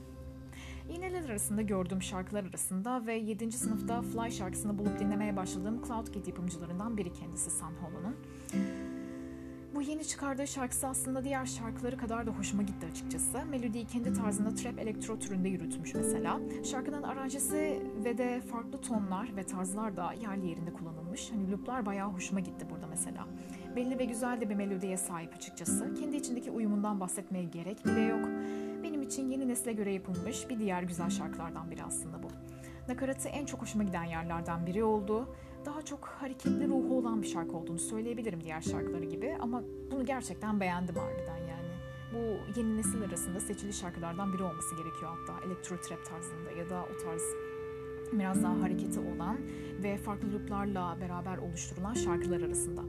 İğneler 0.90 1.30
arasında 1.30 1.62
gördüğüm 1.62 2.02
şarkılar 2.02 2.44
arasında 2.44 3.08
ve 3.08 3.16
7. 3.16 3.52
sınıfta 3.52 4.02
Fly 4.02 4.32
şarkısını 4.32 4.78
bulup 4.78 5.00
dinlemeye 5.00 5.36
başladığım 5.36 5.84
CloudKit 5.88 6.28
yapımcılarından 6.28 6.98
biri 6.98 7.14
kendisi 7.14 7.50
San 7.52 7.72
Holo'nun. 7.72 8.16
Bu 9.76 9.82
yeni 9.82 10.08
çıkardığı 10.08 10.48
şarkısı 10.48 10.88
aslında 10.88 11.24
diğer 11.24 11.46
şarkıları 11.46 11.98
kadar 11.98 12.28
da 12.28 12.32
hoşuma 12.32 12.64
gitti 12.64 12.88
açıkçası. 12.92 13.46
Melodiyi 13.46 13.88
kendi 13.88 14.14
tarzında 14.14 14.56
trap 14.56 14.80
elektro 14.80 15.20
türünde 15.20 15.50
yürütmüş 15.50 15.94
mesela. 15.94 16.40
Şarkının 16.72 17.04
aranjesi 17.04 17.84
ve 18.06 18.18
de 18.18 18.42
farklı 18.42 18.82
tonlar 18.82 19.36
ve 19.36 19.44
tarzlar 19.44 19.98
da 19.98 20.14
yerli 20.14 20.48
yerinde 20.48 20.74
kullanılmış. 20.74 21.32
Hani 21.32 21.52
looplar 21.52 21.86
bayağı 21.86 22.10
hoşuma 22.10 22.40
gitti 22.40 22.68
burada 22.72 22.88
mesela. 22.88 23.28
Belli 23.76 24.00
ve 24.00 24.06
güzel 24.06 24.42
de 24.42 24.50
bir 24.50 24.56
melodiye 24.56 24.98
sahip 24.98 25.36
açıkçası. 25.36 25.94
Kendi 26.00 26.18
içindeki 26.18 26.52
uyumundan 26.52 27.00
bahsetmeye 27.00 27.44
gerek 27.44 27.86
bile 27.86 28.02
yok. 28.02 28.30
Benim 28.84 29.02
için 29.02 29.30
yeni 29.30 29.48
nesle 29.48 29.74
göre 29.74 29.94
yapılmış 29.94 30.50
bir 30.50 30.60
diğer 30.60 30.84
güzel 30.84 31.10
şarkılardan 31.10 31.72
biri 31.72 31.84
aslında 31.84 32.24
bu. 32.24 32.28
Nakaratı 32.88 33.30
en 33.30 33.46
çok 33.46 33.62
hoşuma 33.62 33.84
giden 33.84 34.04
yerlerden 34.04 34.66
biri 34.66 34.84
oldu. 34.84 35.36
Daha 35.66 35.82
çok 35.82 36.06
hareketli 36.06 36.68
ruhu 36.68 36.98
olan 36.98 37.22
bir 37.22 37.28
şarkı 37.28 37.58
olduğunu 37.58 37.80
söyleyebilirim 37.80 38.44
diğer 38.44 38.62
şarkıları 38.62 39.06
gibi 39.06 39.38
ama 39.40 39.64
bunu 39.92 40.06
gerçekten 40.06 40.60
beğendim 40.60 40.96
harbiden 40.96 41.38
yani. 41.38 41.74
Bu 42.14 42.60
yeni 42.60 42.78
nesil 42.78 43.02
arasında 43.02 43.40
seçili 43.40 43.74
şarkılardan 43.74 44.34
biri 44.34 44.44
olması 44.44 44.76
gerekiyor 44.76 45.18
hatta 45.18 45.46
elektro 45.48 45.76
trap 45.78 46.06
tarzında 46.06 46.52
ya 46.52 46.70
da 46.70 46.84
o 46.84 47.04
tarz 47.06 47.22
biraz 48.14 48.44
daha 48.44 48.62
hareketi 48.62 49.00
olan 49.00 49.38
ve 49.84 49.98
farklı 49.98 50.34
looplarla 50.34 50.98
beraber 51.02 51.38
oluşturulan 51.38 51.94
şarkılar 51.94 52.42
arasında. 52.42 52.82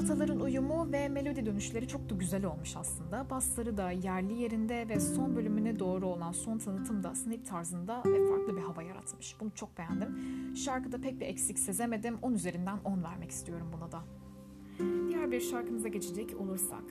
Notaların 0.00 0.40
uyumu 0.40 0.92
ve 0.92 1.08
melodi 1.08 1.46
dönüşleri 1.46 1.88
çok 1.88 2.10
da 2.10 2.14
güzel 2.14 2.44
olmuş 2.44 2.76
aslında. 2.76 3.30
Basları 3.30 3.76
da 3.76 3.90
yerli 3.90 4.34
yerinde 4.34 4.88
ve 4.88 5.00
son 5.00 5.36
bölümüne 5.36 5.78
doğru 5.78 6.06
olan 6.06 6.32
son 6.32 6.58
tanıtım 6.58 7.02
da 7.02 7.14
snip 7.14 7.46
tarzında 7.46 8.02
ve 8.06 8.28
farklı 8.28 8.56
bir 8.56 8.62
hava 8.62 8.82
yaratmış. 8.82 9.36
Bunu 9.40 9.50
çok 9.54 9.78
beğendim. 9.78 10.16
Şarkıda 10.56 11.00
pek 11.00 11.20
bir 11.20 11.26
eksik 11.26 11.58
sezemedim. 11.58 12.18
10 12.22 12.32
üzerinden 12.32 12.78
10 12.84 13.04
vermek 13.04 13.30
istiyorum 13.30 13.66
buna 13.76 13.92
da. 13.92 14.00
Diğer 15.08 15.30
bir 15.30 15.40
şarkımıza 15.40 15.88
geçecek 15.88 16.40
olursak. 16.40 16.84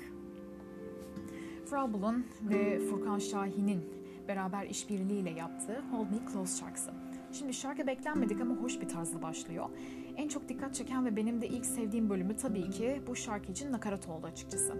Fraubel'un 1.65 2.25
ve 2.41 2.79
Furkan 2.79 3.19
Şahin'in 3.19 3.81
beraber 4.27 4.65
işbirliğiyle 4.65 5.29
yaptığı 5.29 5.81
Hold 5.91 6.11
Me 6.11 6.19
Close 6.33 6.59
şarkısı. 6.59 6.91
Şimdi 7.31 7.53
şarkı 7.53 7.87
beklenmedik 7.87 8.41
ama 8.41 8.55
hoş 8.55 8.81
bir 8.81 8.89
tarzda 8.89 9.21
başlıyor 9.21 9.69
En 10.19 10.27
çok 10.27 10.49
dikkat 10.49 10.75
çeken 10.75 11.05
ve 11.05 11.15
benim 11.15 11.41
de 11.41 11.47
ilk 11.47 11.65
sevdiğim 11.65 12.09
bölümü 12.09 12.37
tabii 12.37 12.69
ki 12.69 13.01
bu 13.07 13.15
şarkı 13.15 13.51
için 13.51 13.71
nakarat 13.71 14.09
oldu 14.09 14.27
açıkçası. 14.27 14.77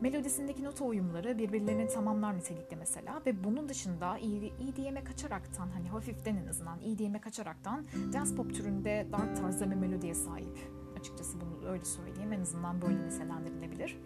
Melodisindeki 0.00 0.64
nota 0.64 0.84
uyumları 0.84 1.38
birbirlerini 1.38 1.88
tamamlar 1.88 2.36
nitelikte 2.36 2.76
mesela 2.76 3.22
ve 3.26 3.44
bunun 3.44 3.68
dışında 3.68 4.18
EDM'e 4.18 5.04
kaçaraktan 5.04 5.68
hani 5.70 5.88
hafiften 5.88 6.36
en 6.36 6.46
azından 6.46 6.80
EDM'e 6.80 7.20
kaçaraktan 7.20 7.84
dance 8.12 8.34
pop 8.34 8.54
türünde 8.54 9.06
dark 9.12 9.36
tarzda 9.36 9.70
bir 9.70 9.76
melodiye 9.76 10.14
sahip. 10.14 10.58
Açıkçası 10.98 11.38
bunu 11.40 11.68
öyle 11.68 11.84
söyleyeyim 11.84 12.32
en 12.32 12.40
azından 12.40 12.82
böyle 12.82 13.06
nitelendirilebilir. 13.06 13.98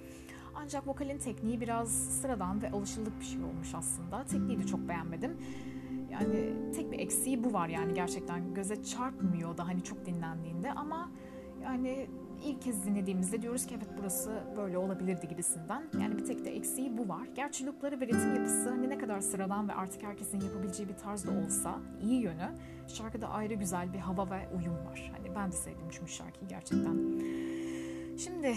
Ancak 0.55 0.89
vokalin 0.89 1.19
tekniği 1.19 1.61
biraz 1.61 1.89
sıradan 2.21 2.63
ve 2.63 2.71
alışıldık 2.71 3.21
bir 3.21 3.25
şey 3.25 3.43
olmuş 3.43 3.75
aslında. 3.75 4.25
Tekniği 4.25 4.59
de 4.59 4.67
çok 4.67 4.81
beğenmedim. 4.89 5.37
Yani 6.11 6.55
tek 6.75 6.93
bir 6.93 6.99
eksiği 6.99 7.45
bu 7.45 7.53
var 7.53 7.69
yani 7.69 7.95
gerçekten 7.95 8.55
göze 8.55 8.83
çarpmıyor 8.83 9.57
da 9.57 9.69
hani 9.69 9.85
çok 9.85 10.07
dinlendiğinde 10.07 10.73
ama 10.73 11.11
yani 11.63 12.07
ilk 12.45 12.63
kez 12.63 12.87
dinlediğimizde 12.87 13.43
diyoruz 13.43 13.67
ki 13.67 13.75
evet 13.79 13.89
burası 13.99 14.43
böyle 14.57 14.79
olabilirdi 14.79 15.29
gibisinden. 15.29 15.85
Yani 16.01 16.19
bir 16.19 16.25
tek 16.25 16.45
de 16.45 16.57
eksiği 16.57 16.99
bu 16.99 17.09
var. 17.09 17.29
Gerçi 17.35 17.67
loopları 17.67 18.01
ve 18.01 18.07
ritim 18.07 18.35
yapısı 18.35 18.71
hani 18.71 18.89
ne 18.89 18.99
kadar 18.99 19.21
sıradan 19.21 19.69
ve 19.69 19.73
artık 19.73 20.03
herkesin 20.03 20.41
yapabileceği 20.41 20.89
bir 20.89 20.97
tarzda 20.97 21.31
olsa 21.31 21.79
iyi 22.03 22.23
yönü 22.23 22.49
şarkıda 22.89 23.29
ayrı 23.29 23.55
güzel 23.55 23.93
bir 23.93 23.99
hava 23.99 24.31
ve 24.31 24.49
uyum 24.57 24.87
var. 24.87 25.13
Hani 25.17 25.35
ben 25.35 25.53
de 25.53 25.57
sevdim 25.57 25.89
çünkü 25.91 26.13
şarkıyı 26.13 26.49
gerçekten. 26.49 26.97
Şimdi 28.19 28.55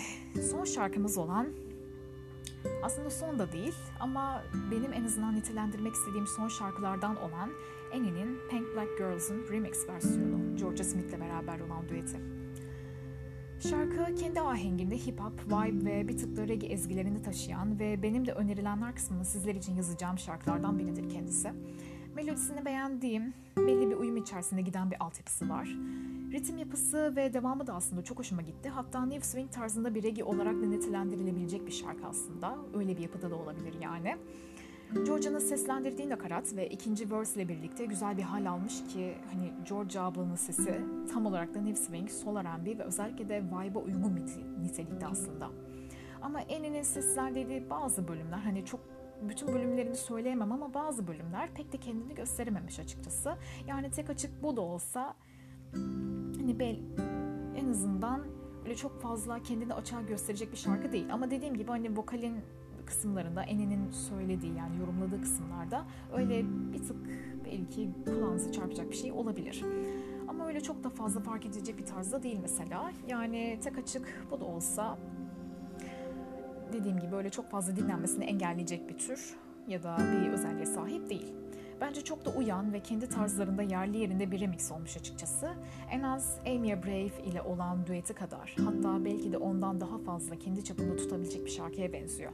son 0.51 0.63
şarkımız 0.63 1.17
olan 1.17 1.47
aslında 2.83 3.09
son 3.09 3.39
da 3.39 3.51
değil 3.51 3.75
ama 3.99 4.43
benim 4.71 4.93
en 4.93 5.03
azından 5.03 5.35
nitelendirmek 5.35 5.93
istediğim 5.93 6.27
son 6.27 6.47
şarkılardan 6.47 7.15
olan 7.15 7.49
Annie'nin 7.93 8.39
Pink 8.49 8.75
Black 8.75 8.97
Girls'ın 8.97 9.47
remix 9.51 9.87
versiyonu 9.87 10.55
Georgia 10.57 10.83
Smith'le 10.83 11.19
beraber 11.19 11.59
olan 11.59 11.89
düeti. 11.89 12.17
Şarkı 13.69 14.15
kendi 14.15 14.41
ahenginde 14.41 14.97
hip 14.97 15.19
hop, 15.19 15.45
vibe 15.47 15.85
ve 15.85 16.07
bir 16.07 16.17
tık 16.17 16.37
da 16.37 16.47
reggae 16.47 16.69
ezgilerini 16.69 17.21
taşıyan 17.21 17.79
ve 17.79 18.03
benim 18.03 18.27
de 18.27 18.31
önerilenler 18.31 18.95
kısmını 18.95 19.25
sizler 19.25 19.55
için 19.55 19.75
yazacağım 19.75 20.19
şarkılardan 20.19 20.79
biridir 20.79 21.09
kendisi. 21.09 21.51
Melodisini 22.15 22.65
beğendiğim, 22.65 23.33
belli 23.57 23.89
bir 23.89 23.95
uyum 23.95 24.17
içerisinde 24.17 24.61
giden 24.61 24.91
bir 24.91 25.03
altyapısı 25.03 25.49
var. 25.49 25.69
Ritim 26.31 26.57
yapısı 26.57 27.13
ve 27.15 27.33
devamı 27.33 27.67
da 27.67 27.73
aslında 27.73 28.03
çok 28.03 28.19
hoşuma 28.19 28.41
gitti. 28.41 28.69
Hatta 28.69 29.05
New 29.05 29.27
Swing 29.27 29.51
tarzında 29.51 29.95
bir 29.95 30.03
reggae 30.03 30.23
olarak 30.23 30.61
da 30.61 30.65
nitelendirilebilecek 30.65 31.65
bir 31.65 31.71
şarkı 31.71 32.07
aslında. 32.07 32.55
Öyle 32.73 32.97
bir 32.97 33.01
yapıda 33.01 33.31
da 33.31 33.35
olabilir 33.35 33.75
yani. 33.81 34.17
Georgia'nın 35.05 35.39
seslendirdiği 35.39 36.09
nakarat 36.09 36.55
ve 36.55 36.69
ikinci 36.69 37.11
verse 37.11 37.41
ile 37.41 37.49
birlikte 37.49 37.85
güzel 37.85 38.17
bir 38.17 38.23
hal 38.23 38.45
almış 38.45 38.73
ki 38.93 39.15
hani 39.33 39.53
Georgia 39.69 40.03
ablanın 40.03 40.35
sesi 40.35 40.81
tam 41.13 41.25
olarak 41.25 41.53
da 41.53 41.61
New 41.61 41.83
Swing, 41.83 42.09
Soul 42.09 42.35
R&B 42.35 42.77
ve 42.77 42.83
özellikle 42.83 43.29
de 43.29 43.43
vibe'a 43.43 43.81
uygun 43.81 44.15
nitelikte 44.63 45.07
aslında. 45.07 45.49
Ama 46.21 46.39
Annie'nin 46.39 46.83
seslendirdiği 46.83 47.69
bazı 47.69 48.07
bölümler 48.07 48.37
hani 48.37 48.65
çok 48.65 48.79
bütün 49.29 49.47
bölümlerini 49.47 49.95
söyleyemem 49.95 50.51
ama 50.51 50.73
bazı 50.73 51.07
bölümler 51.07 51.53
pek 51.53 51.73
de 51.73 51.77
kendini 51.77 52.15
gösterememiş 52.15 52.79
açıkçası. 52.79 53.35
Yani 53.67 53.91
tek 53.91 54.09
açık 54.09 54.43
bu 54.43 54.57
da 54.57 54.61
olsa 54.61 55.15
hani 56.37 56.59
bel, 56.59 56.79
en 57.55 57.69
azından 57.69 58.21
öyle 58.65 58.75
çok 58.75 59.01
fazla 59.01 59.41
kendini 59.43 59.73
açığa 59.73 60.01
gösterecek 60.01 60.51
bir 60.51 60.57
şarkı 60.57 60.91
değil. 60.91 61.13
Ama 61.13 61.31
dediğim 61.31 61.57
gibi 61.57 61.67
hani 61.67 61.97
vokalin 61.97 62.35
kısımlarında 62.85 63.43
Eni'nin 63.43 63.91
söylediği 63.91 64.53
yani 64.55 64.79
yorumladığı 64.79 65.21
kısımlarda 65.21 65.85
öyle 66.13 66.45
bir 66.73 66.83
tık 66.83 66.97
belki 67.45 67.89
kulağınızı 68.05 68.51
çarpacak 68.51 68.91
bir 68.91 68.95
şey 68.95 69.11
olabilir. 69.11 69.65
Ama 70.27 70.47
öyle 70.47 70.61
çok 70.61 70.83
da 70.83 70.89
fazla 70.89 71.21
fark 71.21 71.45
edilecek 71.45 71.77
bir 71.77 71.85
tarzda 71.85 72.23
değil 72.23 72.39
mesela. 72.41 72.91
Yani 73.07 73.59
tek 73.63 73.77
açık 73.77 74.27
bu 74.31 74.39
da 74.39 74.45
olsa 74.45 74.97
dediğim 76.73 76.99
gibi 76.99 77.15
öyle 77.15 77.29
çok 77.29 77.51
fazla 77.51 77.75
dinlenmesini 77.75 78.23
engelleyecek 78.25 78.89
bir 78.89 78.97
tür 78.97 79.35
ya 79.67 79.83
da 79.83 79.97
bir 79.97 80.29
özelliğe 80.29 80.65
sahip 80.65 81.09
değil. 81.09 81.33
Bence 81.81 82.01
çok 82.01 82.25
da 82.25 82.29
uyan 82.29 82.73
ve 82.73 82.79
kendi 82.79 83.09
tarzlarında 83.09 83.61
yerli 83.61 83.97
yerinde 83.97 84.31
bir 84.31 84.39
remix 84.39 84.71
olmuş 84.71 84.97
açıkçası. 84.97 85.49
En 85.91 86.03
az 86.03 86.39
Amy 86.47 86.83
Brave 86.83 87.23
ile 87.25 87.41
olan 87.41 87.85
düeti 87.87 88.13
kadar 88.13 88.55
hatta 88.65 89.05
belki 89.05 89.31
de 89.31 89.37
ondan 89.37 89.81
daha 89.81 89.97
fazla 89.97 90.35
kendi 90.35 90.63
çapında 90.63 90.95
tutabilecek 90.95 91.45
bir 91.45 91.49
şarkıya 91.49 91.93
benziyor. 91.93 92.31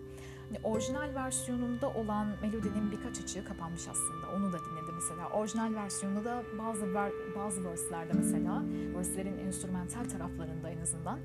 Hani 0.49 0.59
orijinal 0.63 1.15
versiyonunda 1.15 1.89
olan 1.89 2.27
melodinin 2.41 2.91
birkaç 2.91 3.21
açığı 3.21 3.45
kapanmış 3.45 3.87
aslında. 3.87 4.37
Onu 4.37 4.53
da 4.53 4.57
dinledim 4.59 4.95
mesela. 4.95 5.29
Orijinal 5.29 5.75
versiyonunda 5.75 6.25
da 6.25 6.43
bazı 6.59 6.93
ver, 6.93 7.11
bazı 7.37 7.65
verslerde 7.65 8.13
mesela 8.13 8.63
verslerin 8.97 9.37
enstrümantal 9.37 10.03
taraflarında 10.03 10.69
en 10.69 10.81
azından 10.81 11.19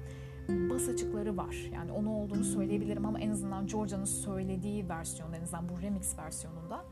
bas 0.48 0.88
açıkları 0.88 1.36
var. 1.36 1.70
Yani 1.74 1.92
onu 1.92 2.16
olduğunu 2.16 2.44
söyleyebilirim 2.44 3.06
ama 3.06 3.20
en 3.20 3.30
azından 3.30 3.66
Georgia'nın 3.66 4.04
söylediği 4.04 4.88
versiyonda 4.88 5.36
en 5.36 5.42
azından 5.42 5.68
bu 5.68 5.82
remix 5.82 6.18
versiyonunda 6.18 6.84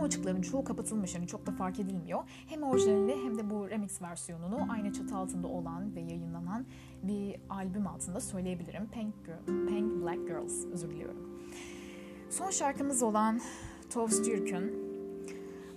o 0.00 0.04
açıkların 0.04 0.42
çoğu 0.42 0.64
kapatılmış 0.64 1.14
yani 1.14 1.26
çok 1.26 1.46
da 1.46 1.52
fark 1.52 1.80
edilmiyor. 1.80 2.22
Hem 2.46 2.62
orijinalini 2.62 3.16
hem 3.24 3.38
de 3.38 3.50
bu 3.50 3.70
remix 3.70 4.02
versiyonunu 4.02 4.66
aynı 4.72 4.92
çatı 4.92 5.16
altında 5.16 5.48
olan 5.48 5.96
ve 5.96 6.00
yayınlanan 6.00 6.66
bir 7.02 7.36
albüm 7.50 7.86
altında 7.86 8.20
söyleyebilirim. 8.20 8.88
Pink, 8.88 9.14
Girl, 9.24 9.66
Pink 9.66 10.02
Black 10.02 10.26
Girls 10.26 10.66
özür 10.72 10.90
diliyorum. 10.90 11.16
Son 12.30 12.50
şarkımız 12.50 13.02
olan 13.02 13.40
Tovs 13.90 14.22
Türk'ün 14.22 14.92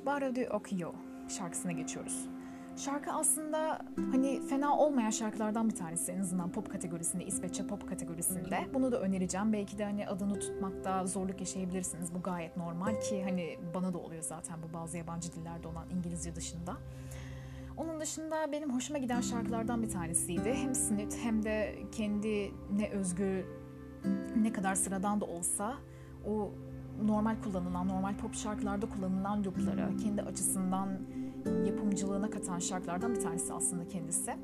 Baro 0.06 0.36
de 0.36 0.50
Okio 0.50 0.94
şarkısına 1.38 1.72
geçiyoruz. 1.72 2.35
Şarkı 2.78 3.12
aslında 3.12 3.80
hani 4.12 4.42
fena 4.48 4.78
olmayan 4.78 5.10
şarkılardan 5.10 5.70
bir 5.70 5.76
tanesi 5.76 6.12
en 6.12 6.20
azından 6.20 6.52
pop 6.52 6.72
kategorisinde, 6.72 7.26
İsveççe 7.26 7.68
pop 7.68 7.90
kategorisinde. 7.90 8.68
Bunu 8.74 8.92
da 8.92 9.02
önereceğim. 9.02 9.54
Belki 9.54 9.78
de 9.78 9.84
hani 9.84 10.08
adını 10.08 10.40
tutmakta 10.40 11.06
zorluk 11.06 11.40
yaşayabilirsiniz. 11.40 12.16
Bu 12.16 12.22
gayet 12.22 12.58
normal 12.58 13.00
ki 13.02 13.24
hani 13.24 13.60
bana 13.74 13.94
da 13.94 13.98
oluyor 13.98 14.24
zaten 14.24 14.60
bu 14.64 14.74
bazı 14.74 14.98
yabancı 14.98 15.34
dillerde 15.34 15.68
olan 15.68 15.90
İngilizce 15.90 16.36
dışında. 16.36 16.78
Onun 17.78 18.00
dışında 18.00 18.52
benim 18.52 18.76
hoşuma 18.76 19.00
giden 19.00 19.22
şarkılardan 19.22 19.84
bir 19.84 19.90
tanesiydi. 19.90 20.54
Hem 20.54 20.76
snit 20.76 21.18
hem 21.24 21.44
de 21.44 21.76
kendi 21.92 22.54
ne 22.72 22.90
özgü 22.90 23.46
ne 24.36 24.54
kadar 24.54 24.76
sıradan 24.76 25.22
da 25.22 25.26
olsa 25.26 25.76
o 26.28 26.52
normal 27.04 27.36
kullanılan, 27.44 27.88
normal 27.88 28.18
pop 28.18 28.36
şarkılarda 28.36 28.90
kullanılan 28.90 29.44
loopları 29.44 29.98
kendi 29.98 30.22
açısından 30.22 31.00
yapımcılığına 31.66 32.30
katan 32.30 32.60
şarkılardan 32.60 33.16
bir 33.16 33.22
tanesi 33.22 33.54
aslında 33.54 33.88
kendisi. 33.88 34.36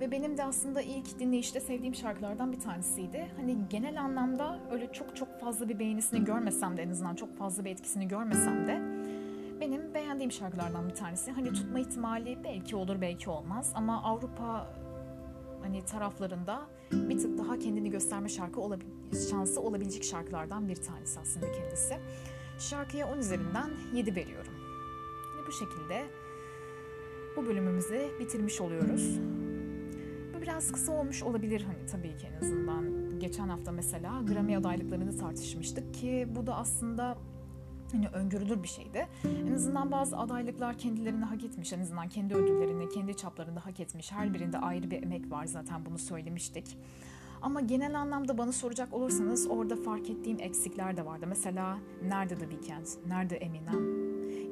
Ve 0.00 0.10
benim 0.10 0.36
de 0.38 0.44
aslında 0.44 0.82
ilk 0.82 1.18
dinleyişte 1.18 1.60
sevdiğim 1.60 1.94
şarkılardan 1.94 2.52
bir 2.52 2.60
tanesiydi. 2.60 3.30
Hani 3.36 3.56
genel 3.70 4.00
anlamda 4.02 4.58
öyle 4.70 4.92
çok 4.92 5.16
çok 5.16 5.40
fazla 5.40 5.68
bir 5.68 5.78
beğenisini 5.78 6.24
görmesem 6.24 6.76
de 6.76 6.82
en 6.82 6.90
azından 6.90 7.14
çok 7.14 7.38
fazla 7.38 7.64
bir 7.64 7.70
etkisini 7.70 8.08
görmesem 8.08 8.66
de 8.66 8.80
benim 9.60 9.94
beğendiğim 9.94 10.32
şarkılardan 10.32 10.88
bir 10.88 10.94
tanesi. 10.94 11.30
Hani 11.32 11.52
tutma 11.52 11.78
ihtimali 11.80 12.38
belki 12.44 12.76
olur 12.76 13.00
belki 13.00 13.30
olmaz 13.30 13.72
ama 13.74 14.02
Avrupa 14.02 14.66
hani 15.62 15.84
taraflarında 15.84 16.60
bir 16.92 17.18
tık 17.18 17.38
daha 17.38 17.58
kendini 17.58 17.90
gösterme 17.90 18.28
şarkı 18.28 18.60
olabil- 18.60 19.30
şansı 19.30 19.60
olabilecek 19.60 20.04
şarkılardan 20.04 20.68
bir 20.68 20.76
tanesi 20.76 21.20
aslında 21.20 21.52
kendisi. 21.52 21.96
Şarkıya 22.58 23.12
10 23.12 23.18
üzerinden 23.18 23.70
7 23.94 24.16
veriyorum. 24.16 24.52
Hani 25.36 25.46
bu 25.46 25.52
şekilde 25.52 26.06
bu 27.36 27.46
bölümümüzü 27.46 28.10
bitirmiş 28.20 28.60
oluyoruz. 28.60 29.18
Bu 30.34 30.42
biraz 30.42 30.72
kısa 30.72 30.92
olmuş 30.92 31.22
olabilir 31.22 31.62
hani 31.62 31.86
tabii 31.86 32.16
ki 32.16 32.26
en 32.26 32.40
azından. 32.40 33.10
Geçen 33.20 33.48
hafta 33.48 33.72
mesela 33.72 34.22
Grammy 34.28 34.56
adaylıklarını 34.56 35.16
tartışmıştık 35.18 35.94
ki 35.94 36.28
bu 36.36 36.46
da 36.46 36.56
aslında 36.56 37.18
hani 37.92 38.08
öngörülür 38.08 38.62
bir 38.62 38.68
şeydi. 38.68 39.08
En 39.48 39.52
azından 39.52 39.92
bazı 39.92 40.18
adaylıklar 40.18 40.78
kendilerini 40.78 41.24
hak 41.24 41.44
etmiş. 41.44 41.72
En 41.72 41.80
azından 41.80 42.08
kendi 42.08 42.34
ödüllerini, 42.34 42.88
kendi 42.88 43.16
çaplarında 43.16 43.66
hak 43.66 43.80
etmiş. 43.80 44.12
Her 44.12 44.34
birinde 44.34 44.58
ayrı 44.58 44.90
bir 44.90 45.02
emek 45.02 45.30
var 45.30 45.44
zaten 45.44 45.86
bunu 45.86 45.98
söylemiştik. 45.98 46.78
Ama 47.42 47.60
genel 47.60 48.00
anlamda 48.00 48.38
bana 48.38 48.52
soracak 48.52 48.94
olursanız 48.94 49.46
orada 49.50 49.76
fark 49.76 50.10
ettiğim 50.10 50.40
eksikler 50.40 50.96
de 50.96 51.06
vardı. 51.06 51.26
Mesela 51.28 51.78
nerede 52.02 52.34
The 52.34 52.50
Weeknd, 52.50 52.86
nerede 53.08 53.36
Eminem 53.36 54.00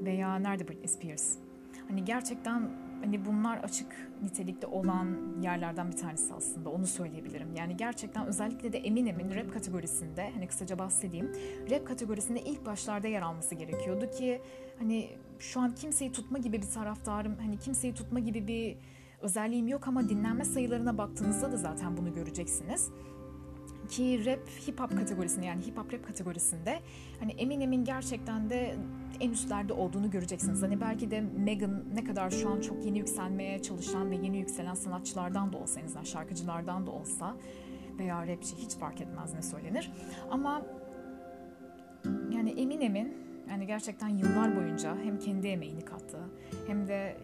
veya 0.04 0.36
nerede 0.36 0.68
Britney 0.68 0.88
Spears? 0.88 1.47
Hani 1.88 2.04
gerçekten 2.04 2.70
hani 3.00 3.26
bunlar 3.26 3.58
açık 3.58 4.10
nitelikte 4.22 4.66
olan 4.66 5.16
yerlerden 5.42 5.90
bir 5.92 5.96
tanesi 5.96 6.34
aslında 6.34 6.70
onu 6.70 6.86
söyleyebilirim. 6.86 7.54
Yani 7.56 7.76
gerçekten 7.76 8.26
özellikle 8.26 8.72
de 8.72 8.78
Eminem'in 8.78 9.34
rap 9.34 9.52
kategorisinde 9.52 10.30
hani 10.34 10.46
kısaca 10.46 10.78
bahsedeyim. 10.78 11.32
Rap 11.70 11.86
kategorisinde 11.86 12.40
ilk 12.40 12.66
başlarda 12.66 13.08
yer 13.08 13.22
alması 13.22 13.54
gerekiyordu 13.54 14.10
ki 14.10 14.42
hani 14.78 15.10
şu 15.38 15.60
an 15.60 15.74
kimseyi 15.74 16.12
tutma 16.12 16.38
gibi 16.38 16.62
bir 16.62 16.70
taraftarım 16.70 17.36
hani 17.40 17.58
kimseyi 17.58 17.94
tutma 17.94 18.18
gibi 18.20 18.46
bir 18.46 18.76
özelliğim 19.20 19.68
yok 19.68 19.88
ama 19.88 20.08
dinlenme 20.08 20.44
sayılarına 20.44 20.98
baktığınızda 20.98 21.52
da 21.52 21.56
zaten 21.56 21.96
bunu 21.96 22.14
göreceksiniz. 22.14 22.90
Ki 23.88 24.26
rap 24.26 24.48
hip 24.68 24.80
hop 24.80 24.98
kategorisinde 24.98 25.46
yani 25.46 25.66
hip 25.66 25.78
hop 25.78 25.92
rap 25.92 26.06
kategorisinde 26.06 26.80
hani 27.20 27.32
Eminem'in 27.32 27.84
gerçekten 27.84 28.50
de 28.50 28.76
en 29.20 29.30
üstlerde 29.30 29.72
olduğunu 29.72 30.10
göreceksiniz. 30.10 30.62
Hani 30.62 30.80
belki 30.80 31.10
de 31.10 31.20
Megan 31.20 31.84
ne 31.94 32.04
kadar 32.04 32.30
şu 32.30 32.50
an 32.50 32.60
çok 32.60 32.84
yeni 32.84 32.98
yükselmeye 32.98 33.62
çalışan 33.62 34.10
ve 34.10 34.16
yeni 34.16 34.38
yükselen 34.38 34.74
sanatçılardan 34.74 35.52
da 35.52 35.58
olsa 35.58 35.80
en 35.80 35.84
azından 35.84 36.04
şarkıcılardan 36.04 36.86
da 36.86 36.90
olsa 36.90 37.36
veya 37.98 38.26
rapçi 38.26 38.56
hiç 38.56 38.76
fark 38.76 39.00
etmez 39.00 39.34
ne 39.34 39.42
söylenir. 39.42 39.92
Ama 40.30 40.62
yani 42.30 42.50
Eminem'in 42.50 43.14
yani 43.50 43.66
gerçekten 43.66 44.08
yıllar 44.08 44.56
boyunca 44.56 44.96
hem 45.04 45.18
kendi 45.18 45.46
emeğini 45.46 45.84
kattı 45.84 46.18
hem 46.66 46.88
de 46.88 47.16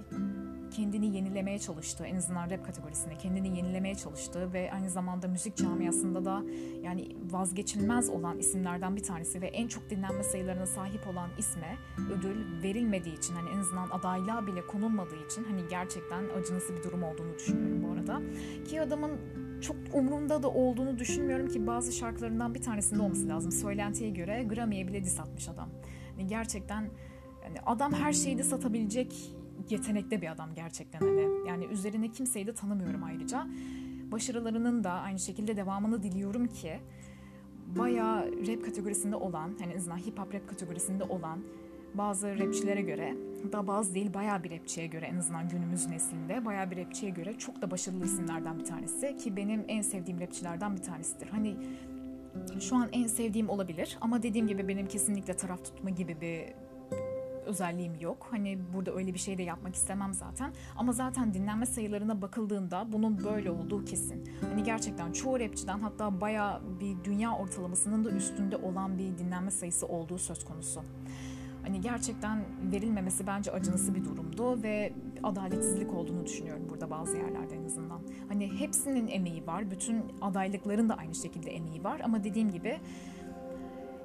kendini 0.77 1.16
yenilemeye 1.16 1.59
çalıştı. 1.59 2.05
En 2.05 2.16
azından 2.16 2.51
rap 2.51 2.66
kategorisinde 2.66 3.18
kendini 3.18 3.57
yenilemeye 3.57 3.95
çalıştı 3.95 4.53
ve 4.53 4.72
aynı 4.72 4.91
zamanda 4.91 5.29
müzik 5.29 5.57
camiasında 5.57 6.25
da 6.25 6.43
yani 6.83 7.16
vazgeçilmez 7.31 8.11
olan 8.11 8.39
isimlerden 8.39 8.97
bir 8.97 9.03
tanesi 9.03 9.43
ve 9.43 9.47
en 9.47 9.68
çok 9.68 9.91
dinlenme 9.91 10.22
sayılarına 10.22 10.66
sahip 10.66 11.09
olan 11.09 11.31
isme 11.39 11.77
ödül 12.18 12.62
verilmediği 12.62 13.18
için 13.18 13.35
hani 13.35 13.51
en 13.51 13.59
azından 13.59 13.91
adaylığa 13.91 14.47
bile 14.47 14.66
konulmadığı 14.66 15.27
için 15.27 15.45
hani 15.45 15.61
gerçekten 15.70 16.25
acınası 16.41 16.77
bir 16.77 16.83
durum 16.83 17.03
olduğunu 17.03 17.35
düşünüyorum 17.35 17.83
bu 17.83 17.93
arada. 17.93 18.22
Ki 18.64 18.81
adamın 18.81 19.11
çok 19.61 19.77
umurumda 19.93 20.43
da 20.43 20.51
olduğunu 20.51 20.99
düşünmüyorum 20.99 21.49
ki 21.49 21.66
bazı 21.66 21.93
şarkılarından 21.93 22.55
bir 22.55 22.62
tanesinde 22.62 23.03
olması 23.03 23.29
lazım. 23.29 23.53
Söylentiye 23.53 24.11
göre 24.11 24.45
Grammy'ye 24.45 24.89
bile 24.89 25.05
diss 25.05 25.20
atmış 25.20 25.49
adam. 25.49 25.68
Yani 26.18 26.29
gerçekten 26.29 26.91
yani 27.45 27.61
adam 27.66 27.93
her 27.93 28.12
şeyi 28.12 28.39
de 28.39 28.43
satabilecek 28.43 29.35
yetenekli 29.70 30.22
bir 30.22 30.32
adam 30.32 30.55
gerçekten 30.55 30.98
hani. 30.98 31.48
Yani 31.48 31.64
üzerine 31.64 32.12
kimseyi 32.12 32.46
de 32.46 32.55
tanımıyorum 32.55 33.05
ayrıca. 33.05 33.46
Başarılarının 34.12 34.84
da 34.84 34.90
aynı 34.90 35.18
şekilde 35.18 35.57
devamını 35.57 36.02
diliyorum 36.02 36.46
ki 36.46 36.80
bayağı 37.76 38.46
rap 38.46 38.64
kategorisinde 38.64 39.16
olan, 39.16 39.55
hani 39.61 39.72
en 39.72 39.76
azından 39.76 39.98
hip 39.98 40.18
hop 40.18 40.34
rap 40.34 40.48
kategorisinde 40.48 41.05
olan 41.05 41.44
bazı 41.94 42.38
rapçilere 42.38 42.82
göre 42.82 43.16
da 43.52 43.66
bazı 43.66 43.94
değil 43.94 44.14
bayağı 44.14 44.44
bir 44.44 44.50
rapçiye 44.50 44.86
göre 44.86 45.07
en 45.07 45.16
azından 45.16 45.48
günümüz 45.48 45.86
neslinde 45.86 46.44
bayağı 46.44 46.70
bir 46.70 46.76
rapçiye 46.76 47.11
göre 47.11 47.38
çok 47.38 47.62
da 47.62 47.70
başarılı 47.70 48.05
isimlerden 48.05 48.59
bir 48.59 48.64
tanesi 48.64 49.16
ki 49.16 49.36
benim 49.36 49.64
en 49.68 49.82
sevdiğim 49.82 50.20
rapçilerden 50.20 50.76
bir 50.76 50.82
tanesidir. 50.82 51.28
Hani 51.28 51.57
şu 52.61 52.76
an 52.76 52.88
en 52.92 53.07
sevdiğim 53.07 53.48
olabilir 53.48 53.98
ama 54.00 54.22
dediğim 54.22 54.46
gibi 54.46 54.68
benim 54.68 54.88
kesinlikle 54.88 55.36
taraf 55.36 55.64
tutma 55.64 55.90
gibi 55.90 56.20
bir 56.20 56.44
özelliğim 57.45 58.01
yok. 58.01 58.26
Hani 58.30 58.59
burada 58.74 58.95
öyle 58.95 59.14
bir 59.14 59.18
şey 59.18 59.38
de 59.38 59.42
yapmak 59.42 59.74
istemem 59.74 60.14
zaten. 60.14 60.53
Ama 60.76 60.92
zaten 60.92 61.34
dinlenme 61.34 61.66
sayılarına 61.66 62.22
bakıldığında 62.22 62.86
bunun 62.92 63.24
böyle 63.24 63.51
olduğu 63.51 63.84
kesin. 63.84 64.24
Hani 64.40 64.62
gerçekten 64.62 65.12
çoğu 65.12 65.40
rapçiden 65.40 65.78
hatta 65.78 66.20
baya 66.20 66.61
bir 66.80 67.05
dünya 67.05 67.36
ortalamasının 67.36 68.05
da 68.05 68.11
üstünde 68.11 68.57
olan 68.57 68.99
bir 68.99 69.18
dinlenme 69.18 69.51
sayısı 69.51 69.86
olduğu 69.86 70.18
söz 70.18 70.45
konusu. 70.45 70.82
Hani 71.62 71.80
gerçekten 71.80 72.45
verilmemesi 72.72 73.26
bence 73.26 73.53
acınası 73.53 73.95
bir 73.95 74.05
durumdu 74.05 74.62
ve 74.62 74.92
adaletsizlik 75.22 75.95
olduğunu 75.95 76.26
düşünüyorum 76.26 76.66
burada 76.68 76.90
bazı 76.90 77.16
yerlerde 77.16 77.55
en 77.57 77.64
azından. 77.64 78.01
Hani 78.28 78.61
hepsinin 78.61 79.09
emeği 79.09 79.47
var, 79.47 79.70
bütün 79.70 80.05
adaylıkların 80.20 80.88
da 80.88 80.95
aynı 80.95 81.14
şekilde 81.14 81.51
emeği 81.51 81.84
var 81.84 82.01
ama 82.05 82.24
dediğim 82.24 82.51
gibi 82.53 82.80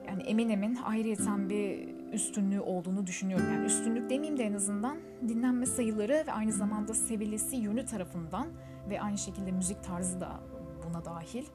yani 0.07 0.23
Eminem'in 0.23 0.75
ayrıyeten 0.75 1.49
bir 1.49 1.98
üstünlüğü 2.13 2.59
olduğunu 2.59 3.07
düşünüyorum. 3.07 3.45
Yani 3.53 3.65
üstünlük 3.65 4.09
demeyeyim 4.09 4.37
de 4.37 4.43
en 4.43 4.53
azından 4.53 4.97
dinlenme 5.27 5.65
sayıları 5.65 6.23
ve 6.27 6.31
aynı 6.31 6.51
zamanda 6.51 6.93
sevilesi 6.93 7.55
yönü 7.55 7.85
tarafından 7.85 8.47
ve 8.89 9.01
aynı 9.01 9.17
şekilde 9.17 9.51
müzik 9.51 9.83
tarzı 9.83 10.21
da 10.21 10.39
buna 10.87 11.05
dahil. 11.05 11.45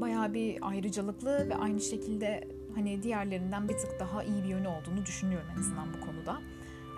Bayağı 0.00 0.34
bir 0.34 0.58
ayrıcalıklı 0.68 1.48
ve 1.48 1.54
aynı 1.54 1.80
şekilde 1.80 2.48
hani 2.74 3.02
diğerlerinden 3.02 3.68
bir 3.68 3.74
tık 3.74 4.00
daha 4.00 4.22
iyi 4.22 4.42
bir 4.42 4.48
yönü 4.48 4.68
olduğunu 4.68 5.06
düşünüyorum 5.06 5.48
en 5.54 5.60
azından 5.60 5.86
bu 5.94 6.00
konuda. 6.00 6.38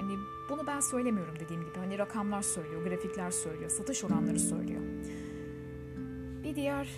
Hani 0.00 0.12
bunu 0.50 0.66
ben 0.66 0.80
söylemiyorum 0.80 1.34
dediğim 1.40 1.62
gibi. 1.62 1.78
Hani 1.78 1.98
rakamlar 1.98 2.42
söylüyor, 2.42 2.84
grafikler 2.84 3.30
söylüyor, 3.30 3.70
satış 3.70 4.04
oranları 4.04 4.38
söylüyor. 4.38 4.82
Bir 6.44 6.56
diğer 6.56 6.88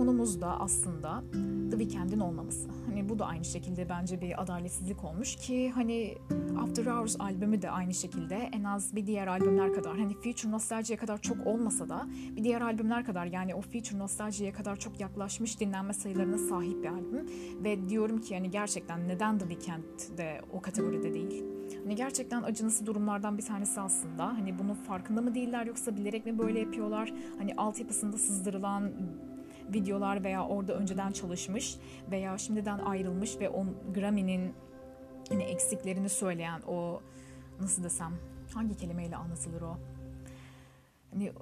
konumuz 0.00 0.40
da 0.40 0.60
aslında 0.60 1.22
The 1.70 1.78
Weeknd'in 1.78 2.20
olmaması. 2.20 2.68
Hani 2.86 3.08
bu 3.08 3.18
da 3.18 3.26
aynı 3.26 3.44
şekilde 3.44 3.88
bence 3.88 4.20
bir 4.20 4.42
adaletsizlik 4.42 5.04
olmuş 5.04 5.36
ki 5.36 5.70
hani 5.70 6.14
After 6.58 6.86
Hours 6.86 7.16
albümü 7.18 7.62
de 7.62 7.70
aynı 7.70 7.94
şekilde 7.94 8.36
en 8.52 8.64
az 8.64 8.96
bir 8.96 9.06
diğer 9.06 9.26
albümler 9.26 9.72
kadar 9.72 9.98
hani 9.98 10.14
Future 10.14 10.50
Nostalgia'ya 10.50 11.00
kadar 11.00 11.18
çok 11.18 11.46
olmasa 11.46 11.88
da 11.88 12.06
bir 12.36 12.44
diğer 12.44 12.60
albümler 12.60 13.04
kadar 13.04 13.26
yani 13.26 13.54
o 13.54 13.60
Future 13.60 13.98
Nostalgia'ya 13.98 14.52
kadar 14.52 14.76
çok 14.76 15.00
yaklaşmış 15.00 15.60
dinlenme 15.60 15.92
sayılarına 15.92 16.38
sahip 16.38 16.82
bir 16.82 16.88
albüm 16.88 17.26
ve 17.64 17.88
diyorum 17.88 18.20
ki 18.20 18.34
yani 18.34 18.50
gerçekten 18.50 19.08
neden 19.08 19.38
The 19.38 19.48
Weeknd 19.48 20.18
de 20.18 20.40
o 20.52 20.60
kategoride 20.60 21.14
değil? 21.14 21.44
Hani 21.84 21.94
gerçekten 21.94 22.42
acınası 22.42 22.86
durumlardan 22.86 23.38
bir 23.38 23.42
tanesi 23.42 23.80
aslında. 23.80 24.26
Hani 24.26 24.58
bunun 24.58 24.74
farkında 24.74 25.22
mı 25.22 25.34
değiller 25.34 25.66
yoksa 25.66 25.96
bilerek 25.96 26.26
mi 26.26 26.38
böyle 26.38 26.60
yapıyorlar? 26.60 27.12
Hani 27.38 27.54
altyapısında 27.54 28.18
sızdırılan 28.18 28.92
videolar 29.72 30.24
veya 30.24 30.46
orada 30.46 30.74
önceden 30.74 31.12
çalışmış 31.12 31.76
veya 32.10 32.38
şimdiden 32.38 32.78
ayrılmış 32.78 33.40
ve 33.40 33.48
on 33.48 33.74
Grammy'nin 33.94 34.54
hani 35.28 35.42
eksiklerini 35.42 36.08
söyleyen 36.08 36.60
o 36.66 37.00
nasıl 37.60 37.84
desem 37.84 38.12
hangi 38.54 38.76
kelimeyle 38.76 39.16
anlatılır 39.16 39.62
o? 39.62 39.76
Hani 41.12 41.32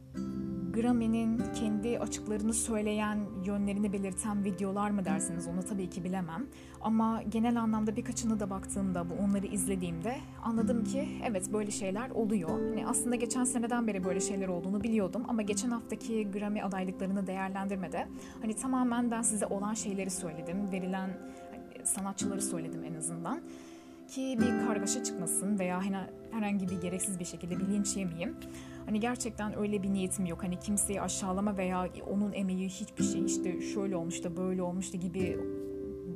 Grammy'nin 0.75 1.43
kendi 1.55 1.99
açıklarını 1.99 2.53
söyleyen, 2.53 3.19
yönlerini 3.45 3.93
belirten 3.93 4.45
videolar 4.45 4.91
mı 4.91 5.05
dersiniz 5.05 5.47
onu 5.47 5.63
tabii 5.63 5.91
ki 5.91 6.05
bilemem. 6.05 6.47
Ama 6.81 7.23
genel 7.23 7.61
anlamda 7.61 7.97
birkaçını 7.97 8.41
da 8.41 8.51
baktığımda, 8.51 9.11
bu 9.11 9.15
onları 9.15 9.47
izlediğimde 9.47 10.17
anladım 10.45 10.85
ki 10.85 11.09
evet 11.25 11.53
böyle 11.53 11.71
şeyler 11.71 12.11
oluyor. 12.11 12.51
Hani 12.51 12.87
aslında 12.87 13.17
geçen 13.17 13.45
seneden 13.45 13.87
beri 13.87 14.05
böyle 14.05 14.21
şeyler 14.21 14.49
olduğunu 14.49 14.83
biliyordum 14.83 15.23
ama 15.29 15.43
geçen 15.43 15.71
haftaki 15.71 16.31
Grammy 16.31 16.63
adaylıklarını 16.63 17.27
değerlendirmede 17.27 18.09
hani 18.43 18.55
tamamen 18.55 19.11
ben 19.11 19.23
size 19.23 19.47
olan 19.47 19.75
şeyleri 19.75 20.11
söyledim, 20.11 20.73
verilen 20.73 21.11
hani 21.51 21.87
sanatçıları 21.87 22.43
söyledim 22.43 22.85
en 22.85 22.95
azından 22.95 23.41
ki 24.09 24.39
bir 24.41 24.67
kargaşa 24.67 25.05
çıkmasın 25.05 25.59
veya 25.59 25.83
herhangi 26.31 26.69
bir 26.69 26.81
gereksiz 26.81 27.19
bir 27.19 27.25
şekilde 27.25 27.57
bir 27.57 27.97
yemeyeyim. 27.97 28.37
Hani 28.89 29.01
gerçekten 29.01 29.59
öyle 29.59 29.83
bir 29.83 29.93
niyetim 29.93 30.27
yok. 30.27 30.43
Hani 30.43 30.59
kimseyi 30.59 31.03
aşağılama 31.03 31.57
veya 31.57 31.89
onun 32.07 32.33
emeği 32.33 32.69
hiçbir 32.69 33.05
şey 33.05 33.25
işte 33.25 33.61
şöyle 33.61 33.97
olmuş 33.97 34.25
da 34.25 34.37
böyle 34.37 34.63
olmuş 34.63 34.93
da 34.93 34.97
gibi 34.97 35.39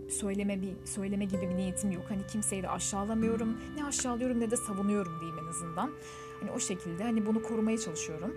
söyleme 0.08 0.62
bir 0.62 0.72
söyleme 0.84 1.24
gibi 1.24 1.42
bir 1.50 1.56
niyetim 1.56 1.90
yok. 1.90 2.04
Hani 2.08 2.26
kimseyi 2.26 2.62
de 2.62 2.68
aşağılamıyorum. 2.68 3.56
Ne 3.76 3.84
aşağılıyorum 3.84 4.40
ne 4.40 4.50
de 4.50 4.56
savunuyorum 4.56 5.20
diyeyim 5.20 5.38
en 5.44 5.48
azından. 5.48 5.90
Hani 6.40 6.50
o 6.50 6.58
şekilde 6.58 7.02
hani 7.02 7.26
bunu 7.26 7.42
korumaya 7.42 7.78
çalışıyorum. 7.78 8.34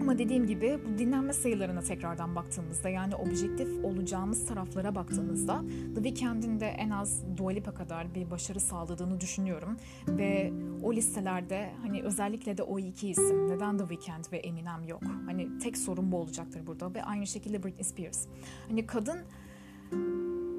Ama 0.00 0.18
dediğim 0.18 0.46
gibi 0.46 0.78
bu 0.84 0.98
dinlenme 0.98 1.32
sayılarına 1.32 1.80
tekrardan 1.80 2.36
baktığımızda 2.36 2.88
yani 2.88 3.16
objektif 3.16 3.84
olacağımız 3.84 4.46
taraflara 4.46 4.94
baktığımızda 4.94 5.64
The 5.94 6.02
Weeknd'in 6.02 6.60
de 6.60 6.66
en 6.66 6.90
az 6.90 7.22
Dua 7.36 7.50
Lipa 7.50 7.74
kadar 7.74 8.14
bir 8.14 8.30
başarı 8.30 8.60
sağladığını 8.60 9.20
düşünüyorum. 9.20 9.76
Ve 10.08 10.52
o 10.82 10.92
listelerde 10.92 11.70
hani 11.82 12.02
özellikle 12.02 12.58
de 12.58 12.62
o 12.62 12.78
iki 12.78 13.08
isim 13.08 13.48
neden 13.48 13.78
The 13.78 13.88
Weeknd 13.88 14.32
ve 14.32 14.38
Eminem 14.38 14.84
yok? 14.84 15.02
Hani 15.26 15.58
tek 15.58 15.76
sorun 15.78 16.12
bu 16.12 16.16
olacaktır 16.16 16.66
burada 16.66 16.94
ve 16.94 17.04
aynı 17.04 17.26
şekilde 17.26 17.62
Britney 17.62 17.84
Spears. 17.84 18.26
Hani 18.68 18.86
kadın 18.86 19.18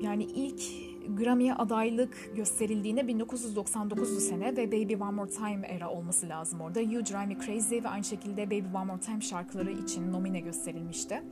yani 0.01 0.23
ilk 0.23 0.61
Grammy'ye 1.07 1.53
adaylık 1.53 2.35
gösterildiğinde 2.35 3.01
1999'lu 3.01 4.19
sene 4.19 4.57
ve 4.57 4.71
Baby 4.71 4.95
One 4.95 5.11
More 5.11 5.29
Time 5.29 5.67
era 5.67 5.89
olması 5.89 6.29
lazım 6.29 6.61
orada. 6.61 6.81
You 6.81 7.05
Drive 7.05 7.25
Me 7.25 7.37
Crazy 7.45 7.83
ve 7.83 7.89
aynı 7.89 8.03
şekilde 8.03 8.45
Baby 8.45 8.77
One 8.77 8.85
More 8.85 8.99
Time 8.99 9.21
şarkıları 9.21 9.71
için 9.71 10.11
nomine 10.11 10.39
gösterilmişti. 10.39 11.23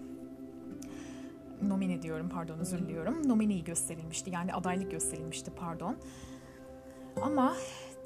Nomine 1.62 2.02
diyorum 2.02 2.30
pardon 2.30 2.60
özür 2.60 2.80
diliyorum. 2.80 3.28
Nomineyi 3.28 3.64
gösterilmişti 3.64 4.30
yani 4.30 4.54
adaylık 4.54 4.92
gösterilmişti 4.92 5.52
pardon. 5.52 5.98
Ama 7.22 7.56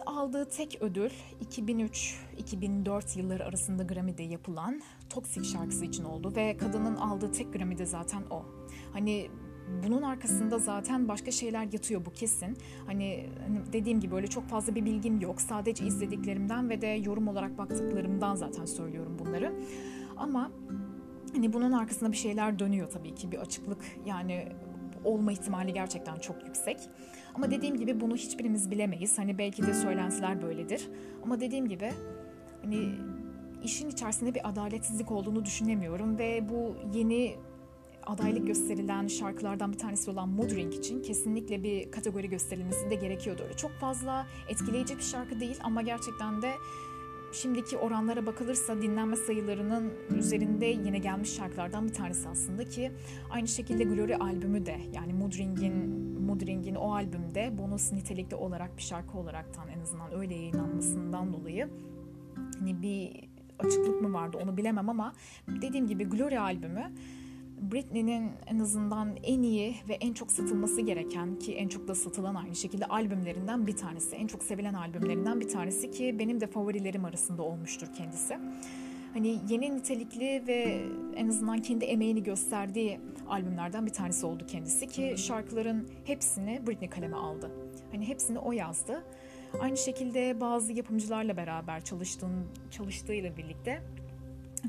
aldığı 0.06 0.46
tek 0.46 0.78
ödül 0.82 1.10
2003-2004 1.52 3.20
yılları 3.20 3.46
arasında 3.46 3.84
Grammy'de 3.84 4.24
yapılan 4.24 4.82
Toxic 5.10 5.44
şarkısı 5.44 5.86
için 5.86 6.04
oldu 6.04 6.34
ve 6.36 6.58
kadının 6.58 6.96
aldığı 6.96 7.32
tek 7.32 7.54
Grammy'de 7.54 7.86
zaten 7.86 8.24
o. 8.30 8.46
Hani 8.94 9.30
bunun 9.84 10.02
arkasında 10.02 10.60
zaten 10.60 11.08
başka 11.08 11.32
şeyler 11.32 11.64
yatıyor 11.74 12.06
bu 12.06 12.12
kesin. 12.12 12.58
Hani, 12.86 13.30
hani 13.48 13.60
dediğim 13.74 14.00
gibi 14.00 14.16
öyle 14.16 14.28
çok 14.28 14.48
fazla 14.48 14.76
bir 14.76 14.86
bilgim 14.86 15.22
yok. 15.22 15.42
Sadece 15.42 15.86
izlediklerimden 15.86 16.70
ve 16.70 16.82
de 16.82 16.88
yorum 16.88 17.28
olarak 17.28 17.58
baktıklarımdan 17.58 18.36
zaten 18.36 18.66
söylüyorum 18.66 19.18
bunları. 19.20 19.54
Ama 20.18 20.52
hani 21.34 21.54
bunun 21.54 21.72
arkasında 21.72 22.12
bir 22.12 22.18
şeyler 22.18 22.60
dönüyor 22.60 22.90
tabii 22.90 23.16
ki 23.16 23.32
bir 23.32 23.38
açıklık 23.38 23.86
yani 24.06 24.48
olma 25.04 25.32
ihtimali 25.32 25.74
gerçekten 25.74 26.20
çok 26.20 26.46
yüksek. 26.46 26.78
Ama 27.36 27.52
dediğim 27.52 27.78
gibi 27.78 28.00
bunu 28.00 28.16
hiçbirimiz 28.16 28.72
bilemeyiz. 28.72 29.18
Hani 29.18 29.38
belki 29.38 29.68
de 29.68 29.74
söylentiler 29.74 30.42
böyledir. 30.42 30.88
Ama 31.24 31.40
dediğim 31.40 31.68
gibi 31.68 31.92
hani 32.64 32.96
işin 33.64 33.90
içerisinde 33.90 34.36
bir 34.36 34.50
adaletsizlik 34.50 35.12
olduğunu 35.12 35.46
düşünemiyorum 35.46 36.18
ve 36.18 36.50
bu 36.50 36.76
yeni 36.94 37.36
adaylık 38.08 38.48
gösterilen 38.48 39.08
şarkılardan 39.08 39.72
bir 39.72 39.78
tanesi 39.78 40.12
olan 40.12 40.30
Mood 40.30 40.50
için 40.50 41.02
kesinlikle 41.02 41.64
bir 41.64 41.92
kategori 41.92 42.30
gösterilmesi 42.30 42.90
de 42.90 42.96
gerekiyordu. 42.96 43.44
Öyle 43.44 43.58
çok 43.58 43.72
fazla 43.72 44.28
etkileyici 44.50 44.98
bir 44.98 45.04
şarkı 45.04 45.40
değil 45.40 45.60
ama 45.64 45.82
gerçekten 45.82 46.42
de 46.42 46.52
şimdiki 47.32 47.78
oranlara 47.78 48.26
bakılırsa 48.26 48.82
dinlenme 48.82 49.16
sayılarının 49.16 49.94
üzerinde 50.18 50.66
yine 50.66 50.98
gelmiş 50.98 51.36
şarkılardan 51.36 51.88
bir 51.88 51.94
tanesi 51.94 52.30
aslında 52.30 52.66
ki 52.66 52.92
aynı 53.30 53.48
şekilde 53.48 53.84
Glory 53.84 54.16
albümü 54.16 54.66
de 54.66 54.78
yani 54.94 55.14
Moodring'in 55.14 56.08
Moodring'in 56.22 56.76
o 56.76 56.94
albümde 56.94 57.58
bonus 57.58 57.92
nitelikli 57.92 58.36
olarak 58.36 58.78
bir 58.78 58.82
şarkı 58.82 59.18
olaraktan 59.18 59.68
en 59.70 59.80
azından 59.80 60.14
öyle 60.14 60.36
yayınlanmasından 60.36 61.34
dolayı 61.34 61.70
hani 62.60 62.82
bir 62.82 63.30
açıklık 63.60 64.02
mı 64.02 64.14
vardı 64.14 64.38
onu 64.44 64.58
bilemem 64.58 64.90
ama 64.90 65.14
dediğim 65.62 65.88
gibi 65.88 66.04
Glory 66.04 66.40
albümü 66.40 66.92
Britney'nin 67.62 68.32
en 68.48 68.60
azından 68.60 69.16
en 69.24 69.42
iyi 69.42 69.76
ve 69.90 69.94
en 69.94 70.14
çok 70.14 70.32
satılması 70.32 70.82
gereken 70.82 71.40
ki 71.40 71.56
en 71.56 71.68
çok 71.68 71.88
da 71.88 71.96
satılan 71.96 72.36
aynı 72.36 72.56
şekilde 72.56 72.86
albümlerinden 72.86 73.68
bir 73.68 73.78
tanesi. 73.78 74.16
En 74.16 74.28
çok 74.28 74.44
sevilen 74.44 74.74
albümlerinden 74.74 75.40
bir 75.40 75.48
tanesi 75.48 75.92
ki 75.92 76.16
benim 76.20 76.42
de 76.42 76.48
favorilerim 76.48 77.06
arasında 77.06 77.44
olmuştur 77.44 77.88
kendisi. 77.98 78.38
Hani 79.14 79.40
yeni 79.50 79.76
nitelikli 79.76 80.44
ve 80.48 80.82
en 81.16 81.28
azından 81.28 81.62
kendi 81.62 81.86
emeğini 81.86 82.24
gösterdiği 82.24 83.00
albümlerden 83.30 83.86
bir 83.86 83.94
tanesi 83.94 84.26
oldu 84.26 84.46
kendisi 84.48 84.88
ki 84.88 85.16
şarkıların 85.18 85.88
hepsini 86.06 86.68
Britney 86.68 86.90
kaleme 86.90 87.18
aldı. 87.18 87.52
Hani 87.92 88.08
hepsini 88.08 88.40
o 88.40 88.52
yazdı. 88.52 89.04
Aynı 89.60 89.78
şekilde 89.78 90.42
bazı 90.42 90.74
yapımcılarla 90.74 91.38
beraber 91.38 91.84
çalıştığın, 91.84 92.46
çalıştığıyla 92.72 93.38
birlikte 93.38 93.84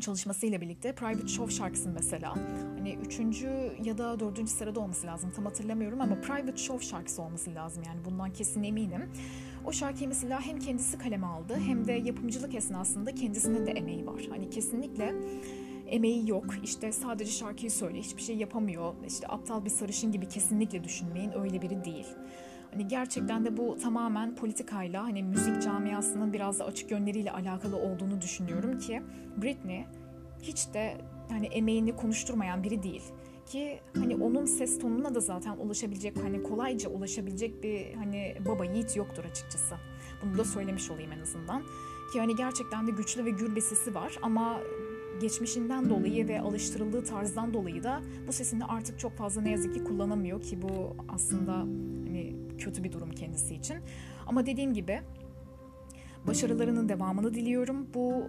çalışmasıyla 0.01 0.61
birlikte 0.61 0.95
Private 0.95 1.29
Show 1.29 1.55
şarkısını 1.55 1.93
mesela 1.93 2.35
hani 2.79 2.95
üçüncü 3.07 3.73
ya 3.85 3.99
da 3.99 4.21
dördüncü 4.21 4.53
sırada 4.53 4.81
olması 4.81 5.07
lazım 5.07 5.33
tam 5.37 5.45
hatırlamıyorum 5.45 6.01
ama 6.01 6.21
Private 6.21 6.57
Show 6.57 6.87
şarkısı 6.87 7.23
olması 7.23 7.55
lazım 7.55 7.83
yani 7.87 8.01
bundan 8.05 8.33
kesin 8.33 8.63
eminim. 8.63 9.11
O 9.67 9.73
şarkıyı 9.73 10.09
mesela 10.09 10.41
hem 10.41 10.59
kendisi 10.59 10.99
kaleme 10.99 11.27
aldı 11.27 11.57
hem 11.67 11.87
de 11.87 11.93
yapımcılık 11.93 12.55
esnasında 12.55 13.15
kendisinin 13.15 13.67
de 13.67 13.71
emeği 13.71 14.07
var. 14.07 14.23
Hani 14.31 14.51
kesinlikle 14.51 15.15
emeği 15.87 16.31
yok. 16.31 16.45
İşte 16.65 16.93
sadece 16.93 17.31
şarkıyı 17.31 17.71
söyle, 17.71 17.99
hiçbir 17.99 18.23
şey 18.23 18.37
yapamıyor. 18.37 18.95
İşte 19.07 19.29
aptal 19.29 19.65
bir 19.65 19.71
sarışın 19.71 20.13
gibi 20.13 20.29
kesinlikle 20.29 20.85
düşünmeyin. 20.85 21.33
Öyle 21.33 21.63
biri 21.63 21.85
değil. 21.85 22.07
Hani 22.73 22.89
gerçekten 22.89 23.45
de 23.45 23.57
bu 23.57 23.79
tamamen 23.79 24.35
politikayla 24.35 25.05
hani 25.05 25.23
müzik 25.23 25.63
camiasının 25.63 26.33
biraz 26.33 26.59
da 26.59 26.65
açık 26.65 26.91
yönleriyle 26.91 27.33
alakalı 27.33 27.77
olduğunu 27.77 28.21
düşünüyorum 28.21 28.79
ki 28.79 29.03
Britney 29.43 29.85
hiç 30.43 30.75
de 30.75 31.01
hani 31.31 31.47
emeğini 31.47 31.97
konuşturmayan 31.97 32.65
biri 32.65 32.83
değil 32.83 33.03
ki 33.49 33.81
hani 33.97 34.17
onun 34.17 34.45
ses 34.45 34.79
tonuna 34.79 35.15
da 35.15 35.21
zaten 35.21 35.57
ulaşabilecek 35.57 36.17
hani 36.23 36.43
kolayca 36.43 36.91
ulaşabilecek 36.91 37.63
bir 37.63 37.95
hani 37.95 38.37
baba 38.47 38.65
yiğit 38.65 38.97
yoktur 38.97 39.25
açıkçası. 39.25 39.75
Bunu 40.23 40.39
da 40.39 40.45
söylemiş 40.45 40.91
olayım 40.91 41.13
en 41.13 41.21
azından. 41.21 41.63
Ki 42.13 42.21
hani 42.21 42.37
gerçekten 42.37 42.87
de 42.87 42.91
güçlü 42.91 43.25
ve 43.25 43.31
gür 43.31 43.57
bir 43.57 43.61
sesi 43.61 43.95
var 43.95 44.19
ama 44.23 44.61
geçmişinden 45.21 45.91
dolayı 45.91 46.29
ve 46.29 46.41
alıştırıldığı 46.41 47.05
tarzdan 47.05 47.55
dolayı 47.55 47.83
da 47.83 48.03
bu 48.27 48.33
sesini 48.33 48.65
artık 48.65 48.99
çok 48.99 49.17
fazla 49.17 49.43
ne 49.43 49.51
yazık 49.51 49.75
ki 49.75 49.85
kullanamıyor 49.85 50.43
ki 50.43 50.63
bu 50.63 50.97
aslında 51.09 51.53
hani 52.07 52.37
kötü 52.59 52.85
bir 52.85 52.93
durum 52.93 53.11
kendisi 53.11 53.55
için. 53.55 53.77
Ama 54.27 54.47
dediğim 54.47 54.75
gibi 54.75 55.01
başarılarının 56.27 56.89
devamını 56.89 57.35
diliyorum. 57.35 57.87
Bu 57.95 58.25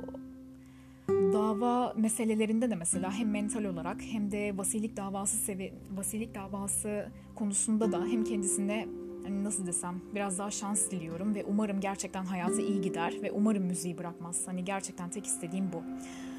dava 1.09 1.93
meselelerinde 1.97 2.69
de 2.69 2.75
mesela 2.75 3.11
hem 3.11 3.29
mental 3.29 3.63
olarak 3.63 4.01
hem 4.01 4.31
de 4.31 4.57
vasilik 4.57 4.97
davası 4.97 5.37
sevi 5.37 5.73
vasilik 5.95 6.35
davası 6.35 7.07
konusunda 7.35 7.91
da 7.91 8.05
hem 8.05 8.23
kendisine 8.23 8.87
hani 9.23 9.43
nasıl 9.43 9.67
desem 9.67 10.01
biraz 10.15 10.39
daha 10.39 10.51
şans 10.51 10.91
diliyorum 10.91 11.35
ve 11.35 11.45
umarım 11.45 11.79
gerçekten 11.79 12.25
hayatı 12.25 12.61
iyi 12.61 12.81
gider 12.81 13.13
ve 13.21 13.31
umarım 13.31 13.63
müziği 13.63 13.97
bırakmaz. 13.97 14.41
Hani 14.45 14.65
gerçekten 14.65 15.09
tek 15.09 15.25
istediğim 15.25 15.73
bu. 15.73 15.83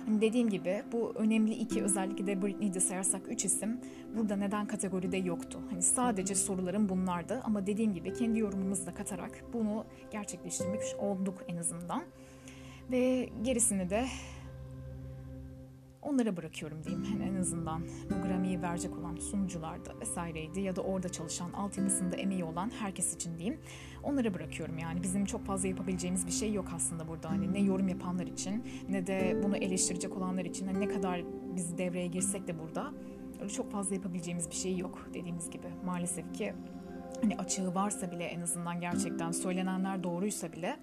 Hani 0.07 0.21
dediğim 0.21 0.51
gibi 0.51 0.83
bu 0.93 1.13
önemli 1.17 1.55
iki 1.55 1.83
özellikle 1.83 2.27
de 2.27 2.43
Britney'de 2.43 2.81
sayarsak 2.81 3.23
üç 3.29 3.45
isim 3.45 3.81
burada 4.17 4.37
neden 4.37 4.67
kategoride 4.67 5.17
yoktu. 5.17 5.61
Hani 5.71 5.83
sadece 5.83 6.35
sorularım 6.35 6.89
bunlardı 6.89 7.41
ama 7.45 7.67
dediğim 7.67 7.95
gibi 7.95 8.13
kendi 8.13 8.39
yorumumuzu 8.39 8.87
da 8.87 8.95
katarak 8.95 9.45
bunu 9.53 9.85
gerçekleştirmiş 10.11 10.95
olduk 10.99 11.45
en 11.49 11.57
azından. 11.57 12.03
Ve 12.91 13.29
gerisini 13.43 13.91
de 13.91 14.07
onlara 16.03 16.37
bırakıyorum 16.37 16.85
diyeyim. 16.85 17.05
Yani 17.13 17.25
en 17.25 17.35
azından 17.35 17.83
bu 18.11 18.29
Grammy'yi 18.29 18.63
verecek 18.63 18.99
olan 18.99 19.17
sunucularda 19.17 20.01
vesaireydi 20.01 20.61
ya 20.61 20.77
da 20.77 20.81
orada 20.83 21.09
çalışan, 21.09 21.53
altyapısında 21.53 22.17
emeği 22.17 22.45
olan 22.45 22.71
herkes 22.71 23.15
için 23.15 23.39
diyeyim. 23.39 23.61
Onlara 24.03 24.35
bırakıyorum 24.35 24.79
yani. 24.79 25.03
Bizim 25.03 25.25
çok 25.25 25.45
fazla 25.45 25.69
yapabileceğimiz 25.69 26.27
bir 26.27 26.33
şey 26.33 26.53
yok 26.53 26.69
aslında 26.75 27.09
burada. 27.09 27.31
Hani 27.31 27.53
ne 27.53 27.61
yorum 27.61 27.89
yapanlar 27.89 28.27
için 28.27 28.65
ne 28.89 29.07
de 29.07 29.41
bunu 29.43 29.57
eleştirecek 29.57 30.17
olanlar 30.17 30.45
için. 30.45 30.67
Hani 30.67 30.81
ne 30.81 30.89
kadar 30.89 31.25
biz 31.57 31.79
devreye 31.79 32.07
girsek 32.07 32.49
de 32.49 32.59
burada 32.59 32.93
öyle 33.41 33.53
çok 33.53 33.73
fazla 33.73 33.95
yapabileceğimiz 33.95 34.51
bir 34.51 34.57
şey 34.57 34.79
yok 34.79 35.09
dediğimiz 35.15 35.51
gibi. 35.51 35.67
Maalesef 35.85 36.35
ki 36.35 36.55
hani 37.23 37.37
açığı 37.37 37.75
varsa 37.75 38.11
bile 38.11 38.25
en 38.25 38.41
azından 38.41 38.81
gerçekten 38.81 39.31
söylenenler 39.31 40.03
doğruysa 40.03 40.53
bile 40.53 40.77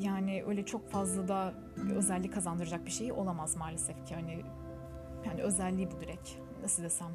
yani 0.00 0.44
öyle 0.46 0.64
çok 0.64 0.88
fazla 0.90 1.28
da 1.28 1.54
özellik 1.96 2.34
kazandıracak 2.34 2.86
bir 2.86 2.90
şey 2.90 3.12
olamaz 3.12 3.56
maalesef 3.56 4.06
ki. 4.06 4.14
Hani 4.14 4.42
yani 5.26 5.42
özelliği 5.42 5.90
bu 5.90 6.00
direkt. 6.00 6.30
Nasıl 6.64 6.82
desem. 6.82 7.08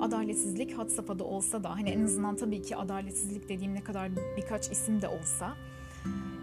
Adaletsizlik 0.00 0.78
had 0.78 0.88
safhada 0.88 1.24
olsa 1.24 1.64
da 1.64 1.70
hani 1.70 1.90
en 1.90 2.04
azından 2.04 2.36
tabii 2.36 2.62
ki 2.62 2.76
adaletsizlik 2.76 3.48
dediğim 3.48 3.74
ne 3.74 3.84
kadar 3.84 4.10
birkaç 4.36 4.70
isim 4.70 5.02
de 5.02 5.08
olsa 5.08 5.56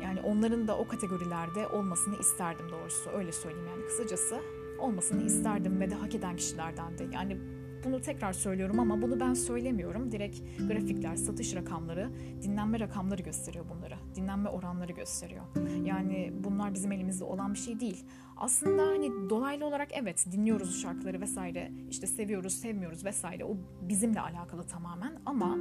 yani 0.04 0.22
onların 0.22 0.68
da 0.68 0.78
o 0.78 0.88
kategorilerde 0.88 1.68
olmasını 1.68 2.20
isterdim 2.20 2.66
doğrusu. 2.72 3.10
Öyle 3.10 3.32
söyleyeyim 3.32 3.68
yani 3.68 3.86
kısacası 3.86 4.40
olmasını 4.80 5.24
isterdim 5.24 5.80
ve 5.80 5.90
de 5.90 5.96
hak 5.96 6.16
eden 6.16 6.36
kişilerden 6.36 6.98
de. 6.98 7.08
Yani 7.14 7.38
bunu 7.84 8.02
tekrar 8.02 8.34
söylüyorum 8.34 8.80
ama 8.80 9.02
bunu 9.02 9.20
ben 9.20 9.34
söylemiyorum. 9.34 10.12
Direkt 10.12 10.40
grafikler, 10.68 11.16
satış 11.16 11.56
rakamları, 11.56 12.10
dinlenme 12.44 12.80
rakamları 12.80 13.22
gösteriyor 13.22 13.66
bunları. 13.70 13.96
Dinlenme 14.16 14.50
oranları 14.50 14.92
gösteriyor. 14.92 15.44
Yani 15.86 16.34
bunlar 16.44 16.74
bizim 16.74 16.92
elimizde 16.92 17.24
olan 17.24 17.54
bir 17.54 17.60
şey 17.60 17.80
değil. 17.80 18.06
Aslında 18.38 18.82
hani 18.82 19.30
dolaylı 19.30 19.66
olarak 19.66 19.88
evet 19.94 20.26
dinliyoruz 20.32 20.82
şarkıları 20.82 21.22
vesaire. 21.22 21.72
işte 21.90 22.08
seviyoruz, 22.08 22.54
sevmiyoruz 22.54 23.06
vesaire. 23.06 23.46
O 23.46 23.58
bizimle 23.82 24.22
alakalı 24.22 24.64
tamamen 24.64 25.14
ama 25.26 25.58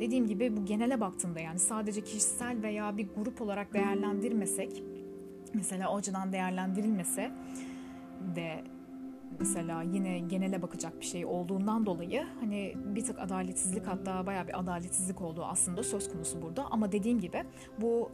dediğim 0.00 0.26
gibi 0.26 0.56
bu 0.56 0.64
genele 0.64 1.00
baktığımda 1.00 1.40
yani 1.40 1.58
sadece 1.58 2.04
kişisel 2.04 2.62
veya 2.62 2.96
bir 2.96 3.08
grup 3.16 3.40
olarak 3.40 3.74
değerlendirmesek 3.74 4.82
mesela 5.54 5.90
o 5.90 5.96
açıdan 5.96 6.32
değerlendirilmese 6.32 7.30
de 8.36 8.64
mesela 9.38 9.82
yine 9.82 10.18
genele 10.18 10.62
bakacak 10.62 11.00
bir 11.00 11.06
şey 11.06 11.26
olduğundan 11.26 11.86
dolayı 11.86 12.26
hani 12.40 12.74
bir 12.76 13.04
tık 13.04 13.18
adaletsizlik 13.18 13.86
hatta 13.86 14.26
bayağı 14.26 14.48
bir 14.48 14.60
adaletsizlik 14.60 15.22
olduğu 15.22 15.44
aslında 15.44 15.82
söz 15.82 16.12
konusu 16.12 16.42
burada. 16.42 16.66
Ama 16.70 16.92
dediğim 16.92 17.20
gibi 17.20 17.44
bu 17.80 18.10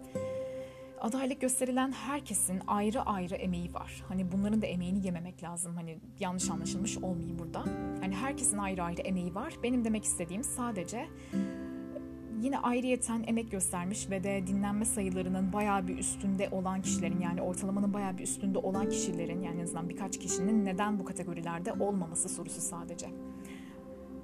adaylık 1.00 1.40
gösterilen 1.40 1.92
herkesin 1.92 2.60
ayrı 2.66 3.02
ayrı 3.02 3.34
emeği 3.34 3.74
var. 3.74 4.04
Hani 4.08 4.32
bunların 4.32 4.62
da 4.62 4.66
emeğini 4.66 5.06
yememek 5.06 5.42
lazım. 5.42 5.74
Hani 5.74 5.98
yanlış 6.20 6.50
anlaşılmış 6.50 6.98
olmayayım 6.98 7.38
burada. 7.38 7.64
Hani 8.00 8.16
herkesin 8.16 8.58
ayrı 8.58 8.82
ayrı 8.82 9.00
emeği 9.00 9.34
var. 9.34 9.54
Benim 9.62 9.84
demek 9.84 10.04
istediğim 10.04 10.44
sadece 10.44 11.08
yine 12.42 12.58
ayrıyeten 12.58 13.24
emek 13.26 13.50
göstermiş 13.50 14.10
ve 14.10 14.24
de 14.24 14.46
dinlenme 14.46 14.84
sayılarının 14.84 15.52
bayağı 15.52 15.88
bir 15.88 15.98
üstünde 15.98 16.48
olan 16.52 16.82
kişilerin 16.82 17.20
yani 17.20 17.42
ortalamanın 17.42 17.94
bayağı 17.94 18.18
bir 18.18 18.22
üstünde 18.22 18.58
olan 18.58 18.88
kişilerin 18.88 19.42
yani 19.42 19.60
en 19.60 19.64
azından 19.64 19.88
birkaç 19.88 20.18
kişinin 20.18 20.64
neden 20.64 20.98
bu 20.98 21.04
kategorilerde 21.04 21.72
olmaması 21.72 22.28
sorusu 22.28 22.60
sadece. 22.60 23.06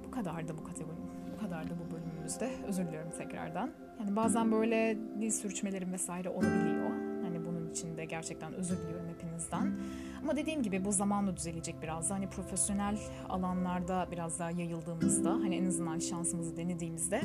Bu 0.07 0.11
kadardı 0.11 0.55
bu 0.59 0.64
kategori. 0.64 0.97
Bu 1.35 1.41
kadardı 1.41 1.75
bu 1.87 1.95
bölümümüzde. 1.95 2.51
Özür 2.69 2.87
diliyorum 2.87 3.11
tekrardan. 3.19 3.71
Yani 4.01 4.16
bazen 4.16 4.53
böyle 4.53 4.99
dil 5.21 5.31
sürçmelerim 5.31 5.93
vesaire 5.93 6.29
olabiliyor. 6.29 6.91
Hani 7.23 7.47
bunun 7.47 7.71
için 7.71 7.97
de 7.97 8.05
gerçekten 8.05 8.53
özür 8.53 8.77
diliyorum 8.77 9.09
hepinizden. 9.09 9.79
Ama 10.23 10.37
dediğim 10.37 10.62
gibi 10.62 10.85
bu 10.85 10.93
zamanla 10.93 11.37
düzelecek 11.37 11.83
biraz 11.83 12.11
da. 12.11 12.14
Hani 12.14 12.31
profesyonel 12.31 12.99
alanlarda 13.29 14.09
biraz 14.12 14.39
daha 14.39 14.51
yayıldığımızda 14.51 15.31
hani 15.31 15.57
en 15.57 15.66
azından 15.66 15.99
şansımızı 15.99 16.57
denediğimizde 16.57 17.21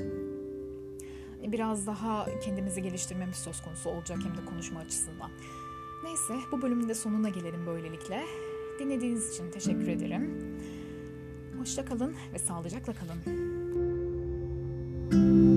biraz 1.51 1.87
daha 1.87 2.25
kendimizi 2.39 2.81
geliştirmemiz 2.81 3.35
söz 3.35 3.61
konusu 3.61 3.89
olacak 3.89 4.17
hem 4.23 4.37
de 4.37 4.45
konuşma 4.45 4.79
açısından. 4.79 5.31
Neyse 6.03 6.33
bu 6.51 6.61
bölümün 6.61 6.89
de 6.89 6.95
sonuna 6.95 7.29
gelelim 7.29 7.65
böylelikle. 7.65 8.23
Dinlediğiniz 8.79 9.33
için 9.33 9.51
teşekkür 9.51 9.87
ederim. 9.87 10.55
Hoşça 11.59 11.85
kalın 11.85 12.15
ve 12.33 12.39
sağlıcakla 12.39 12.93
kalın. 12.93 13.17
Müzik 15.11 15.52